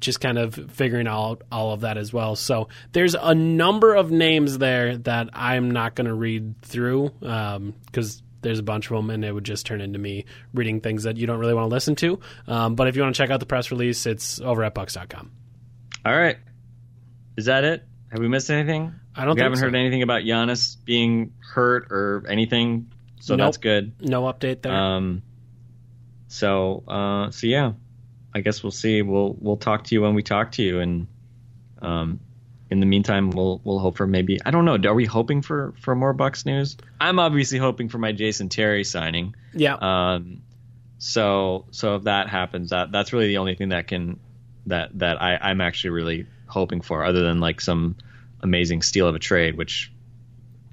just 0.00 0.20
kind 0.20 0.38
of 0.38 0.54
figuring 0.72 1.06
out 1.06 1.42
all 1.52 1.72
of 1.72 1.82
that 1.82 1.98
as 1.98 2.12
well. 2.12 2.36
So 2.36 2.68
there's 2.92 3.14
a 3.14 3.34
number 3.34 3.94
of 3.94 4.10
names 4.10 4.58
there 4.58 4.96
that 4.98 5.28
I'm 5.34 5.70
not 5.70 5.94
going 5.94 6.06
to 6.08 6.14
read 6.14 6.60
through 6.62 7.10
because 7.20 8.22
there's 8.40 8.58
a 8.58 8.62
bunch 8.62 8.90
of 8.90 8.96
them, 8.96 9.10
and 9.10 9.24
it 9.24 9.32
would 9.32 9.44
just 9.44 9.66
turn 9.66 9.80
into 9.80 9.98
me 9.98 10.24
reading 10.54 10.80
things 10.80 11.02
that 11.04 11.16
you 11.16 11.26
don't 11.26 11.38
really 11.38 11.54
want 11.54 11.68
to 11.68 11.74
listen 11.74 11.94
to. 11.96 12.20
Um, 12.46 12.74
but 12.74 12.86
if 12.88 12.96
you 12.96 13.02
want 13.02 13.14
to 13.14 13.18
check 13.22 13.30
out 13.30 13.40
the 13.40 13.46
press 13.46 13.70
release, 13.70 14.06
it's 14.06 14.40
over 14.40 14.62
at 14.64 14.74
bucks.com. 14.74 15.30
All 16.06 16.16
right, 16.16 16.36
is 17.36 17.46
that 17.46 17.64
it? 17.64 17.84
Have 18.10 18.20
we 18.20 18.28
missed 18.28 18.50
anything? 18.50 18.94
I 19.14 19.22
don't 19.24 19.30
We 19.30 19.40
think 19.40 19.42
haven't 19.44 19.58
so. 19.58 19.64
heard 19.64 19.74
anything 19.74 20.02
about 20.02 20.22
Giannis 20.22 20.76
being 20.84 21.32
hurt 21.40 21.88
or 21.90 22.24
anything, 22.28 22.90
so 23.20 23.34
Nope. 23.36 23.46
that's 23.46 23.56
good. 23.58 23.92
No 24.00 24.22
update 24.22 24.62
there. 24.62 24.72
Um, 24.72 25.22
so 26.28 26.84
uh, 26.86 27.30
so 27.30 27.46
yeah, 27.46 27.72
I 28.34 28.40
guess 28.40 28.62
we'll 28.62 28.70
see. 28.70 29.02
We'll 29.02 29.36
we'll 29.38 29.56
talk 29.56 29.84
to 29.84 29.94
you 29.94 30.02
when 30.02 30.14
we 30.14 30.22
talk 30.22 30.52
to 30.52 30.62
you, 30.62 30.80
and 30.80 31.06
um, 31.82 32.20
in 32.70 32.80
the 32.80 32.86
meantime, 32.86 33.30
we'll 33.30 33.60
we'll 33.64 33.78
hope 33.78 33.96
for 33.96 34.06
maybe 34.06 34.38
I 34.44 34.50
don't 34.50 34.64
know. 34.64 34.76
Are 34.88 34.94
we 34.94 35.06
hoping 35.06 35.42
for 35.42 35.74
for 35.80 35.94
more 35.94 36.12
Bucks 36.12 36.44
news? 36.44 36.76
I'm 37.00 37.18
obviously 37.18 37.58
hoping 37.58 37.88
for 37.88 37.98
my 37.98 38.12
Jason 38.12 38.48
Terry 38.48 38.84
signing. 38.84 39.34
yeah. 39.54 39.74
Um, 39.74 40.42
so 40.98 41.66
so 41.70 41.96
if 41.96 42.04
that 42.04 42.28
happens, 42.28 42.70
that 42.70 42.92
that's 42.92 43.12
really 43.12 43.28
the 43.28 43.38
only 43.38 43.54
thing 43.54 43.70
that 43.70 43.86
can 43.86 44.20
that 44.66 44.98
that 44.98 45.22
I 45.22 45.38
I'm 45.40 45.60
actually 45.60 45.90
really 45.90 46.26
hoping 46.46 46.80
for, 46.80 47.04
other 47.04 47.22
than 47.22 47.40
like 47.40 47.60
some 47.60 47.96
amazing 48.42 48.82
steal 48.82 49.08
of 49.08 49.14
a 49.14 49.18
trade, 49.18 49.56
which 49.56 49.92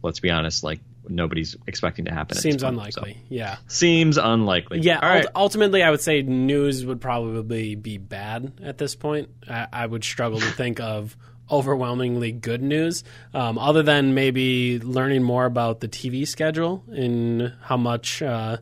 let's 0.01 0.19
be 0.19 0.29
honest, 0.31 0.63
like 0.63 0.79
nobody's 1.07 1.55
expecting 1.67 2.05
to 2.05 2.13
happen. 2.13 2.37
Seems 2.37 2.63
point, 2.63 2.75
unlikely. 2.75 3.13
so. 3.13 3.19
Yeah. 3.29 3.57
Seems 3.67 4.17
unlikely. 4.17 4.79
Yeah. 4.79 4.99
All 4.99 5.07
right. 5.09 5.25
ult- 5.25 5.35
ultimately, 5.35 5.83
I 5.83 5.91
would 5.91 6.01
say 6.01 6.21
news 6.23 6.85
would 6.85 6.99
probably 6.99 7.75
be 7.75 7.97
bad 7.97 8.53
at 8.63 8.77
this 8.77 8.95
point. 8.95 9.29
I, 9.47 9.67
I 9.71 9.85
would 9.85 10.03
struggle 10.03 10.39
to 10.39 10.51
think 10.51 10.79
of 10.79 11.15
overwhelmingly 11.49 12.31
good 12.31 12.61
news, 12.61 13.03
um, 13.33 13.57
other 13.57 13.83
than 13.83 14.13
maybe 14.13 14.79
learning 14.79 15.23
more 15.23 15.45
about 15.45 15.79
the 15.79 15.87
TV 15.87 16.27
schedule 16.27 16.83
and 16.87 17.53
how 17.61 17.77
much. 17.77 18.21
Uh, 18.21 18.57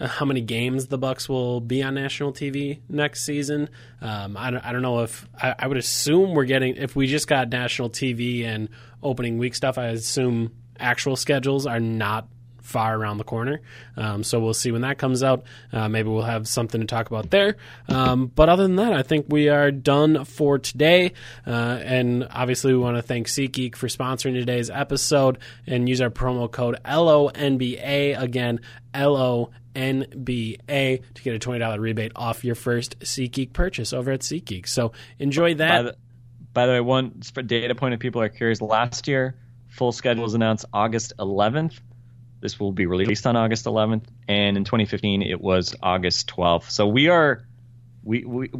how 0.00 0.24
many 0.24 0.40
games 0.40 0.86
the 0.86 0.96
Bucks 0.96 1.28
will 1.28 1.60
be 1.60 1.82
on 1.82 1.94
national 1.94 2.32
TV 2.32 2.78
next 2.88 3.24
season. 3.24 3.68
Um, 4.00 4.36
I, 4.36 4.52
don't, 4.52 4.64
I 4.64 4.72
don't 4.72 4.82
know 4.82 5.00
if 5.00 5.26
I, 5.34 5.56
I 5.58 5.66
would 5.66 5.76
assume 5.76 6.34
we're 6.34 6.44
getting 6.44 6.76
if 6.76 6.94
we 6.94 7.08
just 7.08 7.26
got 7.26 7.48
national 7.48 7.90
TV 7.90 8.44
and 8.44 8.68
opening 9.02 9.38
week 9.38 9.56
stuff. 9.56 9.76
I 9.76 9.86
assume 9.86 10.52
actual 10.78 11.16
schedules 11.16 11.66
are 11.66 11.80
not 11.80 12.28
far 12.68 12.96
around 12.96 13.16
the 13.16 13.24
corner. 13.24 13.60
Um, 13.96 14.22
so 14.22 14.38
we'll 14.38 14.54
see 14.54 14.70
when 14.70 14.82
that 14.82 14.98
comes 14.98 15.22
out. 15.22 15.44
Uh, 15.72 15.88
maybe 15.88 16.10
we'll 16.10 16.22
have 16.22 16.46
something 16.46 16.80
to 16.80 16.86
talk 16.86 17.06
about 17.06 17.30
there. 17.30 17.56
Um, 17.88 18.26
but 18.34 18.48
other 18.48 18.62
than 18.64 18.76
that, 18.76 18.92
I 18.92 19.02
think 19.02 19.26
we 19.28 19.48
are 19.48 19.70
done 19.70 20.24
for 20.24 20.58
today. 20.58 21.12
Uh, 21.46 21.80
and 21.82 22.28
obviously, 22.30 22.72
we 22.72 22.78
want 22.78 22.96
to 22.96 23.02
thank 23.02 23.26
SeatGeek 23.26 23.74
for 23.74 23.88
sponsoring 23.88 24.34
today's 24.34 24.68
episode 24.68 25.38
and 25.66 25.88
use 25.88 26.00
our 26.00 26.10
promo 26.10 26.50
code 26.50 26.78
LONBA. 26.84 28.20
Again, 28.20 28.60
LONBA 28.94 29.48
to 31.14 31.22
get 31.22 31.34
a 31.34 31.38
$20 31.38 31.78
rebate 31.78 32.12
off 32.14 32.44
your 32.44 32.54
first 32.54 32.98
SeatGeek 33.00 33.54
purchase 33.54 33.92
over 33.94 34.10
at 34.10 34.20
SeatGeek. 34.20 34.68
So 34.68 34.92
enjoy 35.18 35.54
by 35.54 35.58
that. 35.58 35.82
the, 35.82 35.96
by 36.52 36.66
the 36.66 36.72
way, 36.72 36.80
one 36.80 37.22
data 37.46 37.74
point 37.74 37.94
if 37.94 38.00
people 38.00 38.20
are 38.20 38.28
curious, 38.28 38.60
last 38.60 39.08
year 39.08 39.36
full 39.68 39.92
schedule 39.92 40.24
was 40.24 40.34
announced 40.34 40.64
August 40.72 41.12
11th. 41.18 41.78
This 42.40 42.60
will 42.60 42.72
be 42.72 42.86
released 42.86 43.26
on 43.26 43.36
August 43.36 43.64
11th, 43.64 44.04
and 44.28 44.56
in 44.56 44.64
2015 44.64 45.22
it 45.22 45.40
was 45.40 45.74
August 45.82 46.28
12th. 46.28 46.70
So 46.70 46.86
we 46.86 47.08
are 47.08 47.44
we 48.04 48.24
we 48.24 48.50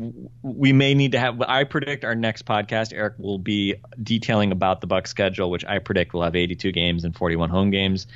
we 0.42 0.72
may 0.72 0.94
need 0.94 1.12
to 1.12 1.18
have. 1.18 1.40
I 1.40 1.64
predict 1.64 2.04
our 2.04 2.14
next 2.14 2.44
podcast, 2.44 2.92
Eric, 2.92 3.14
will 3.18 3.38
be 3.38 3.76
detailing 4.02 4.52
about 4.52 4.80
the 4.80 4.86
Buck 4.86 5.06
schedule, 5.06 5.50
which 5.50 5.64
I 5.64 5.78
predict 5.78 6.12
will 6.12 6.22
have 6.22 6.36
82 6.36 6.72
games 6.72 7.04
and 7.04 7.16
41 7.16 7.50
home 7.50 7.70
games, 7.70 8.06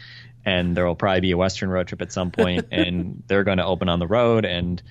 and 0.45 0.77
there 0.77 0.87
will 0.87 0.97
probably 0.97 1.21
be 1.21 1.31
a 1.31 1.37
Western 1.37 1.71
road 1.71 1.89
trip 1.89 2.03
at 2.03 2.13
some 2.13 2.33
point, 2.33 2.67
and 2.73 3.23
they're 3.29 3.45
going 3.45 3.59
to 3.59 3.65
open 3.65 3.89
on 3.89 3.99
the 3.99 4.07
road. 4.07 4.45
And 4.45 4.83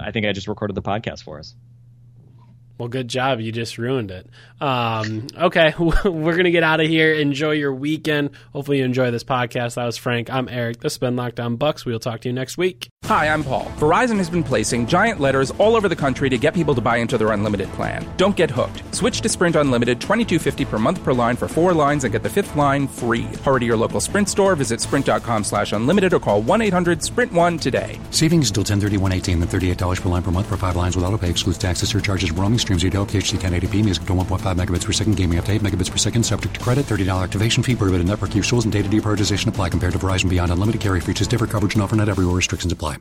I 0.00 0.10
think 0.10 0.26
I 0.26 0.32
just 0.32 0.48
recorded 0.48 0.74
the 0.74 0.82
podcast 0.82 1.24
for 1.24 1.38
us. 1.38 1.54
Well, 2.78 2.88
good 2.88 3.08
job. 3.08 3.40
You 3.40 3.52
just 3.52 3.78
ruined 3.78 4.10
it. 4.10 4.28
Um, 4.60 5.28
okay, 5.36 5.74
we're 5.78 6.32
going 6.32 6.44
to 6.44 6.50
get 6.50 6.64
out 6.64 6.80
of 6.80 6.88
here. 6.88 7.12
Enjoy 7.12 7.52
your 7.52 7.72
weekend. 7.72 8.30
Hopefully, 8.52 8.78
you 8.78 8.84
enjoy 8.84 9.10
this 9.10 9.24
podcast. 9.24 9.74
That 9.74 9.84
was 9.84 9.96
Frank. 9.96 10.28
I'm 10.30 10.48
Eric. 10.48 10.80
This 10.80 10.94
has 10.94 10.98
been 10.98 11.16
Locked 11.16 11.38
On 11.38 11.56
Bucks. 11.56 11.84
We'll 11.84 12.00
talk 12.00 12.20
to 12.22 12.28
you 12.28 12.32
next 12.32 12.58
week. 12.58 12.88
Hi, 13.04 13.28
I'm 13.28 13.44
Paul. 13.44 13.66
Verizon 13.76 14.16
has 14.16 14.30
been 14.30 14.42
placing 14.42 14.86
giant 14.86 15.20
letters 15.20 15.50
all 15.52 15.76
over 15.76 15.88
the 15.90 15.96
country 15.96 16.30
to 16.30 16.38
get 16.38 16.54
people 16.54 16.74
to 16.74 16.80
buy 16.80 16.96
into 16.96 17.18
their 17.18 17.32
unlimited 17.32 17.68
plan. 17.72 18.04
Don't 18.16 18.34
get 18.34 18.50
hooked. 18.50 18.82
Switch 18.94 19.20
to 19.20 19.28
Sprint 19.28 19.56
Unlimited, 19.56 20.00
$22.50 20.00 20.66
per 20.66 20.78
month 20.78 21.04
per 21.04 21.12
line 21.12 21.36
for 21.36 21.46
four 21.46 21.74
lines 21.74 22.04
and 22.04 22.12
get 22.12 22.22
the 22.22 22.30
fifth 22.30 22.56
line 22.56 22.88
free. 22.88 23.24
Hurry 23.44 23.60
to 23.60 23.66
your 23.66 23.76
local 23.76 24.00
Sprint 24.00 24.30
store, 24.30 24.56
visit 24.56 24.80
sprint.com 24.80 25.44
slash 25.44 25.72
unlimited 25.72 26.14
or 26.14 26.18
call 26.18 26.42
1-800-SPRINT1 26.42 27.60
today. 27.60 27.98
Savings 28.10 28.48
until 28.48 28.62
1031 28.62 29.12
18 29.12 29.38
then 29.38 29.48
$38 29.48 30.00
per 30.00 30.08
line 30.08 30.22
per 30.22 30.30
month 30.30 30.46
for 30.46 30.56
five 30.56 30.74
lines 30.74 30.96
with 30.96 31.04
auto 31.04 31.18
pay 31.18 31.28
excludes 31.28 31.58
taxes, 31.58 31.90
surcharges, 31.90 32.30
roaming, 32.30 32.58
streams 32.64 32.82
video, 32.82 33.04
PHD 33.04 33.38
1080p, 33.38 33.84
music 33.84 34.04
to 34.06 34.12
1.5 34.12 34.56
megabits 34.56 34.84
per 34.84 34.92
second, 34.92 35.16
gaming 35.16 35.38
up 35.38 35.44
to 35.44 35.52
8 35.52 35.62
megabits 35.62 35.90
per 35.90 35.98
second, 35.98 36.24
subject 36.24 36.54
to 36.54 36.60
credit, 36.60 36.86
$30 36.86 37.22
activation 37.22 37.62
fee, 37.62 37.74
per 37.74 37.84
prohibited 37.84 38.06
network 38.06 38.34
use 38.34 38.50
rules, 38.50 38.64
and 38.64 38.72
data 38.72 38.88
deprioritization 38.88 39.48
apply 39.48 39.68
compared 39.68 39.92
to 39.92 39.98
Verizon 39.98 40.28
Beyond 40.30 40.50
Unlimited 40.50 40.80
carrier 40.80 41.02
features 41.02 41.28
differ, 41.28 41.46
coverage 41.46 41.74
and 41.74 41.82
offer 41.82 41.94
not 41.94 42.08
everywhere, 42.08 42.34
restrictions 42.34 42.72
apply. 42.72 42.96